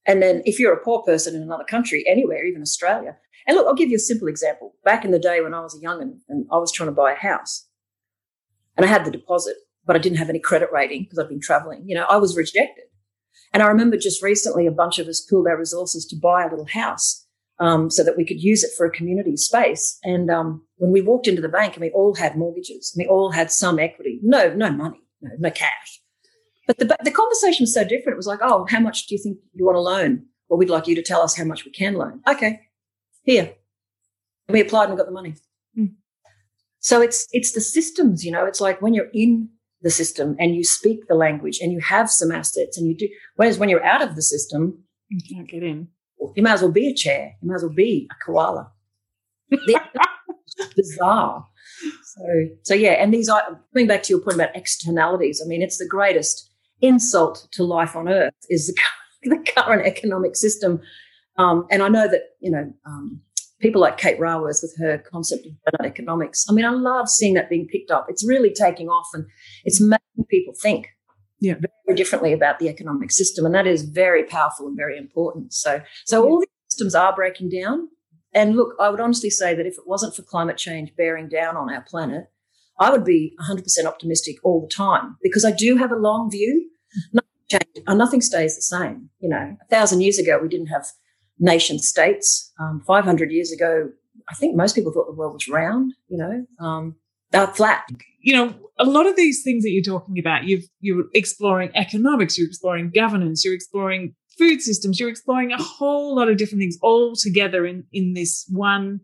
And 0.07 0.23
then 0.23 0.43
if 0.45 0.59
you're 0.59 0.75
a 0.75 0.85
poor 0.85 1.03
person 1.03 1.35
in 1.35 1.43
another 1.43 1.65
country, 1.65 2.05
anywhere, 2.07 2.45
even 2.45 2.61
Australia, 2.61 3.17
and 3.47 3.57
look, 3.57 3.67
I'll 3.67 3.75
give 3.75 3.89
you 3.89 3.97
a 3.97 4.01
simple 4.01 4.29
example. 4.29 4.75
Back 4.85 5.05
in 5.05 5.11
the 5.11 5.19
day 5.19 5.41
when 5.41 5.55
I 5.55 5.61
was 5.61 5.77
a 5.77 5.81
young 5.81 6.03
and, 6.03 6.21
and 6.29 6.47
I 6.53 6.59
was 6.59 6.71
trying 6.71 6.89
to 6.89 6.95
buy 6.95 7.13
a 7.13 7.17
house 7.17 7.67
and 8.77 8.85
I 8.85 8.89
had 8.89 9.05
the 9.05 9.11
deposit, 9.11 9.57
but 9.85 9.97
I 9.97 9.99
didn't 9.99 10.19
have 10.19 10.29
any 10.29 10.39
credit 10.39 10.71
rating 10.73 11.05
because 11.05 11.19
I'd 11.19 11.29
been 11.29 11.41
traveling, 11.41 11.85
you 11.87 11.95
know, 11.95 12.05
I 12.09 12.17
was 12.17 12.37
rejected. 12.37 12.85
And 13.53 13.63
I 13.63 13.67
remember 13.67 13.97
just 13.97 14.23
recently 14.23 14.67
a 14.67 14.73
bunch 14.73 14.99
of 14.99 15.09
us 15.09 15.21
pooled 15.21 15.47
our 15.47 15.59
resources 15.59 16.07
to 16.07 16.17
buy 16.17 16.45
a 16.45 16.51
little 16.51 16.67
house 16.67 17.27
um, 17.59 17.91
so 17.91 18.03
that 18.03 18.17
we 18.17 18.25
could 18.25 18.43
use 18.43 18.65
it 18.65 18.73
for 18.77 18.87
a 18.87 18.91
community 18.91 19.37
space. 19.37 19.99
And 20.03 20.31
um, 20.31 20.63
when 20.77 20.91
we 20.91 21.01
walked 21.01 21.29
into 21.29 21.43
the 21.43 21.49
bank 21.49 21.75
and 21.75 21.83
we 21.83 21.91
all 21.91 22.15
had 22.15 22.37
mortgages, 22.37 22.93
and 22.95 23.05
we 23.05 23.09
all 23.09 23.31
had 23.31 23.53
some 23.53 23.79
equity, 23.79 24.19
no, 24.23 24.53
no 24.55 24.71
money, 24.71 25.03
no, 25.21 25.31
no 25.39 25.51
cash. 25.51 26.01
But 26.67 26.79
the, 26.79 26.97
the 27.05 27.11
conversation 27.11 27.65
was 27.65 27.75
so 27.75 27.85
different. 27.85 28.15
It 28.15 28.17
was 28.17 28.27
like, 28.27 28.41
oh, 28.43 28.67
how 28.71 28.81
much 28.81 29.07
do 29.07 29.15
you 29.15 29.23
think 29.23 29.39
you 29.53 29.65
want 29.65 29.77
to 29.77 29.81
loan? 29.81 30.25
Well, 30.49 30.59
we'd 30.59 30.71
like 30.71 30.87
you 30.87 30.95
to 30.95 31.03
tell 31.03 31.23
us 31.23 31.37
how 31.37 31.45
much 31.45 31.65
we 31.65 31.71
can 31.71 31.95
loan. 31.95 32.21
Okay, 32.29 32.61
here. 33.23 33.53
And 34.49 34.55
we 34.55 34.61
applied 34.61 34.85
and 34.85 34.93
we 34.93 34.97
got 34.97 35.07
the 35.07 35.13
money. 35.13 35.35
Mm. 35.79 35.95
So 36.81 37.01
it's 37.01 37.29
it's 37.33 37.53
the 37.53 37.61
systems, 37.61 38.25
you 38.25 38.33
know. 38.33 38.45
It's 38.45 38.61
like 38.61 38.83
when 38.83 38.93
you're 38.93 39.11
in 39.13 39.49
the 39.83 39.91
system 39.91 40.37
and 40.39 40.55
you 40.55 40.65
speak 40.65 41.07
the 41.09 41.15
language 41.15 41.59
and 41.61 41.73
you 41.73 41.81
have 41.81 42.11
some 42.11 42.33
assets 42.33 42.79
and 42.79 42.89
you 42.89 42.97
do. 42.97 43.09
Whereas 43.37 43.59
when 43.59 43.69
you're 43.69 43.85
out 43.85 44.03
of 44.03 44.17
the 44.17 44.23
system, 44.23 44.85
you 45.09 45.21
can't 45.29 45.49
get 45.49 45.63
in. 45.63 45.89
You 46.37 46.43
might 46.43 46.53
as 46.53 46.63
well 46.63 46.71
be 46.71 46.89
a 46.89 46.95
chair. 46.95 47.33
You 47.43 47.49
might 47.49 47.57
as 47.57 47.63
well 47.63 47.75
be 47.75 48.09
a 48.11 48.25
koala. 48.25 48.71
bizarre. 50.77 51.47
So, 52.05 52.23
so 52.63 52.75
yeah, 52.75 52.93
and 52.93 53.13
these 53.13 53.29
are 53.29 53.61
coming 53.73 53.87
back 53.87 54.03
to 54.05 54.13
your 54.13 54.21
point 54.21 54.37
about 54.37 54.55
externalities. 54.55 55.43
I 55.45 55.49
mean, 55.49 55.63
it's 55.63 55.79
the 55.79 55.87
greatest 55.87 56.51
insult 56.81 57.49
to 57.53 57.65
life 57.65 57.97
on 57.97 58.09
earth 58.09 58.35
is 58.49 58.67
the, 58.67 58.75
the 59.31 59.53
current 59.57 59.87
economic 59.87 60.37
system. 60.37 60.81
Um, 61.39 61.67
and 61.71 61.83
I 61.83 61.89
know 61.89 62.09
that 62.09 62.23
you 62.41 62.51
know 62.51 62.73
um, 62.87 63.23
people 63.63 63.81
like 63.81 63.97
Kate 63.97 64.19
Raworth 64.19 64.61
with 64.63 64.75
her 64.79 64.99
concept 64.99 65.47
of 65.47 65.87
economics. 65.87 66.45
I 66.51 66.53
mean, 66.53 66.65
I 66.65 66.71
love 66.71 67.09
seeing 67.09 67.35
that 67.35 67.49
being 67.49 67.67
picked 67.67 67.91
up. 67.91 68.07
It's 68.09 68.27
really 68.27 68.53
taking 68.53 68.89
off, 68.89 69.07
and 69.15 69.25
it's 69.65 69.81
making 69.81 70.27
people 70.29 70.53
think 70.61 70.89
yeah. 71.41 71.55
very 71.87 71.97
differently 71.97 72.33
about 72.33 72.59
the 72.59 72.69
economic 72.69 73.11
system, 73.11 73.47
and 73.47 73.55
that 73.55 73.67
is 73.67 73.83
very 73.83 74.25
powerful 74.25 74.67
and 74.67 74.77
very 74.77 74.99
important. 74.99 75.55
So, 75.55 75.81
so 76.05 76.29
all 76.29 76.41
these 76.41 76.49
systems 76.69 76.95
are 76.95 77.15
breaking 77.15 77.51
down. 77.51 77.89
And 78.35 78.57
look, 78.57 78.75
I 78.81 78.89
would 78.89 79.01
honestly 79.01 79.31
say 79.31 79.55
that 79.55 79.67
if 79.67 79.75
it 79.75 79.87
wasn't 79.87 80.17
for 80.17 80.23
climate 80.23 80.57
change 80.57 80.95
bearing 80.97 81.29
down 81.29 81.57
on 81.57 81.73
our 81.73 81.83
planet, 81.83 82.27
I 82.81 82.91
would 82.91 83.05
be 83.05 83.35
100% 83.49 83.85
optimistic 83.85 84.37
all 84.43 84.63
the 84.63 84.75
time 84.75 85.17
because 85.23 85.45
I 85.45 85.53
do 85.53 85.77
have 85.77 85.93
a 85.93 85.97
long 85.97 86.31
view. 86.31 86.71
Nothing, 87.13 87.29
change, 87.51 87.87
uh, 87.87 87.95
nothing 87.95 88.23
stays 88.23 88.57
the 88.57 88.63
same. 88.63 89.11
You 89.21 89.29
know, 89.29 89.57
a 89.61 89.69
thousand 89.69 90.01
years 90.01 90.19
ago, 90.19 90.39
we 90.41 90.49
didn't 90.49 90.69
have 90.69 90.87
nation 91.43 91.79
states. 91.79 92.53
Um, 92.59 92.81
500 92.87 93.31
years 93.31 93.53
ago, 93.53 93.91
I 94.31 94.35
think 94.35 94.57
most 94.57 94.75
people 94.75 94.93
thought 94.93 95.07
the 95.07 95.13
world 95.13 95.35
was 95.35 95.49
round, 95.49 95.93
you 96.09 96.17
know, 96.17 96.47
um, 96.65 96.95
uh, 97.35 97.49
flat. 97.49 97.85
You 98.21 98.37
know, 98.37 98.55
a 98.79 98.85
lot 98.85 99.07
of 99.07 99.17
these 99.17 99.43
things 99.43 99.65
that 99.65 99.71
you're 99.71 99.83
talking 99.83 100.19
about, 100.19 100.45
you've, 100.45 100.65
you're 100.81 101.05
exploring 101.13 101.71
economics, 101.75 102.39
you're 102.39 102.47
exploring 102.47 102.93
governance, 102.95 103.45
you're 103.45 103.55
exploring 103.55 104.15
food 104.39 104.63
systems, 104.63 104.99
you're 104.99 105.11
exploring 105.11 105.53
a 105.53 105.63
whole 105.63 106.15
lot 106.15 106.29
of 106.29 106.37
different 106.37 106.61
things 106.61 106.79
all 106.81 107.15
together 107.15 107.67
in, 107.67 107.85
in 107.93 108.15
this 108.15 108.47
one 108.49 109.01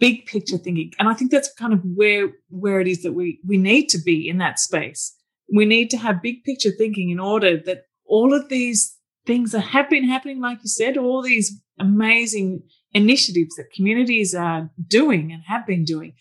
big 0.00 0.26
picture 0.26 0.56
thinking. 0.56 0.92
And 0.98 1.08
I 1.08 1.14
think 1.14 1.30
that's 1.30 1.52
kind 1.54 1.72
of 1.72 1.80
where, 1.84 2.30
where 2.48 2.80
it 2.80 2.88
is 2.88 3.02
that 3.02 3.12
we, 3.12 3.40
we 3.46 3.58
need 3.58 3.88
to 3.90 3.98
be 3.98 4.28
in 4.28 4.38
that 4.38 4.58
space. 4.58 5.14
We 5.52 5.66
need 5.66 5.90
to 5.90 5.98
have 5.98 6.22
big 6.22 6.44
picture 6.44 6.70
thinking 6.70 7.10
in 7.10 7.20
order 7.20 7.56
that 7.58 7.84
all 8.06 8.32
of 8.32 8.48
these 8.48 8.97
things 9.28 9.52
that 9.52 9.60
have 9.60 9.90
been 9.90 10.08
happening, 10.08 10.40
like 10.40 10.58
you 10.62 10.68
said, 10.68 10.96
all 10.96 11.22
these 11.22 11.60
amazing 11.78 12.62
initiatives 12.94 13.54
that 13.56 13.70
communities 13.76 14.34
are 14.34 14.70
doing 14.88 15.30
and 15.30 15.42
have 15.46 15.66
been 15.66 15.84
doing 15.84 16.14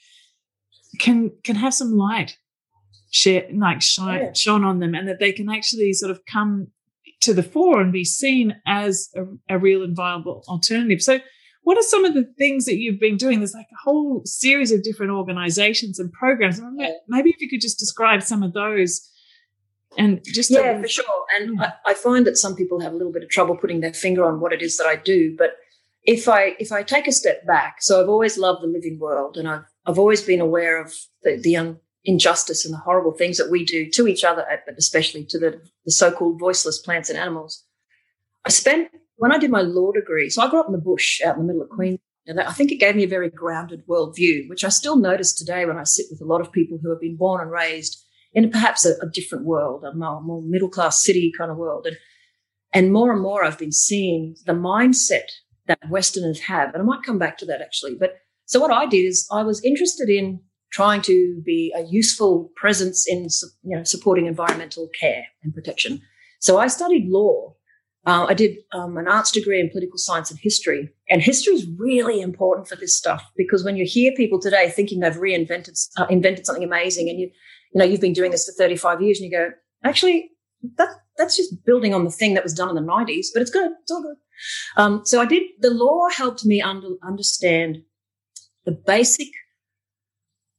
can, 0.99 1.31
can 1.45 1.55
have 1.55 1.73
some 1.73 1.93
light 1.93 2.37
share, 3.09 3.47
like 3.53 3.81
shine, 3.81 4.19
yeah. 4.19 4.33
shone 4.33 4.65
on 4.65 4.79
them 4.79 4.93
and 4.93 5.07
that 5.07 5.19
they 5.19 5.31
can 5.31 5.49
actually 5.49 5.93
sort 5.93 6.11
of 6.11 6.19
come 6.25 6.67
to 7.21 7.33
the 7.33 7.41
fore 7.41 7.79
and 7.79 7.93
be 7.93 8.03
seen 8.03 8.57
as 8.67 9.09
a, 9.15 9.55
a 9.55 9.57
real 9.57 9.83
and 9.83 9.95
viable 9.95 10.43
alternative. 10.49 11.01
So, 11.01 11.19
what 11.63 11.77
are 11.77 11.83
some 11.83 12.05
of 12.05 12.13
the 12.13 12.25
things 12.37 12.65
that 12.65 12.77
you've 12.77 12.99
been 12.99 13.17
doing? 13.17 13.39
There's 13.39 13.53
like 13.53 13.67
a 13.73 13.83
whole 13.83 14.21
series 14.25 14.71
of 14.71 14.83
different 14.83 15.11
organizations 15.11 15.99
and 15.99 16.11
programs. 16.13 16.61
Maybe 17.09 17.29
if 17.29 17.41
you 17.41 17.49
could 17.49 17.59
just 17.59 17.79
describe 17.79 18.23
some 18.23 18.41
of 18.41 18.53
those 18.53 19.09
and 19.97 20.23
just 20.23 20.51
yeah, 20.51 20.79
for 20.79 20.87
sure. 20.87 21.25
And 21.39 21.57
hmm. 21.57 21.61
I, 21.61 21.73
I, 21.87 21.93
find 21.93 22.25
that 22.27 22.37
some 22.37 22.55
people 22.55 22.79
have 22.79 22.93
a 22.93 22.95
little 22.95 23.11
bit 23.11 23.23
of 23.23 23.29
trouble 23.29 23.57
putting 23.57 23.81
their 23.81 23.93
finger 23.93 24.25
on 24.25 24.39
what 24.39 24.53
it 24.53 24.61
is 24.61 24.77
that 24.77 24.85
I 24.85 24.95
do. 24.95 25.35
But 25.35 25.57
if 26.03 26.29
I 26.29 26.55
if 26.59 26.71
I 26.71 26.83
take 26.83 27.07
a 27.07 27.11
step 27.11 27.45
back, 27.45 27.81
so 27.81 28.01
I've 28.01 28.09
always 28.09 28.37
loved 28.37 28.61
the 28.61 28.67
living 28.67 28.99
world, 28.99 29.37
and 29.37 29.47
I've 29.47 29.65
I've 29.85 29.99
always 29.99 30.21
been 30.21 30.41
aware 30.41 30.81
of 30.81 30.93
the, 31.23 31.37
the 31.37 31.57
un, 31.57 31.79
injustice 32.05 32.63
and 32.63 32.73
the 32.73 32.79
horrible 32.79 33.11
things 33.11 33.37
that 33.37 33.51
we 33.51 33.65
do 33.65 33.89
to 33.91 34.07
each 34.07 34.23
other, 34.23 34.45
but 34.65 34.77
especially 34.77 35.25
to 35.25 35.39
the, 35.39 35.61
the 35.85 35.91
so-called 35.91 36.39
voiceless 36.39 36.79
plants 36.79 37.09
and 37.09 37.17
animals. 37.17 37.63
I 38.45 38.49
spent 38.49 38.89
when 39.17 39.31
I 39.31 39.37
did 39.37 39.51
my 39.51 39.61
law 39.61 39.91
degree. 39.91 40.29
So 40.29 40.41
I 40.41 40.49
grew 40.49 40.59
up 40.59 40.67
in 40.67 40.71
the 40.71 40.77
bush 40.77 41.21
out 41.21 41.35
in 41.35 41.41
the 41.41 41.47
middle 41.47 41.63
of 41.63 41.69
hmm. 41.69 41.75
Queensland. 41.75 42.01
And 42.29 42.41
I 42.41 42.51
think 42.51 42.73
it 42.73 42.79
gave 42.81 42.95
me 42.95 43.05
a 43.05 43.07
very 43.07 43.29
grounded 43.29 43.87
worldview, 43.87 44.49
which 44.49 44.65
I 44.65 44.69
still 44.69 44.97
notice 44.97 45.33
today 45.33 45.65
when 45.65 45.77
I 45.77 45.85
sit 45.85 46.07
with 46.11 46.19
a 46.19 46.25
lot 46.25 46.41
of 46.41 46.51
people 46.51 46.77
who 46.81 46.89
have 46.89 46.99
been 46.99 47.15
born 47.15 47.41
and 47.41 47.49
raised 47.49 48.03
in 48.33 48.49
perhaps 48.49 48.85
a, 48.85 48.93
a 49.01 49.09
different 49.11 49.45
world, 49.45 49.83
a 49.83 49.93
more, 49.93 50.21
more 50.21 50.41
middle 50.41 50.69
class 50.69 51.03
city 51.03 51.31
kind 51.37 51.51
of 51.51 51.57
world. 51.57 51.85
And, 51.87 51.97
and 52.73 52.93
more 52.93 53.11
and 53.11 53.21
more, 53.21 53.43
I've 53.43 53.57
been 53.57 53.71
seeing 53.71 54.35
the 54.45 54.53
mindset 54.53 55.29
that 55.67 55.79
Westerners 55.89 56.41
have. 56.41 56.73
And 56.73 56.81
I 56.81 56.85
might 56.85 57.03
come 57.03 57.19
back 57.19 57.37
to 57.39 57.45
that 57.45 57.61
actually. 57.61 57.95
But 57.95 58.15
so 58.45 58.59
what 58.59 58.71
I 58.71 58.85
did 58.85 59.05
is 59.05 59.27
I 59.31 59.43
was 59.43 59.63
interested 59.63 60.09
in 60.09 60.39
trying 60.71 61.01
to 61.01 61.41
be 61.45 61.73
a 61.75 61.83
useful 61.83 62.51
presence 62.55 63.07
in 63.07 63.27
you 63.63 63.77
know, 63.77 63.83
supporting 63.83 64.25
environmental 64.25 64.89
care 64.99 65.25
and 65.43 65.53
protection. 65.53 66.01
So 66.39 66.57
I 66.57 66.67
studied 66.67 67.09
law. 67.09 67.55
Uh, 68.05 68.25
I 68.29 68.33
did 68.33 68.57
um, 68.71 68.97
an 68.97 69.07
arts 69.07 69.31
degree 69.31 69.59
in 69.59 69.69
political 69.69 69.97
science 69.97 70.31
and 70.31 70.39
history. 70.39 70.93
And 71.09 71.21
history 71.21 71.55
is 71.55 71.67
really 71.77 72.21
important 72.21 72.67
for 72.67 72.77
this 72.77 72.95
stuff 72.95 73.29
because 73.35 73.65
when 73.65 73.75
you 73.75 73.85
hear 73.85 74.13
people 74.15 74.39
today 74.39 74.69
thinking 74.69 74.99
they've 74.99 75.13
reinvented 75.13 75.77
uh, 75.97 76.05
invented 76.09 76.45
something 76.45 76.63
amazing, 76.63 77.09
and 77.09 77.19
you 77.19 77.31
you 77.77 77.83
know 77.83 77.89
you've 77.91 78.01
been 78.01 78.13
doing 78.13 78.31
this 78.31 78.45
for 78.45 78.53
35 78.53 79.03
years, 79.03 79.19
and 79.19 79.31
you 79.31 79.37
go, 79.37 79.51
actually, 79.83 80.31
that 80.77 80.89
that's 81.15 81.37
just 81.37 81.63
building 81.63 81.93
on 81.93 82.05
the 82.05 82.11
thing 82.11 82.33
that 82.33 82.43
was 82.43 82.55
done 82.55 82.69
in 82.69 82.75
the 82.75 82.81
90s, 82.81 83.27
but 83.31 83.41
it's 83.41 83.51
good. 83.51 83.71
It's 83.83 83.91
all 83.91 84.01
good. 84.01 84.15
Um, 84.77 85.01
so 85.05 85.21
I 85.21 85.25
did. 85.25 85.43
The 85.59 85.69
law 85.69 86.07
helped 86.09 86.43
me 86.43 86.59
under, 86.59 86.89
understand 87.03 87.83
the 88.65 88.71
basic 88.71 89.27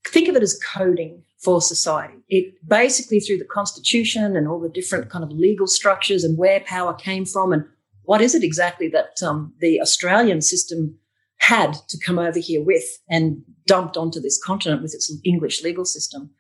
think 0.07 0.29
of 0.29 0.37
it 0.37 0.43
as 0.45 0.59
coding 0.65 1.25
for 1.43 1.61
society. 1.61 2.19
It 2.29 2.55
basically 2.67 3.19
through 3.19 3.39
the 3.39 3.45
constitution 3.45 4.37
and 4.37 4.47
all 4.47 4.61
the 4.61 4.69
different 4.69 5.11
kind 5.11 5.25
of 5.25 5.31
legal 5.31 5.67
structures 5.67 6.23
and 6.23 6.39
where 6.39 6.61
power 6.61 6.95
came 6.95 7.25
from 7.25 7.53
and 7.53 7.65
what 8.05 8.21
is 8.21 8.35
it 8.35 8.45
exactly 8.45 8.89
that 8.89 9.23
um, 9.23 9.53
the 9.61 9.81
Australian 9.81 10.41
system 10.41 10.99
had 11.39 11.75
to 11.89 11.99
come 11.99 12.19
over 12.19 12.39
here 12.39 12.63
with 12.63 12.85
and 13.11 13.43
dumped 13.67 13.97
onto 13.97 14.21
this 14.21 14.41
continent 14.43 14.83
with 14.83 14.95
its 14.95 15.13
English 15.25 15.63
legal 15.63 15.85
system. 15.85 16.31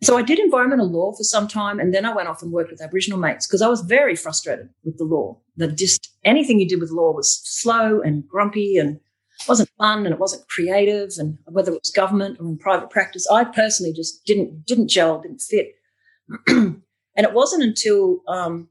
So 0.00 0.16
I 0.16 0.22
did 0.22 0.38
environmental 0.38 0.88
law 0.88 1.12
for 1.12 1.24
some 1.24 1.48
time, 1.48 1.80
and 1.80 1.92
then 1.92 2.04
I 2.04 2.14
went 2.14 2.28
off 2.28 2.40
and 2.40 2.52
worked 2.52 2.70
with 2.70 2.80
Aboriginal 2.80 3.18
mates 3.18 3.46
because 3.46 3.62
I 3.62 3.68
was 3.68 3.80
very 3.80 4.14
frustrated 4.14 4.68
with 4.84 4.96
the 4.96 5.04
law. 5.04 5.38
That 5.56 5.76
just 5.76 6.12
anything 6.24 6.60
you 6.60 6.68
did 6.68 6.80
with 6.80 6.90
law 6.90 7.12
was 7.12 7.40
slow 7.44 8.00
and 8.00 8.26
grumpy 8.28 8.76
and 8.76 9.00
wasn't 9.46 9.70
fun 9.78 10.04
and 10.04 10.14
it 10.14 10.18
wasn't 10.18 10.48
creative 10.48 11.10
and 11.18 11.38
whether 11.46 11.70
it 11.72 11.80
was 11.82 11.92
government 11.92 12.38
or 12.40 12.48
in 12.48 12.58
private 12.58 12.90
practice 12.90 13.26
i 13.30 13.44
personally 13.44 13.92
just 13.92 14.24
didn't 14.24 14.64
didn't 14.66 14.88
gel 14.88 15.20
didn't 15.20 15.40
fit 15.40 15.74
and 16.48 16.82
it 17.16 17.32
wasn't 17.32 17.62
until 17.62 18.20
um, 18.28 18.68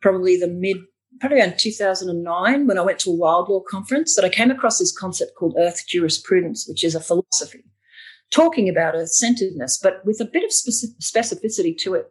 probably 0.00 0.36
the 0.36 0.48
mid 0.48 0.76
probably 1.20 1.40
around 1.40 1.58
2009 1.58 2.66
when 2.66 2.78
i 2.78 2.82
went 2.82 2.98
to 2.98 3.10
a 3.10 3.14
wild 3.14 3.48
law 3.48 3.60
conference 3.60 4.14
that 4.16 4.24
i 4.24 4.28
came 4.28 4.50
across 4.50 4.78
this 4.78 4.96
concept 4.96 5.34
called 5.36 5.54
earth 5.58 5.86
jurisprudence 5.86 6.66
which 6.68 6.84
is 6.84 6.94
a 6.94 7.00
philosophy 7.00 7.64
talking 8.34 8.68
about 8.68 8.94
earth 8.94 9.12
centeredness 9.12 9.78
but 9.82 10.04
with 10.04 10.20
a 10.20 10.24
bit 10.24 10.44
of 10.44 10.50
specificity 10.50 11.76
to 11.76 11.94
it 11.94 12.06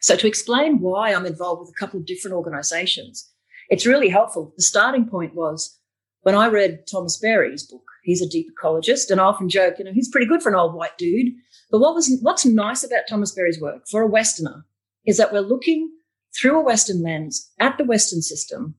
so 0.00 0.16
to 0.16 0.26
explain 0.26 0.80
why 0.80 1.12
i'm 1.12 1.26
involved 1.26 1.60
with 1.60 1.70
a 1.70 1.78
couple 1.78 2.00
of 2.00 2.06
different 2.06 2.34
organizations 2.34 3.30
it's 3.68 3.86
really 3.86 4.08
helpful 4.08 4.52
the 4.56 4.62
starting 4.62 5.06
point 5.06 5.34
was 5.34 5.78
when 6.26 6.34
I 6.34 6.48
read 6.48 6.88
Thomas 6.90 7.16
Berry's 7.18 7.62
book, 7.62 7.84
he's 8.02 8.20
a 8.20 8.28
deep 8.28 8.48
ecologist, 8.50 9.12
and 9.12 9.20
I 9.20 9.24
often 9.26 9.48
joke, 9.48 9.78
you 9.78 9.84
know, 9.84 9.92
he's 9.92 10.08
pretty 10.08 10.26
good 10.26 10.42
for 10.42 10.48
an 10.48 10.56
old 10.56 10.74
white 10.74 10.98
dude. 10.98 11.32
But 11.70 11.78
what 11.78 11.94
was 11.94 12.18
what's 12.20 12.44
nice 12.44 12.82
about 12.82 13.04
Thomas 13.08 13.30
Berry's 13.30 13.60
work 13.60 13.86
for 13.88 14.02
a 14.02 14.08
Westerner 14.08 14.64
is 15.06 15.18
that 15.18 15.32
we're 15.32 15.38
looking 15.38 15.88
through 16.36 16.58
a 16.58 16.64
Western 16.64 17.00
lens 17.00 17.52
at 17.60 17.78
the 17.78 17.84
Western 17.84 18.22
system, 18.22 18.74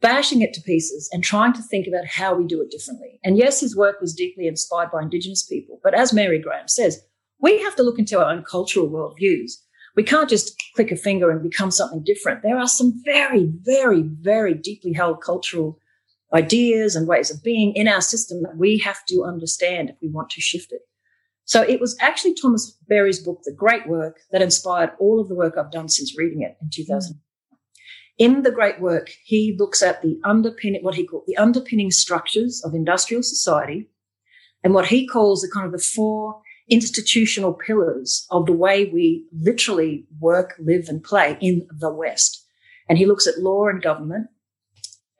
bashing 0.00 0.42
it 0.42 0.52
to 0.54 0.60
pieces 0.60 1.08
and 1.12 1.22
trying 1.22 1.52
to 1.52 1.62
think 1.62 1.86
about 1.86 2.06
how 2.06 2.34
we 2.34 2.44
do 2.44 2.60
it 2.60 2.70
differently. 2.70 3.20
And 3.24 3.36
yes, 3.36 3.60
his 3.60 3.76
work 3.76 4.00
was 4.00 4.14
deeply 4.14 4.46
inspired 4.46 4.90
by 4.90 5.02
Indigenous 5.02 5.42
people, 5.44 5.80
but 5.82 5.94
as 5.94 6.12
Mary 6.12 6.38
Graham 6.38 6.68
says, 6.68 7.02
we 7.40 7.60
have 7.62 7.76
to 7.76 7.82
look 7.82 7.98
into 7.98 8.18
our 8.18 8.32
own 8.32 8.44
cultural 8.44 8.88
worldviews. 8.88 9.52
We 9.94 10.04
can't 10.04 10.30
just 10.30 10.54
click 10.74 10.90
a 10.90 10.96
finger 10.96 11.30
and 11.30 11.42
become 11.42 11.70
something 11.70 12.02
different. 12.02 12.42
There 12.42 12.58
are 12.58 12.68
some 12.68 12.94
very, 13.04 13.52
very, 13.60 14.02
very 14.02 14.54
deeply 14.54 14.92
held 14.92 15.20
cultural 15.20 15.78
ideas 16.32 16.96
and 16.96 17.06
ways 17.06 17.30
of 17.30 17.42
being 17.42 17.74
in 17.74 17.88
our 17.88 18.00
system 18.00 18.42
that 18.42 18.56
we 18.56 18.78
have 18.78 19.04
to 19.06 19.24
understand 19.24 19.90
if 19.90 19.96
we 20.00 20.08
want 20.08 20.30
to 20.30 20.40
shift 20.40 20.72
it. 20.72 20.80
So 21.44 21.62
it 21.62 21.80
was 21.80 21.96
actually 22.00 22.34
Thomas 22.34 22.78
Berry's 22.88 23.18
book, 23.18 23.40
The 23.44 23.52
Great 23.52 23.86
Work, 23.86 24.20
that 24.30 24.40
inspired 24.40 24.92
all 24.98 25.20
of 25.20 25.28
the 25.28 25.34
work 25.34 25.58
I've 25.58 25.72
done 25.72 25.88
since 25.88 26.16
reading 26.16 26.42
it 26.42 26.56
in 26.62 26.70
2000. 26.70 27.20
In 28.22 28.42
the 28.42 28.52
great 28.52 28.80
work, 28.80 29.10
he 29.24 29.52
looks 29.58 29.82
at 29.82 30.00
the 30.00 30.20
underpinning, 30.22 30.84
what 30.84 30.94
he 30.94 31.04
called 31.04 31.24
the 31.26 31.36
underpinning 31.36 31.90
structures 31.90 32.62
of 32.64 32.72
industrial 32.72 33.24
society 33.24 33.90
and 34.62 34.74
what 34.74 34.86
he 34.86 35.08
calls 35.08 35.42
the 35.42 35.50
kind 35.52 35.66
of 35.66 35.72
the 35.72 35.84
four 35.84 36.40
institutional 36.70 37.52
pillars 37.52 38.24
of 38.30 38.46
the 38.46 38.52
way 38.52 38.84
we 38.84 39.26
literally 39.32 40.06
work, 40.20 40.54
live, 40.60 40.88
and 40.88 41.02
play 41.02 41.36
in 41.40 41.66
the 41.76 41.92
West. 41.92 42.46
And 42.88 42.96
he 42.96 43.06
looks 43.06 43.26
at 43.26 43.40
law 43.40 43.66
and 43.66 43.82
government, 43.82 44.28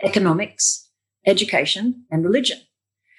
economics, 0.00 0.88
education, 1.26 2.04
and 2.08 2.22
religion. 2.22 2.60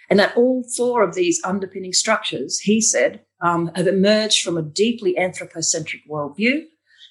And 0.10 0.18
that 0.18 0.38
all 0.38 0.64
four 0.78 1.04
of 1.04 1.14
these 1.14 1.42
underpinning 1.44 1.92
structures, 1.92 2.60
he 2.60 2.80
said, 2.80 3.26
um, 3.42 3.70
have 3.76 3.88
emerged 3.88 4.44
from 4.44 4.56
a 4.56 4.62
deeply 4.62 5.18
anthropocentric 5.18 6.04
worldview 6.10 6.68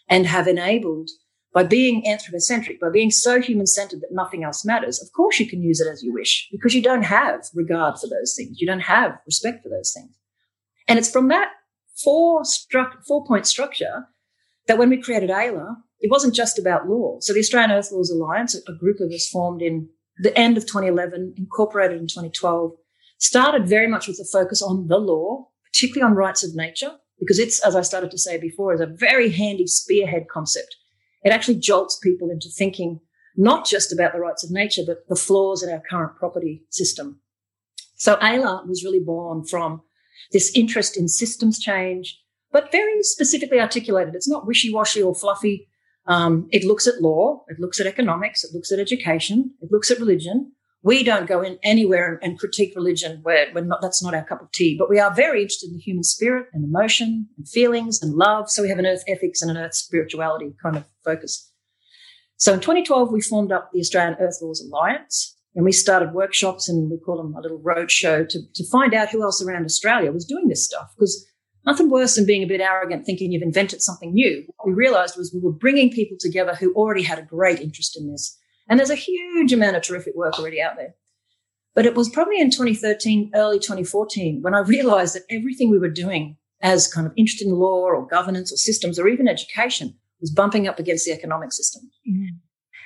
and 0.09 0.27
have 0.27 0.49
enabled 0.49 1.11
by 1.53 1.63
being 1.63 2.07
anthropocentric, 2.07 2.81
by 2.81 2.91
being 2.91 3.11
so 3.11 3.41
human 3.41 3.67
centered 3.67 4.01
that 4.01 4.13
nothing 4.13 4.43
else 4.43 4.65
matters, 4.65 5.03
of 5.03 5.13
course 5.13 5.39
you 5.39 5.49
can 5.49 5.63
use 5.63 5.81
it 5.81 5.89
as 5.89 6.03
you 6.03 6.13
wish 6.13 6.49
because 6.51 6.75
you 6.75 6.83
don't 6.83 7.03
have 7.03 7.45
regard 7.55 7.99
for 7.99 8.07
those 8.07 8.35
things. 8.37 8.61
You 8.61 8.67
don't 8.67 8.81
have 8.81 9.19
respect 9.27 9.63
for 9.63 9.69
those 9.69 9.93
things. 9.95 10.15
And 10.89 10.99
it's 10.99 11.11
from 11.11 11.29
that 11.29 11.51
four, 12.03 12.43
stru- 12.43 13.05
four 13.07 13.25
point 13.27 13.47
structure 13.47 14.07
that 14.67 14.79
when 14.79 14.89
we 14.89 15.03
created 15.03 15.31
AELA, 15.31 15.77
it 16.01 16.11
wasn't 16.11 16.35
just 16.35 16.59
about 16.59 16.89
law. 16.89 17.19
So 17.21 17.33
the 17.33 17.41
Australian 17.41 17.73
Earth 17.73 17.93
Laws 17.93 18.11
Alliance, 18.11 18.55
a 18.55 18.73
group 18.73 19.01
of 19.01 19.11
us 19.11 19.29
formed 19.29 19.63
in 19.63 19.89
the 20.19 20.37
end 20.39 20.57
of 20.57 20.65
2011, 20.65 21.35
incorporated 21.37 22.01
in 22.01 22.07
2012, 22.07 22.73
started 23.19 23.69
very 23.69 23.87
much 23.87 24.09
with 24.09 24.19
a 24.19 24.25
focus 24.25 24.63
on 24.63 24.89
the 24.89 24.99
law, 24.99 25.49
particularly 25.73 26.11
on 26.11 26.17
rights 26.17 26.43
of 26.43 26.55
nature, 26.55 26.93
because 27.21 27.39
it's, 27.39 27.61
as 27.65 27.77
I 27.77 27.83
started 27.83 28.11
to 28.11 28.19
say 28.19 28.39
before, 28.39 28.75
is 28.75 28.81
a 28.81 28.87
very 28.87 29.31
handy 29.31 29.67
spearhead 29.67 30.27
concept 30.29 30.77
it 31.23 31.31
actually 31.31 31.59
jolts 31.59 31.99
people 32.03 32.31
into 32.31 32.49
thinking 32.49 33.01
not 33.37 33.67
just 33.67 33.93
about 33.93 34.13
the 34.13 34.21
rights 34.21 34.45
of 34.45 34.51
nature, 34.51 34.83
but 34.87 35.09
the 35.09 35.17
flaws 35.17 35.63
in 35.63 35.71
our 35.71 35.83
current 35.89 36.17
property 36.17 36.65
system. 36.71 37.21
So 37.95 38.17
AELA 38.17 38.67
was 38.67 38.85
really 38.85 39.01
born 39.01 39.45
from 39.45 39.83
this 40.33 40.53
interest 40.55 40.97
in 40.97 41.09
systems 41.09 41.59
change, 41.59 42.21
but 42.51 42.73
very 42.73 43.03
specifically 43.03 43.61
articulated. 43.61 44.15
It's 44.15 44.29
not 44.29 44.47
wishy-washy 44.47 45.03
or 45.03 45.15
fluffy. 45.15 45.69
Um, 46.07 46.49
it 46.51 46.65
looks 46.65 46.87
at 46.87 47.01
law, 47.01 47.45
it 47.49 47.61
looks 47.61 47.81
at 47.81 47.87
economics, 47.87 48.43
it 48.45 48.53
looks 48.53 48.73
at 48.73 48.81
education, 48.81 49.55
it 49.61 49.71
looks 49.71 49.91
at 49.91 49.99
religion, 49.99 50.53
we 50.83 51.05
don't 51.05 51.29
go 51.29 51.43
in 51.43 51.59
anywhere 51.63 52.19
and, 52.23 52.39
critique 52.39 52.73
religion 52.75 53.21
where 53.23 53.47
we're 53.55 53.65
not, 53.65 53.81
that's 53.81 54.03
not 54.03 54.15
our 54.15 54.25
cup 54.25 54.43
of 54.43 54.51
tea, 54.51 54.77
but 54.77 54.91
we 54.91 54.99
are 54.99 55.15
very 55.15 55.43
interested 55.43 55.69
in 55.69 55.75
the 55.75 55.81
human 55.83 56.03
spirit 56.03 56.49
and 56.53 56.65
emotion 56.65 57.29
and 57.37 57.49
feelings 57.49 58.03
and 58.03 58.15
love. 58.15 58.51
So 58.51 58.63
we 58.63 58.69
have 58.69 58.79
an 58.79 58.87
earth 58.87 59.05
ethics 59.07 59.43
and 59.43 59.51
an 59.51 59.57
earth 59.57 59.75
spirituality 59.75 60.55
kind 60.61 60.77
of 60.77 60.85
focus. 61.05 61.51
So 62.37 62.53
in 62.53 62.61
2012, 62.61 63.13
we 63.13 63.21
formed 63.21 63.53
up 63.53 63.71
the 63.73 63.79
Australian 63.79 64.17
Earth 64.19 64.39
Laws 64.43 64.61
Alliance 64.61 65.37
and 65.55 65.65
we 65.65 65.71
started 65.71 66.13
workshops 66.13 66.69
and 66.69 66.91
we 66.91 66.99
call 66.99 67.19
them 67.19 67.35
a 67.37 67.41
little 67.41 67.61
roadshow 67.61 68.29
to, 68.29 68.41
to 68.55 68.69
find 68.71 68.95
out 68.95 69.11
who 69.11 69.23
else 69.23 69.41
around 69.41 69.65
Australia 69.65 70.11
was 70.11 70.25
doing 70.25 70.49
this 70.49 70.65
stuff 70.65 70.93
because 70.97 71.25
nothing 71.65 71.91
worse 71.91 72.17
than 72.17 72.27
being 72.27 72.43
a 72.43 72.49
bit 72.49 72.61
arrogant 72.61 73.07
thinking 73.07 73.31
you've 73.31 73.43
invented 73.43 73.83
something 73.83 74.13
new. 74.13 74.45
What 74.57 74.67
we 74.69 74.75
realized 74.75 75.17
was 75.17 75.33
we 75.33 75.41
were 75.41 75.53
bringing 75.53 75.91
people 75.91 76.17
together 76.19 76.57
who 76.57 76.75
already 76.75 77.03
had 77.03 77.21
a 77.21 77.23
great 77.23 77.61
interest 77.61 77.97
in 77.97 78.11
this 78.11 78.37
and 78.69 78.79
there's 78.79 78.91
a 78.91 78.95
huge 78.95 79.53
amount 79.53 79.77
of 79.77 79.83
terrific 79.83 80.15
work 80.15 80.39
already 80.39 80.61
out 80.61 80.77
there. 80.77 80.95
But 81.75 81.87
it 81.87 81.95
was 81.95 82.11
probably 82.11 82.41
in 82.41 82.51
2013, 82.51 83.33
early 83.35 83.59
2014, 83.59 84.43
when 84.43 84.55
I 84.55 84.61
realized 84.61 85.15
that 85.15 85.25
everything 85.31 85.71
we 85.71 85.79
were 85.79 85.89
doing 85.89 86.37
as 86.61 86.93
kind 86.93 87.07
of 87.07 87.13
interested 87.17 87.49
in 87.49 87.55
law 87.55 87.81
or 87.81 88.07
governance 88.07 88.53
or 88.53 88.57
systems 88.57 88.99
or 88.99 89.09
even 89.09 89.27
education 89.27 89.97
was 90.21 90.31
bumping 90.31 90.69
up 90.69 90.79
against 90.79 91.05
the 91.05 91.13
economic 91.13 91.53
system. 91.53 91.83
Mm-hmm. 92.09 92.37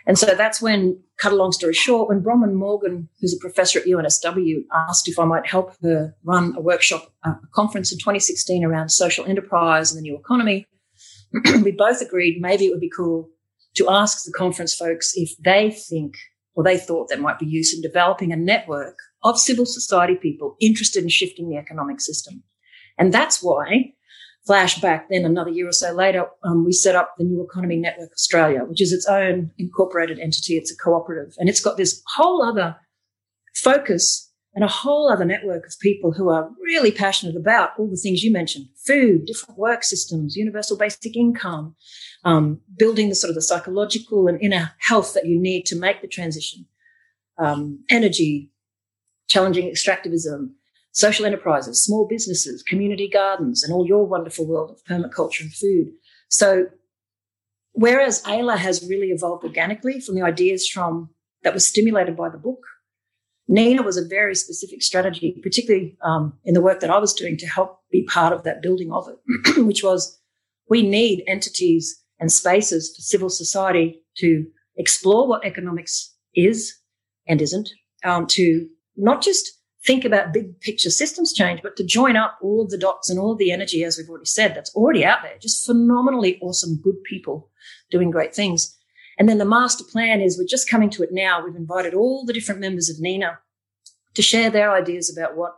And 0.06 0.16
so 0.18 0.34
that's 0.34 0.62
when, 0.62 1.02
cut 1.18 1.32
a 1.32 1.36
long 1.36 1.50
story 1.50 1.74
short, 1.74 2.08
when 2.08 2.22
Bronwyn 2.22 2.54
Morgan, 2.54 3.08
who's 3.20 3.34
a 3.34 3.40
professor 3.40 3.80
at 3.80 3.86
UNSW, 3.86 4.62
asked 4.72 5.08
if 5.08 5.18
I 5.18 5.24
might 5.24 5.46
help 5.46 5.74
her 5.82 6.14
run 6.24 6.54
a 6.56 6.60
workshop, 6.60 7.12
a 7.24 7.34
conference 7.52 7.90
in 7.90 7.98
2016 7.98 8.64
around 8.64 8.90
social 8.90 9.26
enterprise 9.26 9.90
and 9.90 9.98
the 9.98 10.02
new 10.02 10.16
economy, 10.16 10.66
we 11.62 11.72
both 11.72 12.00
agreed 12.00 12.40
maybe 12.40 12.66
it 12.66 12.70
would 12.70 12.80
be 12.80 12.90
cool 12.90 13.28
to 13.76 13.90
ask 13.90 14.24
the 14.24 14.32
conference 14.32 14.74
folks 14.74 15.12
if 15.14 15.30
they 15.44 15.70
think 15.70 16.14
or 16.54 16.64
they 16.64 16.78
thought 16.78 17.08
there 17.08 17.20
might 17.20 17.38
be 17.38 17.46
use 17.46 17.74
in 17.74 17.82
developing 17.82 18.32
a 18.32 18.36
network 18.36 18.96
of 19.22 19.38
civil 19.38 19.66
society 19.66 20.16
people 20.16 20.56
interested 20.60 21.02
in 21.02 21.08
shifting 21.08 21.48
the 21.48 21.56
economic 21.56 22.00
system. 22.00 22.42
And 22.98 23.12
that's 23.12 23.42
why, 23.42 23.92
flashback 24.48 25.04
then 25.10 25.24
another 25.24 25.50
year 25.50 25.68
or 25.68 25.72
so 25.72 25.92
later, 25.92 26.26
um, 26.44 26.64
we 26.64 26.72
set 26.72 26.94
up 26.94 27.14
the 27.18 27.24
New 27.24 27.44
Economy 27.44 27.76
Network 27.76 28.10
Australia, 28.12 28.60
which 28.64 28.80
is 28.80 28.92
its 28.92 29.06
own 29.06 29.50
incorporated 29.58 30.18
entity. 30.18 30.56
It's 30.56 30.72
a 30.72 30.76
cooperative 30.76 31.34
and 31.38 31.48
it's 31.48 31.60
got 31.60 31.76
this 31.76 32.02
whole 32.14 32.42
other 32.42 32.76
focus 33.54 34.25
and 34.56 34.64
a 34.64 34.68
whole 34.68 35.12
other 35.12 35.26
network 35.26 35.66
of 35.66 35.78
people 35.80 36.12
who 36.12 36.30
are 36.30 36.50
really 36.62 36.90
passionate 36.90 37.36
about 37.36 37.78
all 37.78 37.90
the 37.90 37.96
things 37.96 38.24
you 38.24 38.32
mentioned 38.32 38.66
food, 38.86 39.26
different 39.26 39.58
work 39.58 39.84
systems, 39.84 40.34
universal 40.34 40.78
basic 40.78 41.14
income, 41.14 41.76
um, 42.24 42.62
building 42.78 43.10
the 43.10 43.14
sort 43.14 43.28
of 43.28 43.34
the 43.34 43.42
psychological 43.42 44.26
and 44.26 44.40
inner 44.40 44.72
health 44.78 45.12
that 45.12 45.26
you 45.26 45.38
need 45.38 45.66
to 45.66 45.78
make 45.78 46.00
the 46.00 46.08
transition, 46.08 46.64
um, 47.36 47.84
energy, 47.90 48.50
challenging 49.28 49.70
extractivism, 49.70 50.48
social 50.90 51.26
enterprises, 51.26 51.84
small 51.84 52.08
businesses, 52.08 52.62
community 52.62 53.10
gardens, 53.12 53.62
and 53.62 53.74
all 53.74 53.86
your 53.86 54.06
wonderful 54.06 54.46
world 54.46 54.70
of 54.70 54.82
permaculture 54.84 55.42
and 55.42 55.52
food. 55.52 55.88
So, 56.30 56.68
whereas 57.72 58.22
AELA 58.22 58.56
has 58.56 58.88
really 58.88 59.08
evolved 59.08 59.44
organically 59.44 60.00
from 60.00 60.14
the 60.14 60.22
ideas 60.22 60.66
from 60.66 61.10
that 61.42 61.52
was 61.52 61.66
stimulated 61.66 62.16
by 62.16 62.30
the 62.30 62.38
book 62.38 62.60
NENA 63.48 63.82
was 63.82 63.96
a 63.96 64.06
very 64.06 64.34
specific 64.34 64.82
strategy, 64.82 65.38
particularly 65.42 65.96
um, 66.02 66.32
in 66.44 66.54
the 66.54 66.60
work 66.60 66.80
that 66.80 66.90
I 66.90 66.98
was 66.98 67.14
doing 67.14 67.36
to 67.38 67.46
help 67.46 67.80
be 67.90 68.04
part 68.04 68.32
of 68.32 68.42
that 68.42 68.62
building 68.62 68.92
of 68.92 69.08
it, 69.08 69.58
which 69.64 69.84
was 69.84 70.18
we 70.68 70.82
need 70.82 71.22
entities 71.28 72.02
and 72.18 72.32
spaces 72.32 72.94
for 72.94 73.02
civil 73.02 73.28
society 73.28 74.02
to 74.18 74.46
explore 74.76 75.28
what 75.28 75.44
economics 75.44 76.14
is 76.34 76.74
and 77.28 77.40
isn't, 77.40 77.70
um, 78.04 78.26
to 78.26 78.68
not 78.96 79.22
just 79.22 79.52
think 79.86 80.04
about 80.04 80.32
big 80.32 80.60
picture 80.60 80.90
systems 80.90 81.32
change, 81.32 81.60
but 81.62 81.76
to 81.76 81.84
join 81.84 82.16
up 82.16 82.38
all 82.42 82.62
of 82.62 82.70
the 82.70 82.78
dots 82.78 83.08
and 83.08 83.18
all 83.18 83.32
of 83.32 83.38
the 83.38 83.52
energy, 83.52 83.84
as 83.84 83.96
we've 83.96 84.08
already 84.08 84.26
said, 84.26 84.54
that's 84.54 84.74
already 84.74 85.04
out 85.04 85.22
there. 85.22 85.38
Just 85.40 85.64
phenomenally 85.64 86.38
awesome, 86.40 86.80
good 86.82 87.00
people 87.04 87.50
doing 87.90 88.10
great 88.10 88.34
things. 88.34 88.75
And 89.18 89.28
then 89.28 89.38
the 89.38 89.44
master 89.44 89.84
plan 89.84 90.20
is 90.20 90.38
we're 90.38 90.46
just 90.46 90.68
coming 90.68 90.90
to 90.90 91.02
it 91.02 91.10
now. 91.12 91.44
We've 91.44 91.56
invited 91.56 91.94
all 91.94 92.24
the 92.24 92.32
different 92.32 92.60
members 92.60 92.90
of 92.90 93.00
NENA 93.00 93.38
to 94.14 94.22
share 94.22 94.50
their 94.50 94.72
ideas 94.72 95.14
about 95.14 95.36
what, 95.36 95.54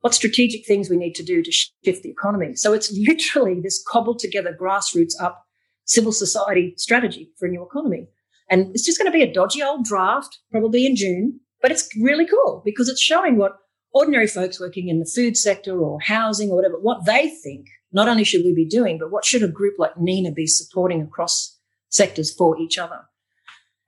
what 0.00 0.14
strategic 0.14 0.66
things 0.66 0.88
we 0.88 0.96
need 0.96 1.14
to 1.14 1.22
do 1.22 1.42
to 1.42 1.52
shift 1.52 2.02
the 2.02 2.10
economy. 2.10 2.54
So 2.56 2.72
it's 2.72 2.92
literally 3.06 3.60
this 3.60 3.82
cobbled 3.86 4.18
together 4.18 4.56
grassroots 4.58 5.12
up 5.20 5.44
civil 5.84 6.12
society 6.12 6.74
strategy 6.76 7.30
for 7.38 7.46
a 7.46 7.50
new 7.50 7.62
economy. 7.62 8.08
And 8.48 8.70
it's 8.74 8.84
just 8.84 8.98
going 8.98 9.10
to 9.10 9.16
be 9.16 9.22
a 9.22 9.32
dodgy 9.32 9.62
old 9.62 9.84
draft, 9.84 10.38
probably 10.50 10.86
in 10.86 10.96
June, 10.96 11.40
but 11.60 11.70
it's 11.70 11.88
really 12.00 12.26
cool 12.26 12.62
because 12.64 12.88
it's 12.88 13.00
showing 13.00 13.36
what 13.36 13.56
ordinary 13.92 14.26
folks 14.26 14.60
working 14.60 14.88
in 14.88 14.98
the 14.98 15.10
food 15.14 15.36
sector 15.36 15.78
or 15.78 16.00
housing 16.00 16.50
or 16.50 16.56
whatever, 16.56 16.78
what 16.80 17.04
they 17.04 17.28
think 17.28 17.66
not 17.92 18.08
only 18.08 18.24
should 18.24 18.42
we 18.44 18.54
be 18.54 18.66
doing, 18.66 18.98
but 18.98 19.10
what 19.10 19.24
should 19.24 19.42
a 19.42 19.48
group 19.48 19.74
like 19.78 19.98
NENA 19.98 20.32
be 20.32 20.46
supporting 20.46 21.02
across 21.02 21.51
sectors 21.92 22.34
for 22.34 22.58
each 22.58 22.78
other. 22.78 23.02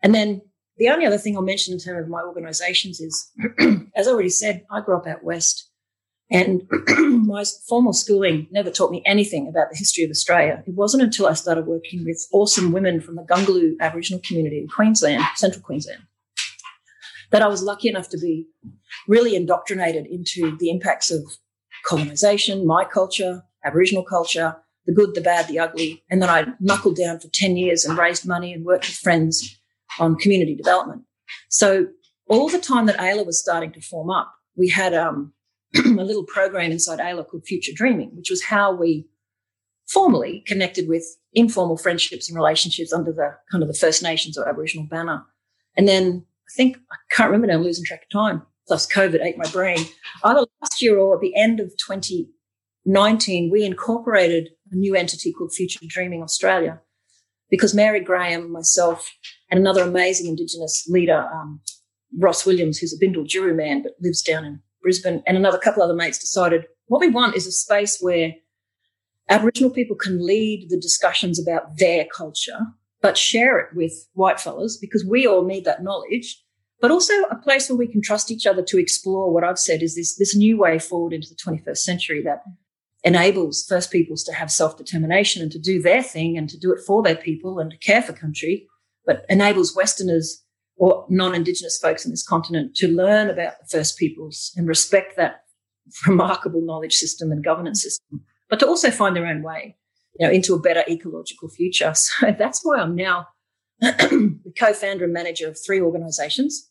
And 0.03 0.15
then 0.15 0.43
the 0.77 0.89
only 0.91 1.07
other 1.07 1.19
thing 1.19 1.37
I'll 1.37 1.43
mention 1.43 1.73
in 1.73 1.81
terms 1.81 2.05
of 2.05 2.11
my 2.11 2.23
organizations 2.23 3.01
is, 3.01 3.31
as 3.97 4.07
I 4.07 4.11
already 4.11 4.29
said, 4.29 4.65
I 4.71 4.81
grew 4.81 4.97
up 4.97 5.07
out 5.07 5.25
west. 5.25 5.71
And 6.31 6.63
my 7.27 7.45
formal 7.69 7.93
schooling 7.93 8.49
never 8.51 8.71
taught 8.71 8.91
me 8.91 9.03
anything 9.05 9.47
about 9.49 9.71
the 9.71 9.77
history 9.77 10.05
of 10.05 10.11
Australia. 10.11 10.63
It 10.67 10.75
wasn't 10.75 11.03
until 11.03 11.27
I 11.27 11.35
started 11.35 11.67
working 11.67 12.05
with 12.05 12.27
awesome 12.33 12.73
women 12.73 13.01
from 13.01 13.17
the 13.17 13.23
Gungaloo 13.23 13.75
Aboriginal 13.81 14.23
community 14.27 14.59
in 14.59 14.69
Queensland, 14.69 15.23
central 15.37 15.63
Queensland, 15.63 16.03
that 17.31 17.43
I 17.43 17.47
was 17.47 17.63
lucky 17.63 17.89
enough 17.89 18.09
to 18.11 18.19
be 18.19 18.47
really 19.07 19.37
indoctrinated 19.37 20.07
into 20.07 20.57
the 20.59 20.71
impacts 20.71 21.11
of 21.11 21.21
colonization, 21.85 22.67
my 22.67 22.85
culture, 22.85 23.43
Aboriginal 23.65 24.03
culture, 24.03 24.57
the 24.87 24.93
good, 24.93 25.15
the 25.15 25.21
bad, 25.21 25.49
the 25.49 25.59
ugly. 25.59 26.05
And 26.11 26.21
then 26.21 26.29
I 26.29 26.47
knuckled 26.61 26.97
down 26.97 27.21
for 27.21 27.29
10 27.33 27.57
years 27.57 27.85
and 27.85 27.99
raised 27.99 28.27
money 28.27 28.53
and 28.53 28.65
worked 28.65 28.87
with 28.87 28.97
friends 28.97 29.59
on 29.99 30.17
community 30.17 30.55
development. 30.55 31.03
So 31.49 31.87
all 32.29 32.49
the 32.49 32.59
time 32.59 32.87
that 32.87 32.99
AELA 32.99 33.27
was 33.27 33.41
starting 33.41 33.73
to 33.73 33.81
form 33.81 34.11
up, 34.11 34.33
we 34.57 34.69
had 34.69 34.95
um, 34.95 35.33
a 35.77 35.81
little 35.89 36.25
program 36.25 36.71
inside 36.71 36.99
AELA 36.99 37.27
called 37.27 37.45
Future 37.47 37.73
Dreaming, 37.75 38.11
which 38.15 38.31
was 38.31 38.45
how 38.45 38.73
we 38.73 39.07
formally 39.89 40.43
connected 40.47 40.89
with 40.89 41.05
informal 41.35 41.77
friendships 41.77 42.29
and 42.29 42.37
relationships 42.37 42.93
under 42.93 43.13
the 43.13 43.35
kind 43.51 43.63
of 43.63 43.69
the 43.69 43.79
First 43.79 44.03
Nations 44.03 44.39
or 44.39 44.49
Aboriginal 44.49 44.87
banner. 44.87 45.23
And 45.77 45.89
then 45.89 46.25
I 46.49 46.51
think, 46.57 46.77
I 46.91 46.97
can't 47.11 47.31
remember 47.31 47.49
now, 47.49 47.55
I'm 47.55 47.63
losing 47.63 47.85
track 47.85 48.03
of 48.03 48.11
time. 48.11 48.43
Plus 48.67 48.91
COVID 48.91 49.23
ate 49.23 49.37
my 49.37 49.49
brain. 49.51 49.79
Either 50.23 50.47
last 50.63 50.81
year 50.81 50.99
or 50.99 51.17
at 51.17 51.21
the 51.21 51.37
end 51.37 51.61
of 51.61 51.73
20, 51.77 52.29
19, 52.87 53.51
we 53.51 53.65
incorporated 53.65 54.51
a 54.71 54.77
new 54.77 54.95
entity 54.95 55.33
called 55.33 55.53
Future 55.53 55.81
Dreaming 55.87 56.23
Australia 56.23 56.81
because 57.51 57.75
Mary 57.75 58.01
Graham, 58.01 58.51
myself, 58.51 59.11
and 59.51 59.61
another 59.61 59.83
amazing 59.83 60.29
Indigenous 60.29 60.87
leader, 60.89 61.29
um, 61.33 61.61
Ross 62.19 62.45
Williams, 62.45 62.79
who's 62.79 62.93
a 62.93 63.05
Bindal 63.05 63.27
Juru 63.27 63.55
man 63.55 63.83
but 63.83 63.93
lives 64.01 64.23
down 64.23 64.45
in 64.45 64.61
Brisbane, 64.83 65.23
and 65.27 65.37
another 65.37 65.59
couple 65.59 65.83
other 65.83 65.95
mates 65.95 66.19
decided 66.19 66.67
what 66.87 67.01
we 67.01 67.09
want 67.09 67.37
is 67.37 67.47
a 67.47 67.53
space 67.53 67.99
where 68.01 68.35
Aboriginal 69.31 69.71
people 69.71 69.97
can 69.97 70.25
lead 70.25 70.67
the 70.69 70.79
discussions 70.79 71.41
about 71.41 71.79
their 71.79 72.05
culture, 72.05 72.59
but 73.01 73.17
share 73.17 73.59
it 73.59 73.75
with 73.75 74.09
white 74.13 74.39
fellas 74.39 74.77
because 74.77 75.05
we 75.05 75.27
all 75.27 75.45
need 75.45 75.65
that 75.65 75.83
knowledge. 75.83 76.43
But 76.81 76.91
also 76.91 77.15
a 77.31 77.37
place 77.37 77.71
where 77.71 77.79
we 77.79 77.87
can 77.87 78.03
trust 78.03 78.31
each 78.31 78.47
other 78.47 78.63
to 78.63 78.79
explore 78.79 79.33
what 79.33 79.45
I've 79.45 79.59
said 79.59 79.83
is 79.83 79.95
this, 79.95 80.17
this 80.17 80.37
new 80.37 80.59
way 80.59 80.79
forward 80.79 81.15
into 81.15 81.29
the 81.29 81.37
21st 81.37 81.79
century 81.79 82.23
that 82.23 82.43
enables 83.05 83.65
First 83.69 83.91
Peoples 83.91 84.25
to 84.25 84.33
have 84.33 84.51
self 84.51 84.77
determination 84.77 85.43
and 85.43 85.53
to 85.53 85.59
do 85.59 85.81
their 85.81 86.03
thing 86.03 86.37
and 86.37 86.49
to 86.49 86.59
do 86.59 86.73
it 86.73 86.81
for 86.87 87.03
their 87.03 87.17
people 87.17 87.59
and 87.59 87.71
to 87.71 87.79
care 87.79 88.03
for 88.03 88.13
country, 88.13 88.67
but 89.07 89.25
enables 89.29 89.77
Westerners 89.77 90.43
or 90.77 91.07
non 91.09 91.35
Indigenous 91.35 91.79
folks 91.79 92.05
in 92.05 92.11
this 92.11 92.27
continent 92.27 92.75
to 92.77 92.89
learn 92.89 93.31
about 93.31 93.53
the 93.61 93.79
First 93.79 93.99
Peoples 93.99 94.53
and 94.57 94.67
respect 94.67 95.17
that 95.17 95.43
remarkable 96.07 96.63
knowledge 96.63 96.95
system 96.95 97.31
and 97.31 97.45
governance 97.45 97.83
system, 97.83 98.23
but 98.49 98.59
to 98.59 98.67
also 98.67 98.91
find 98.91 99.15
their 99.15 99.27
own 99.27 99.43
way, 99.43 99.77
you 100.19 100.27
know, 100.27 100.33
into 100.33 100.55
a 100.55 100.61
better 100.61 100.83
ecological 100.89 101.49
future. 101.49 101.93
So 102.21 102.35
that's 102.39 102.65
why 102.65 102.79
I'm 102.79 102.95
now 102.95 103.29
the 103.81 104.53
co-founder 104.59 105.05
and 105.05 105.13
manager 105.13 105.49
of 105.49 105.59
three 105.65 105.81
organizations. 105.81 106.71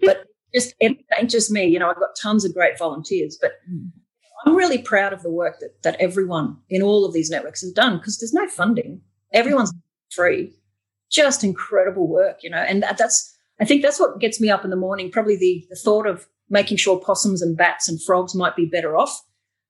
But 0.00 0.24
just 0.54 0.74
it 0.80 0.98
ain't 1.18 1.30
just 1.30 1.50
me, 1.50 1.66
you 1.66 1.78
know, 1.78 1.88
I've 1.88 2.00
got 2.00 2.16
tons 2.20 2.44
of 2.44 2.54
great 2.54 2.78
volunteers, 2.78 3.38
but 3.40 3.52
mm. 3.70 3.90
I'm 4.46 4.56
really 4.56 4.78
proud 4.78 5.12
of 5.12 5.22
the 5.22 5.30
work 5.30 5.60
that 5.60 5.82
that 5.82 5.96
everyone 6.00 6.56
in 6.68 6.82
all 6.82 7.04
of 7.04 7.12
these 7.12 7.30
networks 7.30 7.60
has 7.62 7.72
done 7.72 7.98
because 7.98 8.18
there's 8.18 8.32
no 8.32 8.48
funding. 8.48 9.00
Everyone's 9.32 9.72
free. 10.10 10.52
Just 11.10 11.44
incredible 11.44 12.08
work, 12.08 12.42
you 12.42 12.50
know, 12.50 12.58
and 12.58 12.82
that's 12.82 13.36
I 13.60 13.64
think 13.64 13.82
that's 13.82 14.00
what 14.00 14.20
gets 14.20 14.40
me 14.40 14.50
up 14.50 14.64
in 14.64 14.70
the 14.70 14.76
morning. 14.76 15.10
Probably 15.10 15.36
the, 15.36 15.66
the 15.68 15.76
thought 15.76 16.06
of 16.06 16.26
making 16.48 16.78
sure 16.78 17.00
possums 17.00 17.42
and 17.42 17.56
bats 17.56 17.88
and 17.88 18.02
frogs 18.02 18.34
might 18.34 18.56
be 18.56 18.64
better 18.64 18.96
off, 18.96 19.22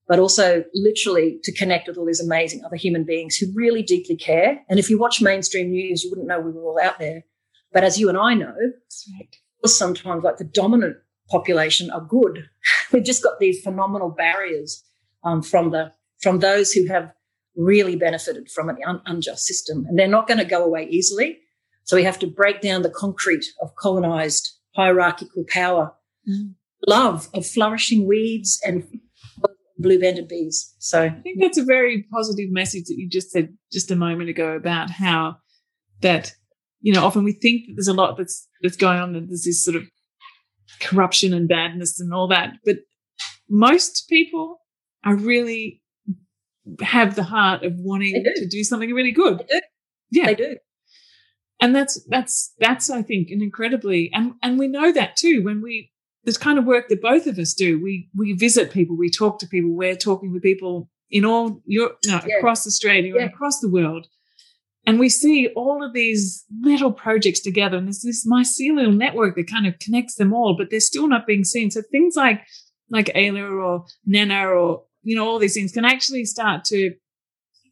but 0.07 0.19
also 0.19 0.65
literally 0.75 1.39
to 1.43 1.53
connect 1.53 1.89
with 1.89 1.99
all 1.99 2.07
these 2.07 2.25
amazing 2.25 2.65
other 2.65 2.77
human 2.77 3.05
beings 3.05 3.37
who 3.37 3.47
really 3.55 3.83
deeply 3.83 4.17
care. 4.17 4.61
And 4.69 4.79
if 4.79 4.89
you 4.89 4.99
watch 4.99 5.21
mainstream 5.21 5.71
news, 5.71 6.05
you 6.05 6.11
wouldn't 6.11 6.29
know 6.29 6.41
we 6.41 6.53
were 6.53 6.63
all 6.63 6.81
out 6.81 6.99
there. 6.99 7.25
But 7.73 7.85
as 7.85 7.99
you 7.99 8.09
and 8.09 8.17
I 8.19 8.35
know, 8.35 8.55
right. 8.57 9.37
sometimes 9.67 10.25
like 10.25 10.39
the 10.39 10.45
dominant 10.45 10.97
population 11.31 11.91
are 11.91 12.01
good. 12.01 12.49
We've 12.93 13.05
just 13.05 13.23
got 13.23 13.39
these 13.39 13.63
phenomenal 13.63 14.11
barriers 14.11 14.85
um, 15.25 15.43
from 15.43 15.71
the 15.71 15.93
from 16.23 16.41
those 16.41 16.73
who 16.73 16.87
have 16.89 17.13
really 17.57 17.97
benefited 17.97 18.51
from 18.51 18.69
an 18.69 18.77
un- 18.87 19.03
unjust 19.07 19.47
system, 19.47 19.87
and 19.89 19.99
they're 19.99 20.09
not 20.09 20.29
going 20.29 20.39
to 20.39 20.45
go 20.45 20.65
away 20.65 20.87
easily. 20.91 21.39
So 21.85 21.97
we 21.97 22.05
have 22.05 22.19
to 22.21 22.27
break 22.27 22.61
down 22.61 22.83
the 22.83 22.91
concrete 22.91 23.45
of 23.61 23.75
colonized 23.77 24.49
hierarchical 24.77 25.45
power 25.49 25.93
mm 26.29 26.55
love 26.87 27.29
of 27.35 27.47
flourishing 27.47 28.07
weeds 28.07 28.61
and 28.65 28.87
blue-banded 29.79 30.29
bees. 30.29 30.75
So 30.79 31.05
I 31.05 31.11
think 31.11 31.41
that's 31.41 31.59
a 31.59 31.65
very 31.65 32.07
positive 32.13 32.51
message 32.51 32.85
that 32.85 32.97
you 32.97 33.09
just 33.09 33.31
said 33.31 33.55
just 33.73 33.91
a 33.91 33.97
moment 33.97 34.31
ago 34.31 34.55
about 34.55 34.91
how 34.91 35.37
that 36.03 36.35
you 36.81 36.93
know 36.93 37.05
often 37.05 37.25
we 37.25 37.33
think 37.33 37.67
that 37.67 37.75
there's 37.77 37.89
a 37.89 37.95
lot 37.95 38.17
that's 38.17 38.49
that's 38.63 38.77
going 38.77 38.99
on 38.99 39.15
and 39.15 39.29
there's 39.29 39.45
this 39.45 39.65
sort 39.65 39.77
of 39.77 39.85
corruption 40.81 41.33
and 41.35 41.49
badness 41.49 42.01
and 42.01 42.13
all 42.13 42.29
that, 42.29 42.55
but 42.65 42.77
most 43.49 44.07
people 44.09 44.61
are 45.05 45.17
really 45.17 45.83
have 46.83 47.17
the 47.17 47.25
heart 47.25 47.65
of 47.65 47.73
wanting 47.77 48.23
to 48.37 48.49
do 48.49 48.63
something 48.63 48.93
really 48.93 49.13
good. 49.13 49.39
They 49.39 49.45
do. 49.47 49.61
Yeah, 50.11 50.27
they 50.27 50.35
do. 50.35 50.57
And 51.63 51.75
that's 51.77 52.03
that's 52.09 52.55
that's 52.59 52.89
I 52.91 53.03
think 53.03 53.31
an 53.31 53.43
incredibly 53.43 54.11
and 54.15 54.33
and 54.43 54.59
we 54.59 54.67
know 54.67 54.93
that 54.93 55.17
too 55.17 55.43
when 55.45 55.61
we 55.61 55.91
this 56.25 56.37
kind 56.37 56.59
of 56.59 56.65
work 56.65 56.89
that 56.89 57.03
both 57.03 57.27
of 57.27 57.39
us 57.39 57.55
do. 57.55 57.83
We 57.83 58.09
we 58.17 58.33
visit 58.35 58.71
people, 58.71 58.97
we 58.97 59.11
talk 59.11 59.39
to 59.41 59.47
people, 59.47 59.71
we're 59.75 59.97
talking 59.97 60.33
with 60.33 60.43
people 60.43 60.89
in 61.11 61.25
all 61.25 61.61
Europe, 61.67 61.99
you 62.05 62.13
know, 62.13 62.21
yeah. 62.27 62.39
across 62.39 62.67
Australia 62.67 63.15
yeah. 63.15 63.23
and 63.23 63.31
across 63.31 63.61
the 63.61 63.71
world. 63.71 64.07
And 64.91 64.99
we 64.99 65.09
see 65.09 65.47
all 65.55 65.85
of 65.85 65.93
these 65.93 66.45
little 66.63 66.91
projects 66.91 67.39
together, 67.39 67.77
and 67.77 67.87
there's 67.87 68.03
this 68.03 68.27
mycelial 68.27 68.93
network 68.93 69.37
that 69.37 69.49
kind 69.49 69.65
of 69.69 69.79
connects 69.79 70.17
them 70.17 70.33
all, 70.33 70.57
but 70.59 70.69
they're 70.69 70.81
still 70.81 71.07
not 71.07 71.29
being 71.29 71.45
seen. 71.45 71.71
So 71.71 71.81
things 71.81 72.17
like 72.17 72.45
like 72.91 73.07
AELA 73.15 73.49
or 73.63 73.85
NENA 74.05 74.49
or 74.49 74.83
you 75.05 75.15
know 75.15 75.29
all 75.29 75.39
these 75.39 75.55
things 75.55 75.71
can 75.71 75.85
actually 75.85 76.25
start 76.25 76.65
to 76.65 76.93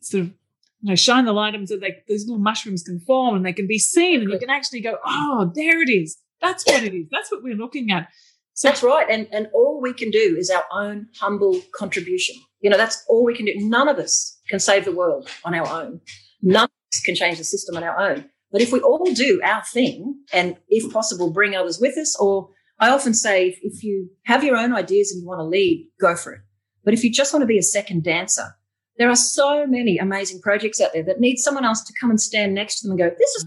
sort 0.00 0.20
of 0.20 0.26
you 0.28 0.90
know 0.90 0.94
shine 0.94 1.24
the 1.24 1.32
light 1.32 1.56
on 1.56 1.66
so 1.66 1.76
that 1.78 2.04
those 2.08 2.24
little 2.24 2.38
mushrooms 2.38 2.84
can 2.84 3.00
form 3.00 3.34
and 3.34 3.44
they 3.44 3.52
can 3.52 3.66
be 3.66 3.80
seen, 3.80 4.20
and 4.20 4.30
you 4.30 4.38
can 4.38 4.48
actually 4.48 4.80
go, 4.80 4.96
oh, 5.04 5.50
there 5.56 5.82
it 5.82 5.90
is. 5.90 6.18
That's 6.40 6.64
what 6.66 6.84
it 6.84 6.94
is. 6.94 7.08
That's 7.10 7.32
what 7.32 7.42
we're 7.42 7.56
looking 7.56 7.90
at. 7.90 8.10
So 8.54 8.68
that's 8.68 8.84
right. 8.84 9.08
And, 9.10 9.26
and 9.32 9.48
all 9.52 9.80
we 9.82 9.92
can 9.92 10.12
do 10.12 10.36
is 10.38 10.50
our 10.50 10.64
own 10.70 11.08
humble 11.18 11.60
contribution. 11.74 12.36
You 12.60 12.70
know, 12.70 12.76
that's 12.76 13.04
all 13.08 13.24
we 13.24 13.34
can 13.34 13.46
do. 13.46 13.54
None 13.56 13.88
of 13.88 13.98
us 13.98 14.38
can 14.48 14.60
save 14.60 14.84
the 14.84 14.92
world 14.92 15.28
on 15.44 15.52
our 15.52 15.66
own. 15.66 16.00
None 16.42 16.68
can 17.04 17.14
change 17.14 17.38
the 17.38 17.44
system 17.44 17.76
on 17.76 17.84
our 17.84 17.98
own. 17.98 18.24
But 18.50 18.62
if 18.62 18.72
we 18.72 18.80
all 18.80 19.04
do 19.12 19.40
our 19.44 19.62
thing 19.64 20.20
and 20.32 20.56
if 20.68 20.90
possible, 20.92 21.30
bring 21.30 21.54
others 21.54 21.78
with 21.80 21.98
us, 21.98 22.16
or 22.18 22.50
I 22.80 22.88
often 22.90 23.12
say, 23.12 23.48
if, 23.48 23.58
if 23.62 23.82
you 23.82 24.08
have 24.24 24.42
your 24.42 24.56
own 24.56 24.72
ideas 24.72 25.12
and 25.12 25.20
you 25.22 25.28
want 25.28 25.40
to 25.40 25.44
lead, 25.44 25.88
go 26.00 26.16
for 26.16 26.32
it. 26.32 26.40
But 26.84 26.94
if 26.94 27.04
you 27.04 27.12
just 27.12 27.32
want 27.34 27.42
to 27.42 27.46
be 27.46 27.58
a 27.58 27.62
second 27.62 28.04
dancer, 28.04 28.56
there 28.96 29.10
are 29.10 29.16
so 29.16 29.66
many 29.66 29.98
amazing 29.98 30.40
projects 30.40 30.80
out 30.80 30.92
there 30.92 31.02
that 31.04 31.20
need 31.20 31.36
someone 31.36 31.64
else 31.64 31.84
to 31.84 31.92
come 32.00 32.10
and 32.10 32.20
stand 32.20 32.54
next 32.54 32.80
to 32.80 32.88
them 32.88 32.92
and 32.92 32.98
go, 32.98 33.16
this 33.16 33.30
is, 33.36 33.46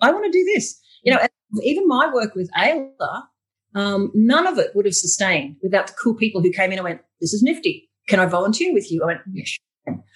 I 0.00 0.12
want 0.12 0.24
to 0.24 0.30
do 0.30 0.44
this. 0.54 0.78
You 1.02 1.14
know, 1.14 1.20
even 1.62 1.88
my 1.88 2.10
work 2.12 2.34
with 2.34 2.50
AELA, 2.56 3.22
um, 3.74 4.10
none 4.14 4.46
of 4.46 4.58
it 4.58 4.70
would 4.74 4.84
have 4.84 4.94
sustained 4.94 5.56
without 5.62 5.88
the 5.88 5.94
cool 5.94 6.14
people 6.14 6.40
who 6.40 6.50
came 6.50 6.70
in 6.70 6.78
and 6.78 6.84
went, 6.84 7.00
This 7.20 7.32
is 7.32 7.42
nifty. 7.42 7.90
Can 8.08 8.20
I 8.20 8.26
volunteer 8.26 8.72
with 8.72 8.90
you? 8.90 9.02
I 9.02 9.06
went, 9.06 9.20
Yes. 9.32 9.58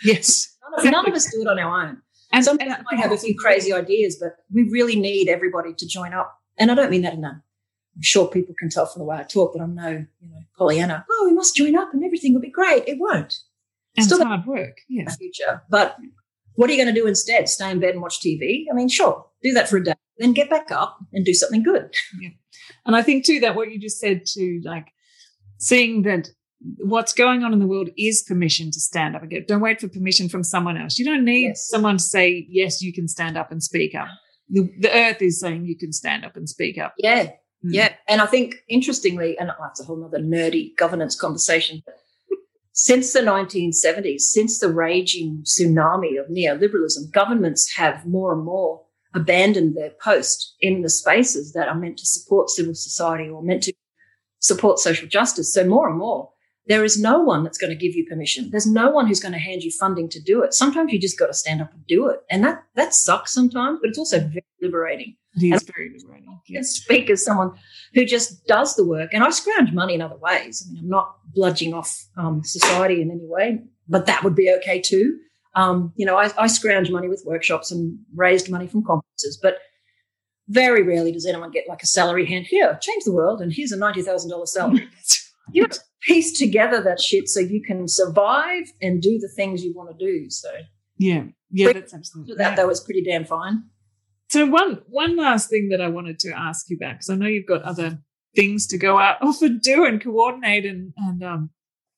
Yes. 0.04 0.56
None 0.62 0.86
of, 0.86 0.92
none 0.92 1.08
of 1.08 1.14
us 1.14 1.30
do 1.32 1.40
it 1.40 1.48
on 1.48 1.58
our 1.58 1.82
own. 1.82 2.02
And 2.32 2.44
some 2.44 2.58
people 2.58 2.76
might 2.90 3.00
have 3.00 3.12
a 3.12 3.16
few 3.16 3.34
crazy 3.34 3.72
ideas, 3.72 4.18
but 4.20 4.36
we 4.52 4.64
really 4.64 4.96
need 4.96 5.28
everybody 5.28 5.72
to 5.74 5.86
join 5.86 6.12
up. 6.12 6.38
And 6.58 6.70
I 6.70 6.74
don't 6.74 6.90
mean 6.90 7.02
that 7.02 7.14
in 7.14 7.24
a 7.24 7.42
I'm 7.98 8.02
sure 8.02 8.28
people 8.28 8.54
can 8.56 8.70
tell 8.70 8.86
from 8.86 9.00
the 9.00 9.06
way 9.06 9.16
I 9.16 9.24
talk 9.24 9.54
that 9.54 9.60
I'm 9.60 9.74
no, 9.74 9.88
you 9.88 10.28
know, 10.28 10.40
Pollyanna. 10.56 11.04
Oh, 11.10 11.26
we 11.28 11.34
must 11.34 11.56
join 11.56 11.76
up 11.76 11.92
and 11.92 12.04
everything 12.04 12.32
will 12.32 12.40
be 12.40 12.50
great. 12.50 12.86
It 12.86 12.98
won't. 13.00 13.36
And 13.96 14.06
Still 14.06 14.24
hard 14.24 14.46
work. 14.46 14.78
Yeah. 14.88 15.10
Future. 15.10 15.62
But 15.68 15.96
what 16.54 16.70
are 16.70 16.72
you 16.72 16.78
going 16.78 16.94
to 16.94 17.00
do 17.00 17.08
instead? 17.08 17.48
Stay 17.48 17.70
in 17.72 17.80
bed 17.80 17.94
and 17.94 18.02
watch 18.02 18.20
TV? 18.20 18.66
I 18.70 18.74
mean, 18.74 18.88
sure, 18.88 19.26
do 19.42 19.52
that 19.54 19.68
for 19.68 19.78
a 19.78 19.84
day, 19.84 19.94
then 20.18 20.32
get 20.32 20.48
back 20.48 20.70
up 20.70 20.98
and 21.12 21.24
do 21.24 21.34
something 21.34 21.64
good. 21.64 21.92
Yeah. 22.20 22.30
And 22.86 22.94
I 22.94 23.02
think 23.02 23.24
too 23.24 23.40
that 23.40 23.56
what 23.56 23.72
you 23.72 23.80
just 23.80 23.98
said 23.98 24.26
to 24.26 24.60
like 24.64 24.86
seeing 25.58 26.02
that 26.02 26.28
what's 26.60 27.12
going 27.12 27.44
on 27.44 27.52
in 27.52 27.58
the 27.58 27.66
world 27.66 27.90
is 27.96 28.22
permission 28.22 28.70
to 28.70 28.80
stand 28.80 29.14
up 29.14 29.22
again. 29.22 29.44
Don't 29.46 29.60
wait 29.60 29.80
for 29.80 29.88
permission 29.88 30.28
from 30.28 30.42
someone 30.42 30.76
else. 30.76 30.98
You 30.98 31.04
don't 31.04 31.24
need 31.24 31.48
yes. 31.48 31.68
someone 31.68 31.98
to 31.98 32.02
say, 32.02 32.46
yes, 32.48 32.82
you 32.82 32.92
can 32.92 33.08
stand 33.08 33.36
up 33.36 33.52
and 33.52 33.62
speak 33.62 33.94
up. 33.94 34.08
The, 34.50 34.68
the, 34.80 34.92
earth 34.92 35.22
is 35.22 35.40
saying 35.40 35.66
you 35.66 35.76
can 35.76 35.92
stand 35.92 36.24
up 36.24 36.36
and 36.36 36.48
speak 36.48 36.78
up. 36.78 36.94
Yeah. 36.98 37.24
Mm. 37.24 37.30
Yeah. 37.64 37.92
And 38.08 38.20
I 38.20 38.26
think 38.26 38.56
interestingly, 38.68 39.38
and 39.38 39.50
that's 39.60 39.80
a 39.80 39.84
whole 39.84 40.04
other 40.04 40.18
nerdy 40.18 40.76
governance 40.76 41.14
conversation, 41.14 41.82
since 42.72 43.12
the 43.12 43.20
1970s, 43.20 44.20
since 44.20 44.58
the 44.58 44.72
raging 44.72 45.44
tsunami 45.44 46.18
of 46.18 46.28
neoliberalism, 46.28 47.10
governments 47.12 47.74
have 47.76 48.06
more 48.06 48.32
and 48.32 48.44
more 48.44 48.82
abandoned 49.14 49.76
their 49.76 49.90
post 50.02 50.54
in 50.60 50.82
the 50.82 50.90
spaces 50.90 51.52
that 51.52 51.68
are 51.68 51.74
meant 51.74 51.98
to 51.98 52.06
support 52.06 52.50
civil 52.50 52.74
society 52.74 53.28
or 53.28 53.42
meant 53.42 53.64
to 53.64 53.72
support 54.38 54.78
social 54.78 55.08
justice. 55.08 55.52
So 55.52 55.64
more 55.64 55.88
and 55.88 55.98
more, 55.98 56.30
there 56.68 56.84
is 56.84 57.00
no 57.00 57.18
one 57.18 57.44
that's 57.44 57.58
going 57.58 57.70
to 57.70 57.76
give 57.76 57.94
you 57.94 58.04
permission. 58.04 58.50
There's 58.50 58.66
no 58.66 58.90
one 58.90 59.06
who's 59.06 59.20
going 59.20 59.32
to 59.32 59.38
hand 59.38 59.62
you 59.62 59.70
funding 59.70 60.08
to 60.10 60.20
do 60.20 60.42
it. 60.42 60.52
Sometimes 60.52 60.92
you 60.92 60.98
just 60.98 61.18
got 61.18 61.28
to 61.28 61.34
stand 61.34 61.62
up 61.62 61.72
and 61.72 61.86
do 61.86 62.08
it. 62.08 62.20
And 62.30 62.44
that, 62.44 62.62
that 62.74 62.94
sucks 62.94 63.32
sometimes, 63.32 63.78
but 63.80 63.88
it's 63.88 63.98
also 63.98 64.20
very 64.20 64.44
liberating. 64.60 65.16
It 65.34 65.54
is 65.54 65.62
very 65.62 65.90
liberating. 65.96 66.38
Yes. 66.46 66.70
Speak 66.70 67.08
as 67.10 67.24
someone 67.24 67.52
who 67.94 68.04
just 68.04 68.46
does 68.46 68.76
the 68.76 68.84
work. 68.84 69.14
And 69.14 69.24
I 69.24 69.30
scrounge 69.30 69.72
money 69.72 69.94
in 69.94 70.02
other 70.02 70.16
ways. 70.16 70.66
I 70.66 70.72
mean, 70.72 70.82
I'm 70.84 70.88
not 70.88 71.16
bludging 71.36 71.74
off 71.74 72.06
um, 72.16 72.42
society 72.44 73.00
in 73.00 73.10
any 73.10 73.26
way, 73.26 73.62
but 73.88 74.06
that 74.06 74.22
would 74.22 74.34
be 74.34 74.52
okay 74.58 74.80
too. 74.80 75.18
Um, 75.54 75.92
you 75.96 76.04
know, 76.04 76.16
I, 76.16 76.30
I 76.36 76.46
scrounge 76.48 76.90
money 76.90 77.08
with 77.08 77.24
workshops 77.24 77.72
and 77.72 77.98
raised 78.14 78.50
money 78.50 78.66
from 78.66 78.84
conferences, 78.84 79.38
but 79.42 79.58
very 80.48 80.82
rarely 80.82 81.12
does 81.12 81.26
anyone 81.26 81.50
get 81.50 81.68
like 81.68 81.82
a 81.82 81.86
salary 81.86 82.26
hand 82.26 82.46
here, 82.46 82.78
change 82.80 83.04
the 83.04 83.12
world, 83.12 83.40
and 83.40 83.52
here's 83.52 83.72
a 83.72 83.76
ninety 83.76 84.02
thousand 84.02 84.30
dollars 84.30 84.52
salary. 84.52 84.88
you 85.52 85.62
have 85.62 85.70
to 85.70 85.80
piece 86.02 86.38
together 86.38 86.80
that 86.82 87.00
shit 87.00 87.28
so 87.28 87.40
you 87.40 87.62
can 87.62 87.88
survive 87.88 88.72
and 88.80 89.02
do 89.02 89.18
the 89.18 89.28
things 89.28 89.64
you 89.64 89.74
want 89.74 89.96
to 89.96 90.04
do. 90.04 90.30
So 90.30 90.50
yeah, 90.96 91.24
yeah, 91.50 91.72
that's 91.72 91.94
absolutely 91.94 92.36
that. 92.36 92.56
That 92.56 92.66
was 92.66 92.80
pretty 92.80 93.02
damn 93.02 93.24
fine. 93.24 93.64
So 94.30 94.46
one 94.46 94.82
one 94.88 95.16
last 95.16 95.50
thing 95.50 95.68
that 95.70 95.80
I 95.80 95.88
wanted 95.88 96.18
to 96.20 96.32
ask 96.32 96.68
you 96.68 96.76
about 96.76 96.94
because 96.94 97.10
I 97.10 97.16
know 97.16 97.26
you've 97.26 97.46
got 97.46 97.62
other 97.62 97.98
things 98.36 98.66
to 98.68 98.78
go 98.78 98.98
out 98.98 99.22
off 99.22 99.42
and 99.42 99.60
do 99.60 99.84
and 99.84 100.02
coordinate 100.02 100.66
and 100.66 100.92
and 100.96 101.22
um, 101.22 101.50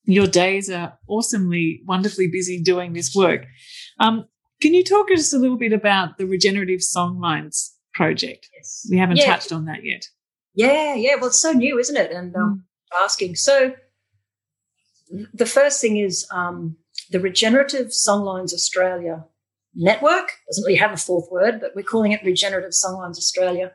your 0.05 0.27
days 0.27 0.71
are 0.71 0.99
awesomely, 1.09 1.83
wonderfully 1.87 2.29
busy 2.29 2.61
doing 2.61 2.93
this 2.93 3.15
work. 3.15 3.47
Um, 3.99 4.27
can 4.61 4.75
you 4.75 4.85
talk 4.85 5.11
us 5.11 5.33
a 5.33 5.39
little 5.39 5.57
bit 5.57 5.73
about 5.73 6.19
the 6.19 6.27
Regenerative 6.27 6.81
Songlines 6.81 7.71
project? 7.95 8.49
Yes. 8.55 8.87
We 8.91 8.99
haven't 8.99 9.17
yeah. 9.19 9.27
touched 9.27 9.53
on 9.53 9.67
that 9.67 9.85
yet. 9.85 10.05
Yeah, 10.55 10.95
yeah. 10.95 11.15
Well, 11.17 11.29
it's 11.29 11.41
so 11.41 11.53
new, 11.53 11.79
isn't 11.79 11.97
it? 11.97 12.11
And 12.11 12.35
um, 12.37 12.65
asking. 13.03 13.37
So, 13.37 13.75
the 15.35 15.47
first 15.47 15.81
thing 15.81 15.97
is 15.97 16.27
um, 16.31 16.77
the 17.11 17.21
Regenerative 17.21 17.89
Songlines 17.89 18.53
Australia 18.53 19.25
network. 19.75 20.33
Doesn't 20.49 20.65
really 20.65 20.79
have 20.79 20.93
a 20.93 20.97
fourth 20.97 21.31
word, 21.31 21.61
but 21.61 21.73
we're 21.75 21.83
calling 21.83 22.13
it 22.13 22.23
Regenerative 22.25 22.73
Songlines 22.73 23.19
Australia. 23.19 23.73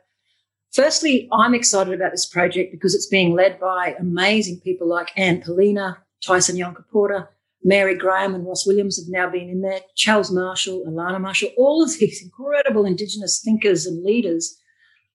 Firstly, 0.73 1.29
I'm 1.31 1.53
excited 1.53 1.93
about 1.93 2.11
this 2.11 2.25
project 2.25 2.71
because 2.71 2.93
it's 2.93 3.07
being 3.07 3.33
led 3.33 3.59
by 3.59 3.95
amazing 3.99 4.59
people 4.61 4.87
like 4.87 5.11
Anne 5.15 5.41
Poelina, 5.41 5.97
Tyson 6.21 6.57
Yunkaporta, 6.57 7.27
Mary 7.63 7.95
Graham 7.95 8.35
and 8.35 8.45
Ross 8.45 8.67
Williams 8.67 8.99
have 8.99 9.09
now 9.09 9.29
been 9.29 9.49
in 9.49 9.61
there, 9.61 9.79
Charles 9.95 10.31
Marshall, 10.31 10.83
Alana 10.87 11.19
Marshall, 11.19 11.49
all 11.57 11.81
of 11.81 11.97
these 11.97 12.21
incredible 12.23 12.85
Indigenous 12.85 13.41
thinkers 13.43 13.85
and 13.85 14.03
leaders. 14.03 14.57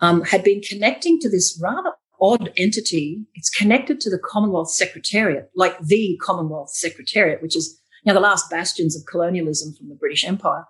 um, 0.00 0.22
had 0.22 0.44
been 0.44 0.60
connecting 0.60 1.18
to 1.20 1.28
this 1.28 1.60
rather 1.60 1.90
odd 2.20 2.52
entity. 2.56 3.24
It's 3.34 3.50
connected 3.50 4.00
to 4.00 4.10
the 4.10 4.18
Commonwealth 4.18 4.70
Secretariat, 4.70 5.50
like 5.54 5.78
the 5.80 6.18
Commonwealth 6.22 6.70
Secretariat, 6.70 7.42
which 7.42 7.56
is 7.56 7.80
you 8.04 8.12
know, 8.12 8.14
the 8.14 8.26
last 8.26 8.50
bastions 8.50 8.96
of 8.96 9.06
colonialism 9.06 9.74
from 9.74 9.88
the 9.88 9.94
British 9.94 10.24
Empire. 10.24 10.64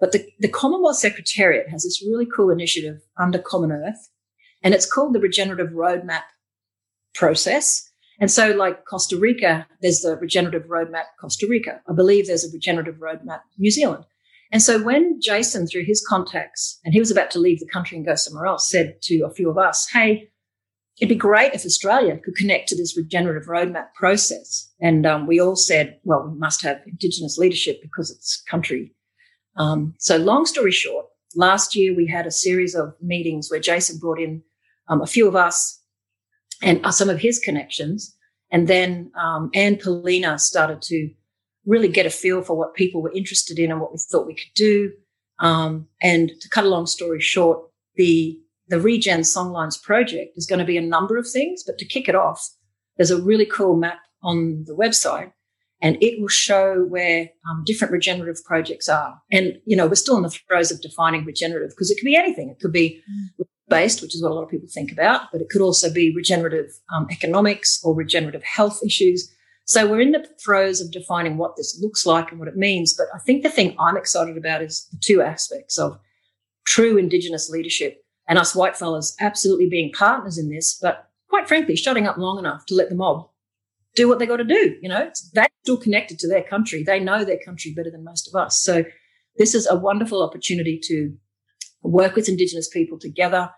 But 0.00 0.12
the, 0.12 0.26
the 0.40 0.48
Commonwealth 0.48 0.96
Secretariat 0.96 1.68
has 1.70 1.84
this 1.84 2.02
really 2.06 2.26
cool 2.26 2.50
initiative 2.50 3.00
under 3.18 3.38
Common 3.38 3.72
Earth, 3.72 4.10
and 4.62 4.74
it's 4.74 4.90
called 4.90 5.14
the 5.14 5.20
Regenerative 5.20 5.70
Roadmap 5.70 6.22
Process. 7.14 7.90
And 8.20 8.30
so, 8.30 8.50
like 8.50 8.84
Costa 8.84 9.16
Rica, 9.16 9.66
there's 9.82 10.00
the 10.00 10.16
Regenerative 10.16 10.68
Roadmap 10.68 11.04
Costa 11.20 11.46
Rica. 11.48 11.80
I 11.88 11.92
believe 11.92 12.26
there's 12.26 12.44
a 12.44 12.52
Regenerative 12.52 12.96
Roadmap 12.96 13.40
New 13.58 13.70
Zealand. 13.70 14.04
And 14.52 14.62
so, 14.62 14.82
when 14.82 15.20
Jason, 15.20 15.66
through 15.66 15.84
his 15.84 16.04
contacts, 16.06 16.78
and 16.84 16.94
he 16.94 17.00
was 17.00 17.10
about 17.10 17.30
to 17.32 17.38
leave 17.38 17.60
the 17.60 17.68
country 17.68 17.96
and 17.96 18.06
go 18.06 18.14
somewhere 18.14 18.46
else, 18.46 18.70
said 18.70 18.96
to 19.02 19.22
a 19.22 19.30
few 19.30 19.50
of 19.50 19.58
us, 19.58 19.88
Hey, 19.90 20.30
it'd 20.98 21.08
be 21.08 21.14
great 21.14 21.52
if 21.52 21.64
Australia 21.64 22.18
could 22.18 22.36
connect 22.36 22.68
to 22.68 22.76
this 22.76 22.96
regenerative 22.96 23.48
roadmap 23.48 23.92
process. 23.94 24.72
And 24.80 25.06
um, 25.06 25.26
we 25.26 25.40
all 25.40 25.56
said, 25.56 25.98
well, 26.04 26.28
we 26.28 26.38
must 26.38 26.62
have 26.62 26.80
Indigenous 26.86 27.38
leadership 27.38 27.80
because 27.82 28.10
it's 28.10 28.42
country. 28.42 28.94
Um, 29.56 29.94
so, 29.98 30.16
long 30.16 30.46
story 30.46 30.72
short, 30.72 31.06
last 31.34 31.74
year 31.74 31.94
we 31.94 32.06
had 32.06 32.26
a 32.26 32.30
series 32.30 32.74
of 32.74 32.94
meetings 33.00 33.50
where 33.50 33.60
Jason 33.60 33.98
brought 33.98 34.20
in 34.20 34.42
um, 34.88 35.00
a 35.00 35.06
few 35.06 35.26
of 35.28 35.36
us 35.36 35.82
and 36.62 36.84
uh, 36.84 36.90
some 36.90 37.08
of 37.08 37.18
his 37.18 37.38
connections. 37.38 38.14
And 38.50 38.68
then 38.68 39.10
um, 39.18 39.50
Anne 39.54 39.76
Poelina 39.76 40.38
started 40.38 40.80
to 40.82 41.10
really 41.66 41.88
get 41.88 42.06
a 42.06 42.10
feel 42.10 42.42
for 42.42 42.56
what 42.56 42.74
people 42.74 43.02
were 43.02 43.12
interested 43.12 43.58
in 43.58 43.70
and 43.70 43.80
what 43.80 43.92
we 43.92 43.98
thought 43.98 44.26
we 44.26 44.34
could 44.34 44.54
do. 44.54 44.92
Um, 45.38 45.88
and 46.00 46.30
to 46.40 46.48
cut 46.48 46.64
a 46.64 46.68
long 46.68 46.86
story 46.86 47.20
short, 47.20 47.60
the 47.96 48.38
the 48.68 48.80
Regen 48.80 49.20
Songlines 49.20 49.80
project 49.82 50.36
is 50.36 50.46
going 50.46 50.58
to 50.58 50.64
be 50.64 50.76
a 50.76 50.82
number 50.82 51.16
of 51.16 51.28
things, 51.28 51.62
but 51.64 51.78
to 51.78 51.84
kick 51.84 52.08
it 52.08 52.14
off, 52.14 52.48
there's 52.96 53.10
a 53.10 53.22
really 53.22 53.46
cool 53.46 53.76
map 53.76 53.98
on 54.22 54.64
the 54.66 54.74
website 54.74 55.32
and 55.82 56.02
it 56.02 56.20
will 56.20 56.28
show 56.28 56.84
where 56.88 57.28
um, 57.48 57.62
different 57.64 57.92
regenerative 57.92 58.42
projects 58.44 58.88
are. 58.88 59.20
And, 59.30 59.58
you 59.66 59.76
know, 59.76 59.86
we're 59.86 59.94
still 59.94 60.16
in 60.16 60.22
the 60.22 60.30
throes 60.30 60.70
of 60.70 60.80
defining 60.80 61.24
regenerative 61.24 61.70
because 61.70 61.90
it 61.90 61.96
could 61.96 62.06
be 62.06 62.16
anything. 62.16 62.48
It 62.48 62.60
could 62.60 62.72
be 62.72 63.02
based, 63.68 64.00
which 64.00 64.14
is 64.14 64.22
what 64.22 64.32
a 64.32 64.34
lot 64.34 64.44
of 64.44 64.48
people 64.48 64.68
think 64.72 64.90
about, 64.90 65.30
but 65.32 65.40
it 65.40 65.50
could 65.50 65.60
also 65.60 65.92
be 65.92 66.14
regenerative 66.14 66.70
um, 66.94 67.06
economics 67.10 67.80
or 67.84 67.94
regenerative 67.94 68.42
health 68.42 68.80
issues. 68.84 69.30
So 69.66 69.86
we're 69.86 70.00
in 70.00 70.12
the 70.12 70.26
throes 70.42 70.80
of 70.80 70.92
defining 70.92 71.36
what 71.36 71.56
this 71.56 71.78
looks 71.82 72.06
like 72.06 72.30
and 72.30 72.38
what 72.38 72.48
it 72.48 72.56
means. 72.56 72.94
But 72.96 73.08
I 73.14 73.18
think 73.18 73.42
the 73.42 73.50
thing 73.50 73.76
I'm 73.78 73.96
excited 73.96 74.36
about 74.36 74.62
is 74.62 74.86
the 74.92 74.98
two 75.02 75.20
aspects 75.20 75.78
of 75.78 75.98
true 76.66 76.96
Indigenous 76.96 77.50
leadership 77.50 78.02
and 78.28 78.38
us 78.38 78.54
white 78.54 78.76
fellas 78.76 79.16
absolutely 79.20 79.68
being 79.68 79.92
partners 79.92 80.38
in 80.38 80.48
this, 80.48 80.78
but 80.80 81.08
quite 81.28 81.48
frankly, 81.48 81.76
shutting 81.76 82.06
up 82.06 82.16
long 82.16 82.38
enough 82.38 82.66
to 82.66 82.74
let 82.74 82.88
the 82.88 82.94
mob 82.94 83.28
do 83.94 84.08
what 84.08 84.18
they 84.18 84.26
got 84.26 84.36
to 84.36 84.44
do. 84.44 84.76
You 84.82 84.88
know, 84.88 85.10
they're 85.32 85.48
still 85.62 85.76
connected 85.76 86.18
to 86.20 86.28
their 86.28 86.42
country. 86.42 86.82
They 86.82 87.00
know 87.00 87.24
their 87.24 87.38
country 87.44 87.72
better 87.74 87.90
than 87.90 88.04
most 88.04 88.28
of 88.28 88.34
us. 88.34 88.62
So 88.62 88.84
this 89.38 89.54
is 89.54 89.66
a 89.66 89.76
wonderful 89.76 90.22
opportunity 90.22 90.80
to 90.84 91.16
work 91.82 92.14
with 92.14 92.28
Indigenous 92.28 92.68
people 92.68 92.98
together, 92.98 93.50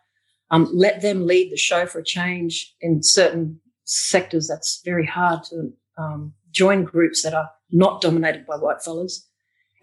um, 0.50 0.68
let 0.72 1.02
them 1.02 1.26
lead 1.26 1.50
the 1.52 1.56
show 1.56 1.86
for 1.86 1.98
a 1.98 2.04
change 2.04 2.74
in 2.80 3.02
certain 3.02 3.60
sectors. 3.84 4.48
That's 4.48 4.80
very 4.84 5.06
hard 5.06 5.44
to 5.44 5.72
um, 5.98 6.34
join 6.50 6.84
groups 6.84 7.22
that 7.22 7.34
are 7.34 7.50
not 7.70 8.00
dominated 8.00 8.46
by 8.46 8.56
white 8.56 8.82
fellas. 8.82 9.27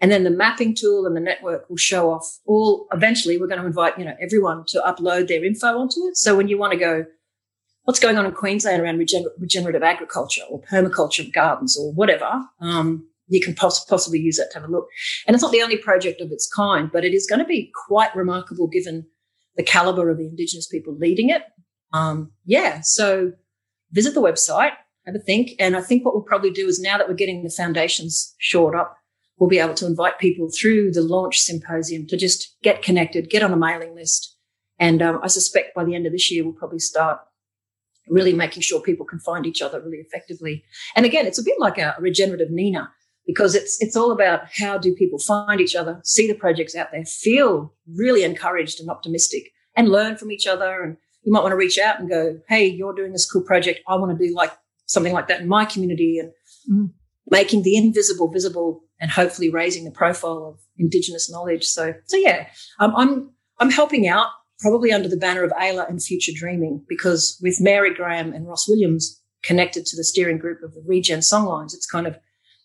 And 0.00 0.12
then 0.12 0.24
the 0.24 0.30
mapping 0.30 0.74
tool 0.74 1.06
and 1.06 1.16
the 1.16 1.20
network 1.20 1.68
will 1.70 1.76
show 1.76 2.10
off 2.10 2.38
all, 2.44 2.86
eventually 2.92 3.38
we're 3.38 3.46
going 3.46 3.60
to 3.60 3.66
invite, 3.66 3.98
you 3.98 4.04
know, 4.04 4.16
everyone 4.20 4.64
to 4.68 4.80
upload 4.80 5.28
their 5.28 5.44
info 5.44 5.78
onto 5.78 6.00
it. 6.00 6.16
So 6.16 6.36
when 6.36 6.48
you 6.48 6.58
want 6.58 6.72
to 6.72 6.78
go, 6.78 7.06
what's 7.84 8.00
going 8.00 8.18
on 8.18 8.26
in 8.26 8.32
Queensland 8.32 8.82
around 8.82 8.98
regener- 8.98 9.30
regenerative 9.38 9.82
agriculture 9.82 10.42
or 10.50 10.60
permaculture 10.62 11.32
gardens 11.32 11.78
or 11.78 11.92
whatever, 11.94 12.42
um, 12.60 13.08
you 13.28 13.40
can 13.40 13.54
poss- 13.54 13.84
possibly 13.84 14.18
use 14.18 14.36
that 14.36 14.50
to 14.52 14.60
have 14.60 14.68
a 14.68 14.72
look. 14.72 14.86
And 15.26 15.34
it's 15.34 15.42
not 15.42 15.52
the 15.52 15.62
only 15.62 15.78
project 15.78 16.20
of 16.20 16.30
its 16.30 16.48
kind, 16.54 16.90
but 16.92 17.04
it 17.04 17.14
is 17.14 17.26
going 17.26 17.40
to 17.40 17.46
be 17.46 17.72
quite 17.88 18.14
remarkable 18.14 18.66
given 18.66 19.06
the 19.56 19.62
caliber 19.62 20.10
of 20.10 20.18
the 20.18 20.26
Indigenous 20.26 20.68
people 20.68 20.94
leading 20.94 21.30
it. 21.30 21.42
Um, 21.92 22.32
yeah, 22.44 22.80
so 22.82 23.32
visit 23.92 24.14
the 24.14 24.20
website, 24.20 24.72
have 25.06 25.14
a 25.14 25.18
think. 25.18 25.52
And 25.58 25.76
I 25.76 25.80
think 25.80 26.04
what 26.04 26.14
we'll 26.14 26.22
probably 26.22 26.50
do 26.50 26.66
is 26.66 26.78
now 26.78 26.98
that 26.98 27.08
we're 27.08 27.14
getting 27.14 27.42
the 27.42 27.50
foundations 27.50 28.34
shored 28.38 28.74
up, 28.74 28.96
we'll 29.38 29.50
be 29.50 29.58
able 29.58 29.74
to 29.74 29.86
invite 29.86 30.18
people 30.18 30.48
through 30.50 30.92
the 30.92 31.02
launch 31.02 31.40
symposium 31.40 32.06
to 32.06 32.16
just 32.16 32.56
get 32.62 32.82
connected, 32.82 33.30
get 33.30 33.42
on 33.42 33.52
a 33.52 33.56
mailing 33.56 33.94
list. 33.94 34.36
And 34.78 35.02
um, 35.02 35.20
I 35.22 35.28
suspect 35.28 35.74
by 35.74 35.84
the 35.84 35.94
end 35.94 36.06
of 36.06 36.12
this 36.12 36.30
year, 36.30 36.44
we'll 36.44 36.52
probably 36.52 36.78
start 36.78 37.20
really 38.08 38.32
making 38.32 38.62
sure 38.62 38.80
people 38.80 39.06
can 39.06 39.18
find 39.18 39.46
each 39.46 39.62
other 39.62 39.80
really 39.80 39.98
effectively. 39.98 40.64
And 40.94 41.04
again, 41.04 41.26
it's 41.26 41.38
a 41.38 41.44
bit 41.44 41.58
like 41.58 41.78
a 41.78 41.96
regenerative 41.98 42.50
NENA 42.50 42.90
because 43.26 43.54
it's 43.54 43.82
it's 43.82 43.96
all 43.96 44.12
about 44.12 44.42
how 44.58 44.78
do 44.78 44.94
people 44.94 45.18
find 45.18 45.60
each 45.60 45.74
other, 45.74 46.00
see 46.04 46.28
the 46.28 46.34
projects 46.34 46.76
out 46.76 46.92
there, 46.92 47.04
feel 47.04 47.74
really 47.94 48.22
encouraged 48.22 48.80
and 48.80 48.88
optimistic, 48.88 49.50
and 49.74 49.88
learn 49.88 50.16
from 50.16 50.30
each 50.30 50.46
other. 50.46 50.82
And 50.82 50.96
you 51.22 51.32
might 51.32 51.40
want 51.40 51.52
to 51.52 51.56
reach 51.56 51.78
out 51.78 51.98
and 51.98 52.08
go, 52.08 52.38
"Hey, 52.48 52.66
you're 52.66 52.94
doing 52.94 53.12
this 53.12 53.30
cool 53.30 53.42
project. 53.42 53.80
I 53.88 53.96
want 53.96 54.16
to 54.16 54.26
do 54.26 54.32
like 54.34 54.52
something 54.86 55.12
like 55.12 55.26
that 55.28 55.40
in 55.40 55.48
my 55.48 55.64
community." 55.64 56.18
And 56.18 56.32
mm 56.70 56.90
making 57.28 57.62
the 57.62 57.76
invisible 57.76 58.30
visible 58.30 58.84
and 59.00 59.10
hopefully 59.10 59.50
raising 59.50 59.84
the 59.84 59.90
profile 59.90 60.44
of 60.44 60.60
Indigenous 60.78 61.30
knowledge. 61.30 61.64
So, 61.64 61.94
so 62.06 62.16
yeah, 62.16 62.48
um, 62.78 62.94
I'm 62.96 63.30
I'm 63.58 63.70
helping 63.70 64.08
out 64.08 64.28
probably 64.60 64.92
under 64.92 65.08
the 65.08 65.16
banner 65.16 65.42
of 65.42 65.52
AELA 65.52 65.88
and 65.88 66.02
Future 66.02 66.32
Dreaming 66.34 66.84
because 66.88 67.38
with 67.42 67.60
Mary 67.60 67.94
Graham 67.94 68.32
and 68.32 68.46
Ross 68.46 68.68
Williams 68.68 69.22
connected 69.42 69.86
to 69.86 69.96
the 69.96 70.04
steering 70.04 70.38
group 70.38 70.62
of 70.62 70.74
the 70.74 70.82
Regen 70.86 71.20
Songlines, 71.20 71.74
it's 71.74 71.86
kind 71.86 72.06
of 72.06 72.18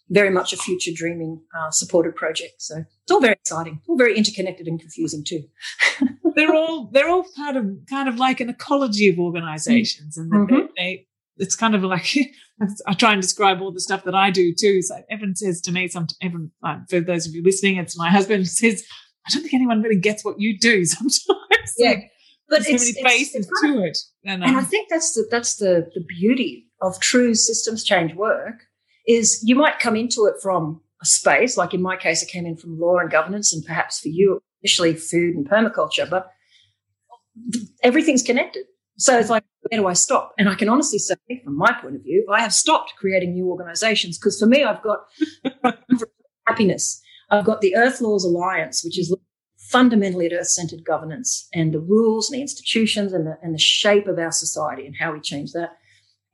very 0.10 0.30
much 0.30 0.52
a 0.52 0.58
future 0.58 0.92
dreaming 0.94 1.42
uh, 1.58 1.72
supported 1.72 2.16
project. 2.16 2.62
So 2.62 2.84
it's 3.04 3.12
all 3.12 3.22
very 3.22 3.34
exciting, 3.34 3.82
all 3.88 3.98
very 3.98 4.18
interconnected 4.18 4.68
and 4.68 4.80
confusing 4.80 5.24
too. 5.24 5.44
they're 6.36 6.54
all 6.54 6.90
they're 6.92 7.10
all 7.10 7.26
part 7.36 7.56
of 7.56 7.66
kind 7.90 8.10
of 8.10 8.18
like 8.18 8.40
an 8.42 8.50
ecology 8.50 9.08
of 9.10 9.18
organizations, 9.20 10.18
and 10.18 10.32
mm-hmm. 10.32 10.66
they 10.78 11.08
it's 11.42 11.56
kind 11.56 11.76
of 11.76 11.84
like 11.84 12.16
I 12.88 12.94
try 12.94 13.12
and 13.12 13.22
describe 13.22 13.62
all 13.62 13.72
the 13.72 13.82
stuff 13.82 14.04
that 14.04 14.16
I 14.16 14.30
do 14.30 14.54
too. 14.54 14.82
So 14.82 14.96
Evan 15.10 15.36
says 15.36 15.60
to 15.62 15.72
me, 15.72 15.88
some 15.88 16.08
Evan, 16.22 16.52
uh, 16.64 16.78
for 16.90 17.00
those 17.00 17.28
of 17.28 17.34
you 17.34 17.44
listening, 17.44 17.78
it's 17.78 17.98
my 17.98 18.10
husband 18.10 18.48
says, 18.48 18.84
I 19.28 19.32
don't 19.34 19.42
think 19.42 19.54
anyone 19.54 19.82
really 19.82 20.00
gets 20.00 20.24
what 20.24 20.40
you 20.40 20.58
do 20.58 20.86
sometimes. 20.86 21.74
Yeah. 21.78 21.96
But 22.48 22.68
it's, 22.68 22.86
so 22.86 23.02
many 23.02 23.16
faces 23.16 23.50
to 23.64 23.84
it. 23.84 23.98
And, 24.26 24.44
um, 24.44 24.50
and 24.50 24.60
I 24.60 24.64
think 24.64 24.90
that's 24.90 25.14
the, 25.14 25.26
that's 25.32 25.56
the, 25.56 25.90
the 25.96 26.04
beauty 26.04 26.68
of 26.82 27.00
true 27.00 27.34
systems 27.34 27.84
change 27.84 28.14
work 28.14 28.66
is 29.08 29.42
you 29.44 29.56
might 29.56 29.80
come 29.80 29.96
into 29.96 30.26
it 30.26 30.36
from 30.42 30.82
a 31.02 31.06
space, 31.06 31.58
like 31.58 31.74
in 31.74 31.82
my 31.82 31.96
case, 31.96 32.24
I 32.24 32.30
came 32.30 32.46
in 32.46 32.58
from 32.58 32.80
law 32.80 32.98
and 32.98 33.10
governance 33.10 33.54
and 33.54 33.66
perhaps 33.66 34.00
for 34.00 34.10
you, 34.10 34.40
initially 34.62 34.94
food 34.96 35.36
and 35.36 35.50
permaculture, 35.50 36.08
but 36.08 36.30
everything's 37.84 38.22
connected. 38.22 38.66
So 38.98 39.18
it's 39.18 39.30
like, 39.30 39.44
where 39.72 39.80
do 39.80 39.88
I 39.88 39.94
stop? 39.94 40.34
And 40.38 40.50
I 40.50 40.56
can 40.56 40.68
honestly 40.68 41.00
say, 41.00 41.16
from 41.44 41.58
my 41.58 41.72
point 41.82 41.96
of 41.96 42.04
view, 42.04 42.26
I 42.30 42.42
have 42.42 42.54
stopped 42.54 42.94
creating 42.98 43.34
new 43.34 43.50
organizations 43.50 44.18
because 44.18 44.38
for 44.38 44.46
me, 44.46 44.66
I've 44.66 44.84
got 44.84 45.00
happiness. 46.48 47.02
I've 47.30 47.46
got 47.46 47.62
the 47.62 47.78
Earth 47.78 48.02
Laws 48.02 48.26
Alliance, 48.26 48.84
which 48.84 49.00
is 49.00 49.16
fundamentally 49.58 50.26
at 50.26 50.34
Earth 50.34 50.50
centered 50.50 50.84
governance 50.84 51.48
and 51.54 51.74
the 51.74 51.80
rules 51.80 52.30
and 52.30 52.38
the 52.38 52.42
institutions 52.42 53.14
and 53.14 53.26
the, 53.26 53.38
and 53.42 53.54
the 53.56 53.60
shape 53.60 54.08
of 54.08 54.20
our 54.20 54.34
society 54.34 54.86
and 54.86 54.96
how 55.00 55.14
we 55.14 55.22
change 55.22 55.54
that. 55.54 55.70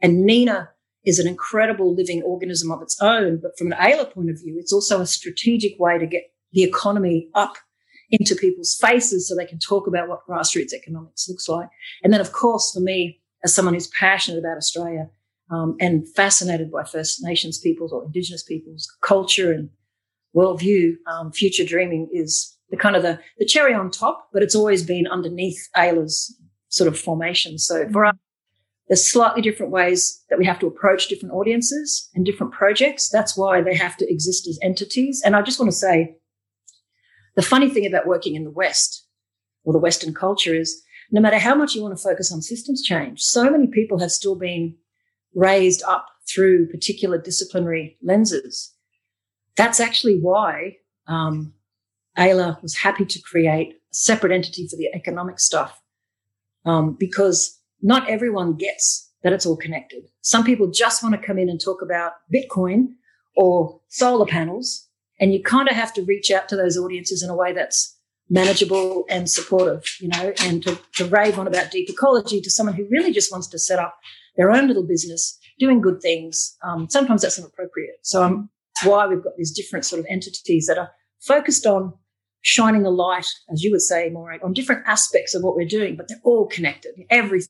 And 0.01 0.25
NENA 0.25 0.71
is 1.05 1.19
an 1.19 1.27
incredible 1.27 1.93
living 1.93 2.23
organism 2.23 2.71
of 2.71 2.81
its 2.81 2.99
own. 3.01 3.39
But 3.39 3.51
from 3.55 3.71
an 3.71 3.77
AELA 3.77 4.11
point 4.11 4.31
of 4.31 4.39
view, 4.39 4.57
it's 4.57 4.73
also 4.73 4.99
a 4.99 5.05
strategic 5.05 5.79
way 5.79 5.99
to 5.99 6.07
get 6.07 6.23
the 6.53 6.63
economy 6.63 7.29
up 7.35 7.57
into 8.09 8.35
people's 8.35 8.75
faces 8.81 9.27
so 9.27 9.35
they 9.35 9.45
can 9.45 9.59
talk 9.59 9.85
about 9.85 10.07
what 10.07 10.25
grassroots 10.27 10.73
economics 10.73 11.29
looks 11.29 11.47
like. 11.47 11.69
And 12.03 12.11
then, 12.11 12.21
of 12.21 12.31
course, 12.31 12.71
for 12.73 12.79
me, 12.79 13.21
as 13.47 13.55
someone 13.55 13.73
who's 13.73 13.87
passionate 13.87 14.39
about 14.39 14.57
Australia 14.57 15.09
um, 15.49 15.77
and 15.79 16.05
fascinated 16.15 16.69
by 16.69 16.83
First 16.83 17.23
Nations 17.23 17.57
peoples 17.57 17.93
or 17.93 18.03
Indigenous 18.03 18.43
peoples' 18.43 18.93
culture 19.01 19.53
and 19.53 19.69
worldview, 20.35 20.95
um, 21.09 21.31
future 21.31 21.63
dreaming 21.63 22.09
is 22.11 22.57
the 22.71 22.75
kind 22.75 22.97
of 22.97 23.03
the, 23.03 23.17
the 23.37 23.45
cherry 23.45 23.73
on 23.73 23.89
top, 23.89 24.27
but 24.33 24.43
it's 24.43 24.53
always 24.53 24.83
been 24.83 25.07
underneath 25.07 25.69
AELA's 25.77 26.37
sort 26.67 26.89
of 26.89 26.99
formation. 26.99 27.57
So 27.57 27.87
for 27.89 28.05
us, 28.05 28.15
there's 28.89 29.07
slightly 29.07 29.41
different 29.41 29.71
ways 29.71 30.21
that 30.29 30.37
we 30.37 30.45
have 30.45 30.59
to 30.59 30.67
approach 30.67 31.07
different 31.07 31.33
audiences 31.33 32.09
and 32.15 32.25
different 32.25 32.51
projects. 32.51 33.07
That's 33.07 33.37
why 33.37 33.61
they 33.61 33.75
have 33.75 33.95
to 33.97 34.11
exist 34.11 34.45
as 34.45 34.59
entities. 34.61 35.21
And 35.23 35.37
I 35.37 35.41
just 35.41 35.57
want 35.57 35.71
to 35.71 35.77
say 35.77 36.17
the 37.37 37.41
funny 37.41 37.69
thing 37.69 37.85
about 37.85 38.07
working 38.07 38.35
in 38.35 38.43
the 38.43 38.51
West 38.51 39.05
or 39.63 39.71
the 39.71 39.79
Western 39.79 40.13
culture 40.13 40.53
is 40.53 40.83
no 41.11 41.21
matter 41.21 41.39
how 41.39 41.55
much 41.55 41.73
you 41.75 41.81
want 41.81 41.97
to 41.97 42.03
focus 42.03 42.31
on 42.31 42.41
systems 42.41 42.83
change, 42.83 43.21
so 43.21 43.49
many 43.49 43.67
people 43.67 43.99
have 43.99 44.11
still 44.11 44.35
been 44.35 44.75
raised 45.33 45.83
up 45.83 46.07
through 46.27 46.67
particular 46.69 47.17
disciplinary 47.17 47.97
lenses. 48.01 48.73
That's 49.55 49.79
actually 49.79 50.19
why 50.19 50.77
um, 51.07 51.53
AELA 52.17 52.61
was 52.61 52.75
happy 52.75 53.05
to 53.05 53.21
create 53.21 53.73
a 53.73 53.75
separate 53.91 54.31
entity 54.31 54.67
for 54.67 54.75
the 54.75 54.89
economic 54.93 55.39
stuff 55.39 55.81
um, 56.65 56.95
because 56.99 57.59
not 57.81 58.09
everyone 58.09 58.55
gets 58.55 59.11
that 59.23 59.33
it's 59.33 59.45
all 59.45 59.57
connected. 59.57 60.03
Some 60.21 60.43
people 60.43 60.69
just 60.69 61.01
want 61.01 61.15
to 61.15 61.25
come 61.25 61.37
in 61.37 61.49
and 61.49 61.59
talk 61.59 61.81
about 61.81 62.13
Bitcoin 62.33 62.89
or 63.35 63.79
solar 63.87 64.25
panels, 64.25 64.87
and 65.19 65.33
you 65.33 65.41
kind 65.41 65.69
of 65.69 65.75
have 65.75 65.93
to 65.93 66.03
reach 66.03 66.31
out 66.31 66.49
to 66.49 66.55
those 66.55 66.77
audiences 66.77 67.23
in 67.23 67.29
a 67.29 67.35
way 67.35 67.53
that's 67.53 67.96
manageable 68.29 69.05
and 69.09 69.29
supportive, 69.29 69.83
you 69.99 70.09
know, 70.09 70.33
and 70.41 70.63
to, 70.63 70.79
to 70.95 71.05
rave 71.05 71.39
on 71.39 71.47
about 71.47 71.71
deep 71.71 71.89
ecology 71.89 72.41
to 72.41 72.49
someone 72.49 72.75
who 72.75 72.87
really 72.89 73.11
just 73.11 73.31
wants 73.31 73.47
to 73.47 73.59
set 73.59 73.79
up 73.79 73.95
their 74.35 74.51
own 74.51 74.67
little 74.67 74.85
business, 74.85 75.37
doing 75.59 75.81
good 75.81 76.01
things. 76.01 76.57
Um, 76.63 76.89
sometimes 76.89 77.21
that's 77.21 77.39
inappropriate. 77.39 77.95
So 78.03 78.23
um, 78.23 78.49
why 78.83 79.07
we've 79.07 79.23
got 79.23 79.37
these 79.37 79.51
different 79.51 79.85
sort 79.85 79.99
of 79.99 80.05
entities 80.09 80.67
that 80.67 80.77
are 80.77 80.91
focused 81.21 81.65
on 81.65 81.93
shining 82.41 82.85
a 82.85 82.89
light, 82.89 83.27
as 83.51 83.63
you 83.63 83.71
would 83.71 83.81
say, 83.81 84.09
more 84.09 84.33
on 84.43 84.53
different 84.53 84.83
aspects 84.85 85.33
of 85.33 85.43
what 85.43 85.55
we're 85.55 85.67
doing, 85.67 85.95
but 85.95 86.07
they're 86.07 86.21
all 86.23 86.47
connected. 86.47 86.91
Everything. 87.09 87.49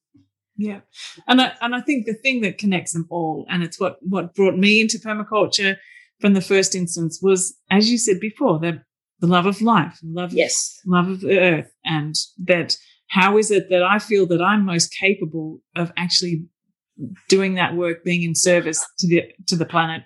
Yeah, 0.59 0.79
and 1.27 1.39
I, 1.39 1.53
and 1.61 1.75
I 1.75 1.81
think 1.81 2.07
the 2.07 2.15
thing 2.15 2.41
that 2.41 2.57
connects 2.57 2.93
them 2.93 3.05
all, 3.11 3.45
and 3.47 3.61
it's 3.61 3.79
what 3.79 3.97
what 4.01 4.33
brought 4.33 4.57
me 4.57 4.81
into 4.81 4.97
permaculture 4.97 5.77
from 6.19 6.33
the 6.33 6.41
first 6.41 6.73
instance, 6.73 7.19
was 7.21 7.55
as 7.69 7.91
you 7.91 7.99
said 7.99 8.19
before, 8.19 8.57
the 8.57 8.81
the 9.19 9.27
love 9.27 9.45
of 9.45 9.61
life, 9.61 9.99
love 10.03 10.33
yes, 10.33 10.79
love 10.85 11.07
of 11.07 11.21
the 11.21 11.39
earth, 11.39 11.71
and 11.83 12.15
that 12.45 12.77
how 13.09 13.37
is 13.37 13.51
it 13.51 13.69
that 13.69 13.83
I 13.83 13.99
feel 13.99 14.25
that 14.27 14.41
I'm 14.41 14.65
most 14.65 14.93
capable 14.93 15.61
of 15.75 15.91
actually 15.97 16.45
doing 17.29 17.55
that 17.55 17.75
work, 17.75 18.03
being 18.03 18.23
in 18.23 18.35
service 18.35 18.85
to 18.99 19.07
the 19.07 19.23
to 19.47 19.55
the 19.55 19.65
planet, 19.65 20.03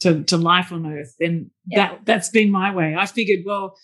to 0.00 0.24
to 0.24 0.36
life 0.36 0.72
on 0.72 0.86
Earth, 0.86 1.14
and 1.20 1.50
yeah. 1.66 1.88
that 1.88 2.06
that's 2.06 2.28
been 2.28 2.50
my 2.50 2.74
way. 2.74 2.96
I 2.98 3.06
figured, 3.06 3.40
well, 3.46 3.76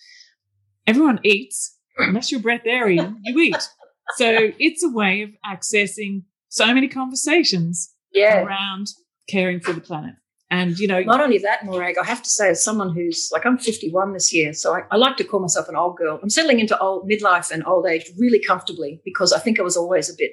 everyone 0.87 1.19
eats 1.23 1.77
unless 1.99 2.31
you're 2.31 2.41
breatharian, 2.41 3.15
you 3.23 3.39
eat. 3.39 3.69
So 4.15 4.51
it's 4.57 4.83
a 4.83 4.89
way 4.89 5.21
of 5.21 5.29
accessing 5.45 6.23
so 6.49 6.73
many 6.73 6.87
conversations 6.87 7.93
yeah. 8.11 8.41
around 8.41 8.87
caring 9.29 9.59
for 9.59 9.73
the 9.73 9.81
planet. 9.81 10.15
And 10.51 10.79
you 10.79 10.87
know, 10.87 11.01
not 11.01 11.21
only 11.21 11.37
that, 11.39 11.63
Morag, 11.63 11.97
I 11.99 12.05
have 12.05 12.23
to 12.23 12.29
say, 12.29 12.49
as 12.49 12.63
someone 12.63 12.93
who's 12.93 13.29
like 13.31 13.45
I'm 13.45 13.59
51 13.59 14.13
this 14.13 14.33
year, 14.33 14.53
so 14.53 14.73
I, 14.73 14.81
I, 14.89 14.97
like 14.97 15.15
to 15.17 15.23
call 15.23 15.39
myself 15.39 15.69
an 15.69 15.75
old 15.75 15.95
girl. 15.97 16.19
I'm 16.23 16.29
settling 16.29 16.59
into 16.59 16.77
old 16.79 17.07
midlife 17.07 17.51
and 17.51 17.63
old 17.67 17.85
age 17.85 18.05
really 18.17 18.41
comfortably 18.43 18.99
because 19.05 19.31
I 19.31 19.39
think 19.39 19.59
I 19.59 19.63
was 19.63 19.77
always 19.77 20.09
a 20.09 20.13
bit 20.17 20.31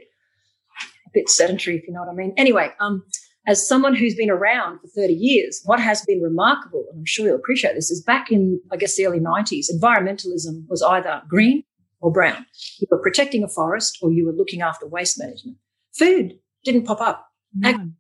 a 1.07 1.11
bit 1.13 1.29
sedentary, 1.29 1.77
if 1.77 1.87
you 1.87 1.93
know 1.93 2.01
what 2.01 2.09
I 2.09 2.15
mean. 2.15 2.33
Anyway, 2.39 2.73
um, 2.81 3.05
as 3.47 3.67
someone 3.67 3.95
who's 3.95 4.15
been 4.15 4.31
around 4.31 4.81
for 4.81 4.89
30 4.89 5.13
years, 5.13 5.61
what 5.65 5.81
has 5.81 6.03
been 6.05 6.21
remarkable, 6.21 6.87
and 6.91 7.01
I'm 7.01 7.05
sure 7.05 7.27
you'll 7.27 7.37
appreciate 7.37 7.75
this, 7.75 7.91
is 7.91 8.03
back 8.03 8.33
in, 8.33 8.61
I 8.73 8.77
guess, 8.77 8.97
the 8.97 9.07
early 9.07 9.21
90s, 9.21 9.67
environmentalism 9.71 10.67
was 10.69 10.83
either 10.83 11.23
green 11.29 11.63
or 12.01 12.11
brown. 12.11 12.47
You 12.81 12.89
were 12.91 12.99
protecting 12.99 13.45
a 13.45 13.49
forest 13.49 13.99
or 14.03 14.13
you 14.13 14.27
were 14.27 14.33
looking 14.33 14.63
after 14.63 14.87
waste 14.87 15.19
management. 15.19 15.59
Food 15.95 16.39
didn't 16.65 16.85
pop 16.85 17.01
up, 17.01 17.29
no. 17.55 17.91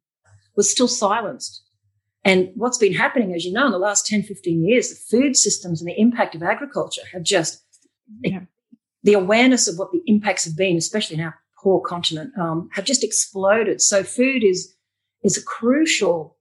was 0.56 0.70
still 0.70 0.88
silenced. 0.88 1.62
And 2.26 2.50
what's 2.56 2.76
been 2.76 2.92
happening, 2.92 3.32
as 3.34 3.44
you 3.44 3.52
know, 3.52 3.66
in 3.66 3.72
the 3.72 3.78
last 3.78 4.04
10, 4.04 4.24
15 4.24 4.64
years, 4.64 4.88
the 4.88 4.96
food 4.96 5.36
systems 5.36 5.80
and 5.80 5.88
the 5.88 5.98
impact 5.98 6.34
of 6.34 6.42
agriculture 6.42 7.02
have 7.12 7.22
just, 7.22 7.64
yeah. 8.20 8.40
the 9.04 9.12
awareness 9.12 9.68
of 9.68 9.78
what 9.78 9.92
the 9.92 10.02
impacts 10.06 10.44
have 10.44 10.56
been, 10.56 10.76
especially 10.76 11.18
in 11.18 11.22
our 11.22 11.36
poor 11.62 11.80
continent, 11.80 12.32
um, 12.36 12.68
have 12.72 12.84
just 12.84 13.04
exploded. 13.04 13.80
So 13.80 14.02
food 14.02 14.42
is 14.42 14.74
is 15.22 15.38
a 15.38 15.44
crucial 15.44 16.36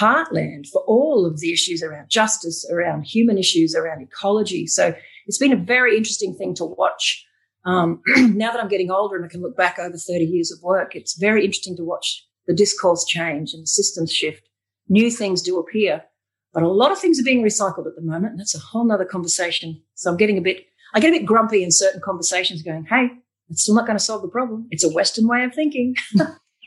heartland 0.00 0.68
for 0.72 0.82
all 0.86 1.26
of 1.26 1.40
the 1.40 1.52
issues 1.52 1.82
around 1.82 2.08
justice, 2.08 2.66
around 2.72 3.02
human 3.02 3.36
issues, 3.36 3.74
around 3.74 4.00
ecology. 4.00 4.66
So 4.66 4.94
it's 5.26 5.38
been 5.38 5.52
a 5.52 5.56
very 5.56 5.98
interesting 5.98 6.34
thing 6.34 6.54
to 6.54 6.64
watch. 6.64 7.26
Um, 7.66 8.00
now 8.16 8.52
that 8.52 8.60
I'm 8.60 8.68
getting 8.68 8.90
older 8.90 9.16
and 9.16 9.24
I 9.26 9.28
can 9.28 9.42
look 9.42 9.56
back 9.56 9.78
over 9.78 9.96
30 9.98 10.24
years 10.24 10.50
of 10.50 10.62
work, 10.62 10.96
it's 10.96 11.18
very 11.18 11.44
interesting 11.44 11.76
to 11.76 11.84
watch 11.84 12.26
the 12.46 12.54
discourse 12.54 13.04
change 13.04 13.52
and 13.52 13.64
the 13.64 13.66
systems 13.66 14.10
shift. 14.10 14.45
New 14.88 15.10
things 15.10 15.42
do 15.42 15.58
appear, 15.58 16.04
but 16.52 16.62
a 16.62 16.68
lot 16.68 16.92
of 16.92 16.98
things 16.98 17.20
are 17.20 17.24
being 17.24 17.42
recycled 17.42 17.86
at 17.86 17.96
the 17.96 18.02
moment. 18.02 18.32
And 18.32 18.40
that's 18.40 18.54
a 18.54 18.60
whole 18.60 18.84
nother 18.84 19.04
conversation. 19.04 19.82
So 19.94 20.10
I'm 20.10 20.16
getting 20.16 20.38
a 20.38 20.42
bit, 20.42 20.64
I 20.94 21.00
get 21.00 21.08
a 21.08 21.18
bit 21.18 21.26
grumpy 21.26 21.62
in 21.62 21.70
certain 21.70 22.00
conversations 22.00 22.62
going, 22.62 22.84
Hey, 22.84 23.10
it's 23.48 23.62
still 23.62 23.74
not 23.74 23.86
going 23.86 23.98
to 23.98 24.04
solve 24.04 24.22
the 24.22 24.28
problem. 24.28 24.66
It's 24.70 24.84
a 24.84 24.92
Western 24.92 25.28
way 25.28 25.44
of 25.44 25.54
thinking. 25.54 25.94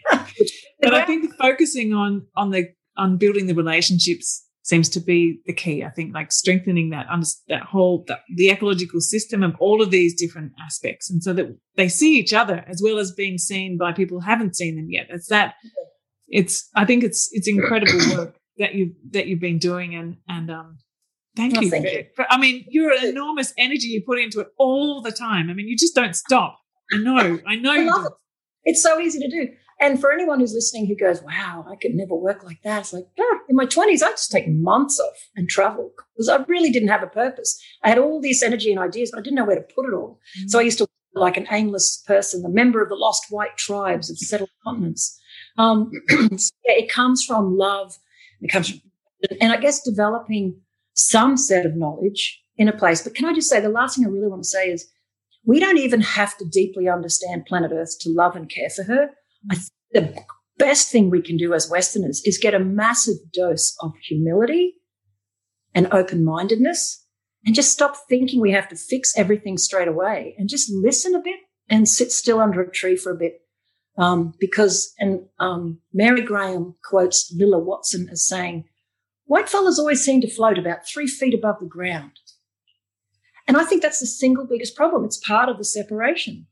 but 0.10 0.94
I 0.94 1.06
think 1.06 1.34
focusing 1.36 1.94
on 1.94 2.26
on 2.36 2.52
the 2.52 2.68
on 2.98 3.18
building 3.18 3.48
the 3.48 3.56
relationships 3.56 4.46
seems 4.64 4.90
to 4.90 5.00
be 5.00 5.42
the 5.46 5.54
key. 5.54 5.84
I 5.84 5.90
think 5.90 6.14
like 6.14 6.32
strengthening 6.32 6.92
that 6.92 7.08
that 7.48 7.64
whole 7.64 8.06
that, 8.08 8.20
the 8.36 8.50
ecological 8.50 9.02
system 9.02 9.44
of 9.44 9.56
all 9.60 9.82
of 9.82 9.92
these 9.92 10.14
different 10.14 10.54
aspects, 10.64 11.10
and 11.10 11.24
so 11.24 11.34
that 11.34 11.58
they 11.76 11.90
see 11.90 12.18
each 12.18 12.34
other 12.34 12.64
as 12.68 12.82
well 12.84 13.00
as 13.00 13.12
being 13.12 13.38
seen 13.38 13.78
by 13.78 13.92
people 13.92 14.20
who 14.20 14.26
haven't 14.26 14.56
seen 14.56 14.76
them 14.76 14.88
yet. 14.90 15.08
It's 15.10 15.28
that. 15.28 15.56
It's. 16.30 16.70
I 16.76 16.86
think 16.86 17.04
it's 17.04 17.30
it's 17.32 17.48
incredible 17.48 18.00
work 18.18 18.36
that 18.58 18.76
you 18.76 18.96
that 19.12 19.28
you've 19.28 19.40
been 19.40 19.58
doing, 19.58 19.96
and 19.96 20.18
and 20.28 20.52
um, 20.52 20.78
thank 21.36 21.58
oh, 21.58 21.62
you. 21.62 21.70
Thank 21.70 21.88
for, 21.88 21.92
you. 21.92 22.06
For, 22.16 22.26
I 22.30 22.38
mean, 22.38 22.66
you're 22.70 22.92
an 22.92 23.06
enormous 23.06 23.54
energy 23.58 23.88
you 23.88 24.04
put 24.06 24.20
into 24.20 24.40
it 24.40 24.48
all 24.58 25.02
the 25.02 25.12
time. 25.12 25.50
I 25.50 25.54
mean, 25.54 25.68
you 25.68 25.78
just 25.78 25.96
don't 25.96 26.16
stop. 26.16 26.60
I 26.94 26.98
know. 26.98 27.40
I 27.48 27.56
know 27.56 27.72
I 27.72 27.78
you 27.78 27.94
do. 27.94 28.06
It. 28.06 28.14
It's 28.66 28.84
so 28.84 29.00
easy 29.00 29.20
to 29.20 29.30
do. 29.30 29.50
And 29.82 30.00
for 30.00 30.12
anyone 30.12 30.40
who's 30.40 30.54
listening 30.54 30.88
who 30.88 30.96
goes, 30.96 31.22
wow, 31.24 31.66
I 31.70 31.76
could 31.76 31.96
never 31.96 32.14
work 32.14 32.44
like 32.44 32.62
that. 32.64 32.82
It's 32.82 32.94
like, 32.94 33.06
ah, 33.18 33.38
in 33.48 33.56
my 33.56 33.66
20s, 33.66 34.04
I 34.04 34.12
just 34.12 34.30
take 34.30 34.48
months 34.48 35.00
off 35.00 35.16
and 35.36 35.48
travel 35.48 35.94
because 36.14 36.28
I 36.28 36.44
really 36.48 36.70
didn't 36.70 36.90
have 36.90 37.02
a 37.02 37.08
purpose. 37.08 37.58
I 37.82 37.90
had 37.90 37.98
all 37.98 38.22
this 38.22 38.44
energy 38.44 38.72
and 38.72 38.80
ideas, 38.80 39.12
but 39.12 39.20
I 39.20 39.24
didn't 39.24 39.38
know 39.38 39.46
where 39.46 39.56
to 39.56 39.62
put 39.62 39.86
it 39.86 39.94
all. 39.94 40.20
Mm-hmm. 40.38 40.48
So 40.50 40.60
I 40.60 40.64
used 40.64 40.80
to 40.80 40.88
like 41.14 41.38
an 41.38 41.48
aimless 41.50 42.04
person, 42.06 42.44
a 42.46 42.50
member 42.50 42.82
of 42.82 42.90
the 42.90 42.96
lost 42.96 43.26
white 43.30 43.56
tribes 43.58 44.10
of 44.10 44.18
settled 44.18 44.50
continents. 44.66 45.19
Um, 45.60 45.92
it 46.64 46.92
comes 46.92 47.24
from 47.24 47.56
love. 47.56 48.00
It 48.42 48.52
comes 48.52 48.70
from, 48.70 48.80
and 49.40 49.52
I 49.52 49.58
guess 49.58 49.84
developing 49.84 50.62
some 50.94 51.38
set 51.38 51.66
of 51.66 51.76
knowledge 51.76 52.42
in 52.58 52.68
a 52.68 52.76
place. 52.76 53.04
But 53.04 53.14
can 53.14 53.26
I 53.26 53.34
just 53.34 53.50
say 53.50 53.60
the 53.60 53.70
last 53.70 53.96
thing 53.96 54.06
I 54.06 54.10
really 54.10 54.28
want 54.28 54.44
to 54.44 54.50
say 54.50 54.70
is 54.70 54.90
we 55.46 55.60
don't 55.60 55.78
even 55.78 56.02
have 56.02 56.38
to 56.38 56.46
deeply 56.46 56.90
understand 56.90 57.46
planet 57.46 57.72
Earth 57.74 57.98
to 58.02 58.10
love 58.10 58.36
and 58.36 58.50
care 58.50 58.70
for 58.70 58.84
her. 58.84 59.10
I 59.50 59.56
think 59.56 59.70
the 59.92 60.16
best 60.58 60.92
thing 60.92 61.10
we 61.10 61.22
can 61.22 61.38
do 61.38 61.54
as 61.54 61.70
Westerners 61.70 62.22
is 62.26 62.38
get 62.38 62.54
a 62.54 62.60
massive 62.60 63.16
dose 63.34 63.76
of 63.82 63.94
humility 64.08 64.76
and 65.74 65.92
open 65.94 66.24
mindedness 66.24 67.06
and 67.46 67.56
just 67.56 67.72
stop 67.72 67.96
thinking 68.10 68.42
we 68.42 68.52
have 68.52 68.68
to 68.70 68.76
fix 68.76 69.18
everything 69.18 69.58
straight 69.58 69.88
away 69.88 70.36
and 70.38 70.50
just 70.50 70.70
listen 70.72 71.16
a 71.16 71.22
bit 71.22 71.40
and 71.70 71.88
sit 71.88 72.12
still 72.12 72.40
under 72.40 72.62
a 72.62 72.72
tree 72.72 72.98
for 72.98 73.12
a 73.12 73.18
bit. 73.18 73.42
Um, 74.00 74.34
because, 74.40 74.94
and 74.98 75.28
um, 75.40 75.80
Mary 75.94 76.22
Graham 76.22 76.76
quotes 76.84 77.32
Lilla 77.36 77.60
Watson 77.60 78.08
as 78.10 78.26
saying, 78.26 78.66
White 79.26 79.50
fellas 79.50 79.78
always 79.78 80.04
seem 80.04 80.22
to 80.22 80.34
float 80.34 80.58
about 80.58 80.88
three 80.88 81.06
feet 81.06 81.34
above 81.34 81.58
the 81.60 81.68
ground. 81.68 82.14
And 83.48 83.58
I 83.58 83.64
think 83.64 83.82
that's 83.82 84.00
the 84.00 84.08
single 84.08 84.48
biggest 84.48 84.76
problem. 84.76 85.04
It's 85.04 85.18
part 85.18 85.50
of 85.50 85.58
the 85.58 85.66
separation 85.66 86.48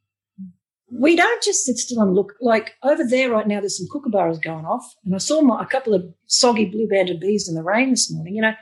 we 0.90 1.16
don't 1.16 1.44
just 1.44 1.66
sit 1.66 1.78
still 1.78 2.02
and 2.02 2.14
look. 2.14 2.34
Like 2.42 2.76
over 2.84 3.04
there 3.04 3.32
right 3.32 3.48
now, 3.48 3.60
there's 3.60 3.78
some 3.78 3.88
kookaburras 3.94 4.42
going 4.42 4.66
off, 4.66 4.96
and 5.04 5.14
I 5.14 5.18
saw 5.18 5.42
my, 5.42 5.62
a 5.62 5.66
couple 5.66 5.94
of 5.94 6.06
soggy 6.28 6.66
blue-banded 6.66 7.20
bees 7.20 7.48
in 7.50 7.56
the 7.56 7.64
rain 7.64 7.90
this 7.90 8.12
morning. 8.12 8.36
You 8.36 8.42
know, 8.44 8.54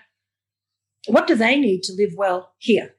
what 1.08 1.28
do 1.28 1.36
they 1.36 1.60
need 1.60 1.84
to 1.84 1.94
live 1.94 2.14
well 2.18 2.54
here? 2.58 2.96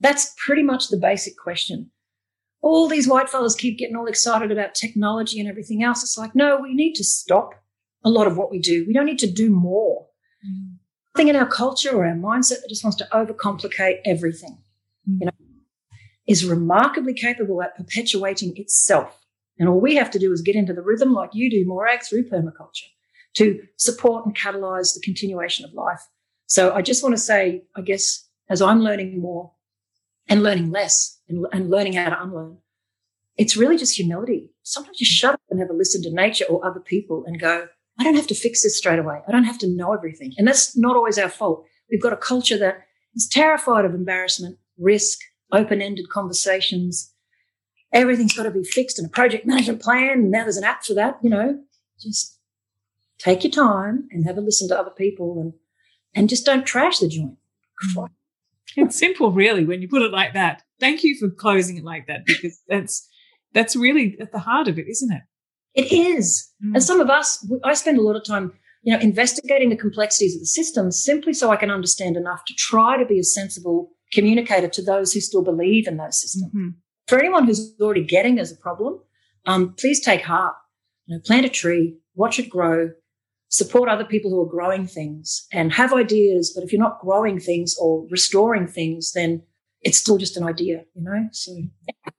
That's 0.00 0.34
pretty 0.44 0.62
much 0.62 0.88
the 0.88 0.98
basic 0.98 1.36
question. 1.38 1.90
All 2.66 2.88
these 2.88 3.06
white 3.06 3.30
fellas 3.30 3.54
keep 3.54 3.78
getting 3.78 3.94
all 3.94 4.08
excited 4.08 4.50
about 4.50 4.74
technology 4.74 5.38
and 5.38 5.48
everything 5.48 5.84
else. 5.84 6.02
It's 6.02 6.18
like, 6.18 6.34
no, 6.34 6.58
we 6.60 6.74
need 6.74 6.94
to 6.94 7.04
stop 7.04 7.54
a 8.04 8.10
lot 8.10 8.26
of 8.26 8.36
what 8.36 8.50
we 8.50 8.58
do. 8.58 8.84
We 8.88 8.92
don't 8.92 9.06
need 9.06 9.20
to 9.20 9.30
do 9.30 9.50
more. 9.50 10.08
Mm. 10.44 10.74
Thing 11.16 11.28
in 11.28 11.36
our 11.36 11.46
culture 11.46 11.96
or 11.96 12.04
our 12.04 12.14
mindset 12.14 12.60
that 12.62 12.68
just 12.68 12.82
wants 12.82 12.96
to 12.98 13.08
overcomplicate 13.12 14.00
everything, 14.04 14.58
mm. 15.08 15.20
you 15.20 15.26
know, 15.26 15.32
is 16.26 16.44
remarkably 16.44 17.14
capable 17.14 17.62
at 17.62 17.76
perpetuating 17.76 18.56
itself. 18.56 19.24
And 19.60 19.68
all 19.68 19.80
we 19.80 19.94
have 19.94 20.10
to 20.10 20.18
do 20.18 20.32
is 20.32 20.42
get 20.42 20.56
into 20.56 20.74
the 20.74 20.82
rhythm 20.82 21.12
like 21.12 21.30
you 21.34 21.48
do, 21.48 21.64
Morag, 21.64 22.02
through 22.02 22.28
permaculture 22.28 22.90
to 23.34 23.62
support 23.76 24.26
and 24.26 24.36
catalyze 24.36 24.92
the 24.92 25.00
continuation 25.00 25.64
of 25.64 25.72
life. 25.72 26.00
So 26.46 26.74
I 26.74 26.82
just 26.82 27.04
want 27.04 27.14
to 27.14 27.20
say, 27.20 27.64
I 27.76 27.82
guess, 27.82 28.26
as 28.50 28.60
I'm 28.60 28.80
learning 28.80 29.20
more 29.20 29.52
and 30.28 30.42
learning 30.42 30.70
less 30.70 31.20
and, 31.28 31.46
and 31.52 31.70
learning 31.70 31.94
how 31.94 32.10
to 32.10 32.22
unlearn, 32.22 32.58
it's 33.36 33.56
really 33.56 33.76
just 33.76 33.96
humility. 33.96 34.50
Sometimes 34.62 35.00
you 35.00 35.06
shut 35.06 35.34
up 35.34 35.40
and 35.50 35.60
have 35.60 35.70
a 35.70 35.74
listen 35.74 36.02
to 36.02 36.10
nature 36.10 36.46
or 36.46 36.64
other 36.64 36.80
people 36.80 37.24
and 37.26 37.38
go, 37.38 37.68
I 37.98 38.04
don't 38.04 38.16
have 38.16 38.26
to 38.28 38.34
fix 38.34 38.62
this 38.62 38.76
straight 38.76 38.98
away. 38.98 39.20
I 39.26 39.32
don't 39.32 39.44
have 39.44 39.58
to 39.58 39.68
know 39.68 39.92
everything. 39.92 40.32
And 40.36 40.46
that's 40.46 40.76
not 40.76 40.96
always 40.96 41.18
our 41.18 41.28
fault. 41.28 41.64
We've 41.90 42.02
got 42.02 42.12
a 42.12 42.16
culture 42.16 42.58
that 42.58 42.86
is 43.14 43.28
terrified 43.28 43.84
of 43.84 43.94
embarrassment, 43.94 44.58
risk, 44.78 45.18
open 45.52 45.80
ended 45.80 46.08
conversations. 46.10 47.12
Everything's 47.92 48.34
got 48.34 48.42
to 48.42 48.50
be 48.50 48.64
fixed 48.64 48.98
in 48.98 49.06
a 49.06 49.08
project 49.08 49.46
management 49.46 49.80
plan. 49.80 50.10
And 50.10 50.30
now 50.30 50.42
there's 50.42 50.56
an 50.56 50.64
app 50.64 50.84
for 50.84 50.94
that. 50.94 51.18
You 51.22 51.30
know, 51.30 51.60
just 52.00 52.38
take 53.18 53.44
your 53.44 53.50
time 53.50 54.08
and 54.10 54.26
have 54.26 54.36
a 54.36 54.40
listen 54.40 54.68
to 54.68 54.78
other 54.78 54.90
people 54.90 55.40
and, 55.40 55.52
and 56.14 56.28
just 56.28 56.44
don't 56.44 56.66
trash 56.66 56.98
the 56.98 57.08
joint. 57.08 57.36
Mm. 57.96 58.08
It's 58.74 58.98
simple, 58.98 59.32
really, 59.32 59.64
when 59.64 59.82
you 59.82 59.88
put 59.88 60.02
it 60.02 60.12
like 60.12 60.34
that. 60.34 60.62
Thank 60.80 61.04
you 61.04 61.16
for 61.18 61.30
closing 61.30 61.76
it 61.78 61.84
like 61.84 62.06
that 62.08 62.26
because 62.26 62.60
that's 62.68 63.08
that's 63.52 63.76
really 63.76 64.16
at 64.20 64.32
the 64.32 64.38
heart 64.38 64.68
of 64.68 64.78
it, 64.78 64.86
isn't 64.88 65.12
it? 65.12 65.22
It 65.74 65.92
is. 65.92 66.52
Mm. 66.64 66.74
And 66.74 66.82
some 66.82 67.00
of 67.00 67.08
us, 67.08 67.46
I 67.64 67.74
spend 67.74 67.98
a 67.98 68.02
lot 68.02 68.16
of 68.16 68.24
time, 68.24 68.52
you 68.82 68.92
know, 68.92 69.00
investigating 69.00 69.70
the 69.70 69.76
complexities 69.76 70.34
of 70.34 70.40
the 70.40 70.46
system 70.46 70.90
simply 70.90 71.32
so 71.32 71.50
I 71.50 71.56
can 71.56 71.70
understand 71.70 72.16
enough 72.16 72.44
to 72.46 72.54
try 72.54 72.96
to 72.98 73.06
be 73.06 73.18
a 73.18 73.24
sensible 73.24 73.90
communicator 74.12 74.68
to 74.68 74.82
those 74.82 75.12
who 75.12 75.20
still 75.20 75.42
believe 75.42 75.86
in 75.86 75.96
those 75.96 76.20
systems. 76.20 76.52
Mm-hmm. 76.54 76.68
For 77.08 77.18
anyone 77.18 77.46
who's 77.46 77.74
already 77.80 78.04
getting 78.04 78.38
as 78.38 78.52
a 78.52 78.56
problem, 78.56 79.00
um, 79.46 79.74
please 79.74 80.04
take 80.04 80.22
heart. 80.22 80.54
You 81.06 81.16
know, 81.16 81.22
plant 81.24 81.46
a 81.46 81.48
tree, 81.48 81.98
watch 82.14 82.38
it 82.38 82.50
grow, 82.50 82.90
support 83.48 83.88
other 83.88 84.04
people 84.04 84.30
who 84.30 84.40
are 84.42 84.50
growing 84.50 84.86
things, 84.86 85.46
and 85.52 85.72
have 85.72 85.92
ideas. 85.92 86.52
But 86.54 86.64
if 86.64 86.72
you're 86.72 86.82
not 86.82 87.00
growing 87.00 87.38
things 87.38 87.76
or 87.80 88.06
restoring 88.10 88.66
things, 88.66 89.12
then 89.12 89.42
it's 89.82 89.98
still 89.98 90.18
just 90.18 90.36
an 90.36 90.44
idea, 90.44 90.84
you 90.94 91.02
know. 91.02 91.28
So 91.32 91.52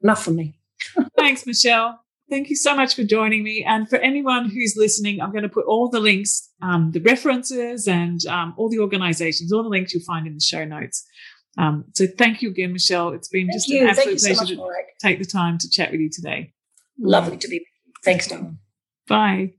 enough 0.01 0.23
for 0.23 0.31
me. 0.31 0.59
Thanks, 1.17 1.45
Michelle. 1.45 1.99
Thank 2.29 2.49
you 2.49 2.57
so 2.57 2.75
much 2.75 2.95
for 2.95 3.03
joining 3.03 3.41
me. 3.43 3.63
And 3.63 3.89
for 3.89 3.97
anyone 3.97 4.49
who's 4.49 4.75
listening, 4.75 5.21
I'm 5.21 5.31
going 5.31 5.43
to 5.43 5.49
put 5.49 5.65
all 5.65 5.89
the 5.89 6.01
links, 6.01 6.51
um, 6.61 6.91
the 6.91 6.99
references, 6.99 7.87
and 7.87 8.25
um, 8.25 8.53
all 8.57 8.69
the 8.69 8.79
organizations, 8.79 9.53
all 9.53 9.63
the 9.63 9.69
links 9.69 9.93
you'll 9.93 10.03
find 10.03 10.27
in 10.27 10.33
the 10.33 10.41
show 10.41 10.65
notes. 10.65 11.05
Um, 11.57 11.85
so 11.93 12.05
thank 12.05 12.41
you 12.41 12.49
again, 12.49 12.73
Michelle. 12.73 13.13
It's 13.13 13.29
been 13.29 13.47
thank 13.47 13.53
just 13.53 13.69
you. 13.69 13.83
an 13.83 13.89
absolute 13.89 14.19
pleasure 14.19 14.55
so 14.55 14.55
much, 14.55 14.75
to 14.99 15.07
take 15.07 15.19
the 15.19 15.25
time 15.25 15.57
to 15.57 15.69
chat 15.69 15.91
with 15.91 16.01
you 16.01 16.09
today. 16.09 16.53
Lovely 16.99 17.37
to 17.37 17.47
be. 17.47 17.55
with 17.55 17.61
you. 17.61 17.93
Thanks, 18.03 18.27
Tom. 18.27 18.59
Bye. 19.07 19.53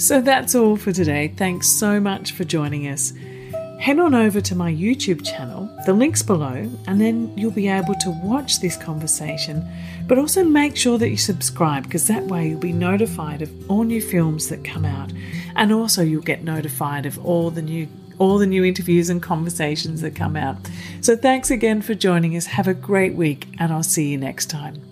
So 0.00 0.20
that's 0.20 0.54
all 0.54 0.76
for 0.76 0.92
today. 0.92 1.28
Thanks 1.36 1.68
so 1.68 2.00
much 2.00 2.32
for 2.32 2.44
joining 2.44 2.88
us 2.88 3.12
head 3.80 3.98
on 3.98 4.14
over 4.14 4.42
to 4.42 4.54
my 4.54 4.70
YouTube 4.70 5.24
channel, 5.24 5.66
the 5.86 5.92
link's 5.92 6.22
below, 6.22 6.70
and 6.86 7.00
then 7.00 7.32
you'll 7.36 7.50
be 7.50 7.68
able 7.68 7.94
to 7.94 8.10
watch 8.22 8.60
this 8.60 8.76
conversation. 8.76 9.66
But 10.06 10.18
also 10.18 10.44
make 10.44 10.76
sure 10.76 10.98
that 10.98 11.08
you 11.08 11.16
subscribe 11.16 11.84
because 11.84 12.06
that 12.06 12.24
way 12.24 12.48
you'll 12.50 12.60
be 12.60 12.72
notified 12.72 13.40
of 13.40 13.70
all 13.70 13.84
new 13.84 14.02
films 14.02 14.48
that 14.50 14.64
come 14.64 14.84
out, 14.84 15.10
and 15.56 15.72
also 15.72 16.02
you'll 16.02 16.22
get 16.22 16.44
notified 16.44 17.06
of 17.06 17.24
all 17.24 17.50
the 17.50 17.62
new 17.62 17.88
all 18.18 18.36
the 18.36 18.46
new 18.46 18.62
interviews 18.64 19.08
and 19.08 19.22
conversations 19.22 20.02
that 20.02 20.14
come 20.14 20.36
out. 20.36 20.58
So 21.00 21.16
thanks 21.16 21.50
again 21.50 21.80
for 21.80 21.94
joining 21.94 22.36
us. 22.36 22.44
Have 22.44 22.68
a 22.68 22.74
great 22.74 23.14
week, 23.14 23.48
and 23.58 23.72
I'll 23.72 23.82
see 23.82 24.08
you 24.08 24.18
next 24.18 24.50
time. 24.50 24.89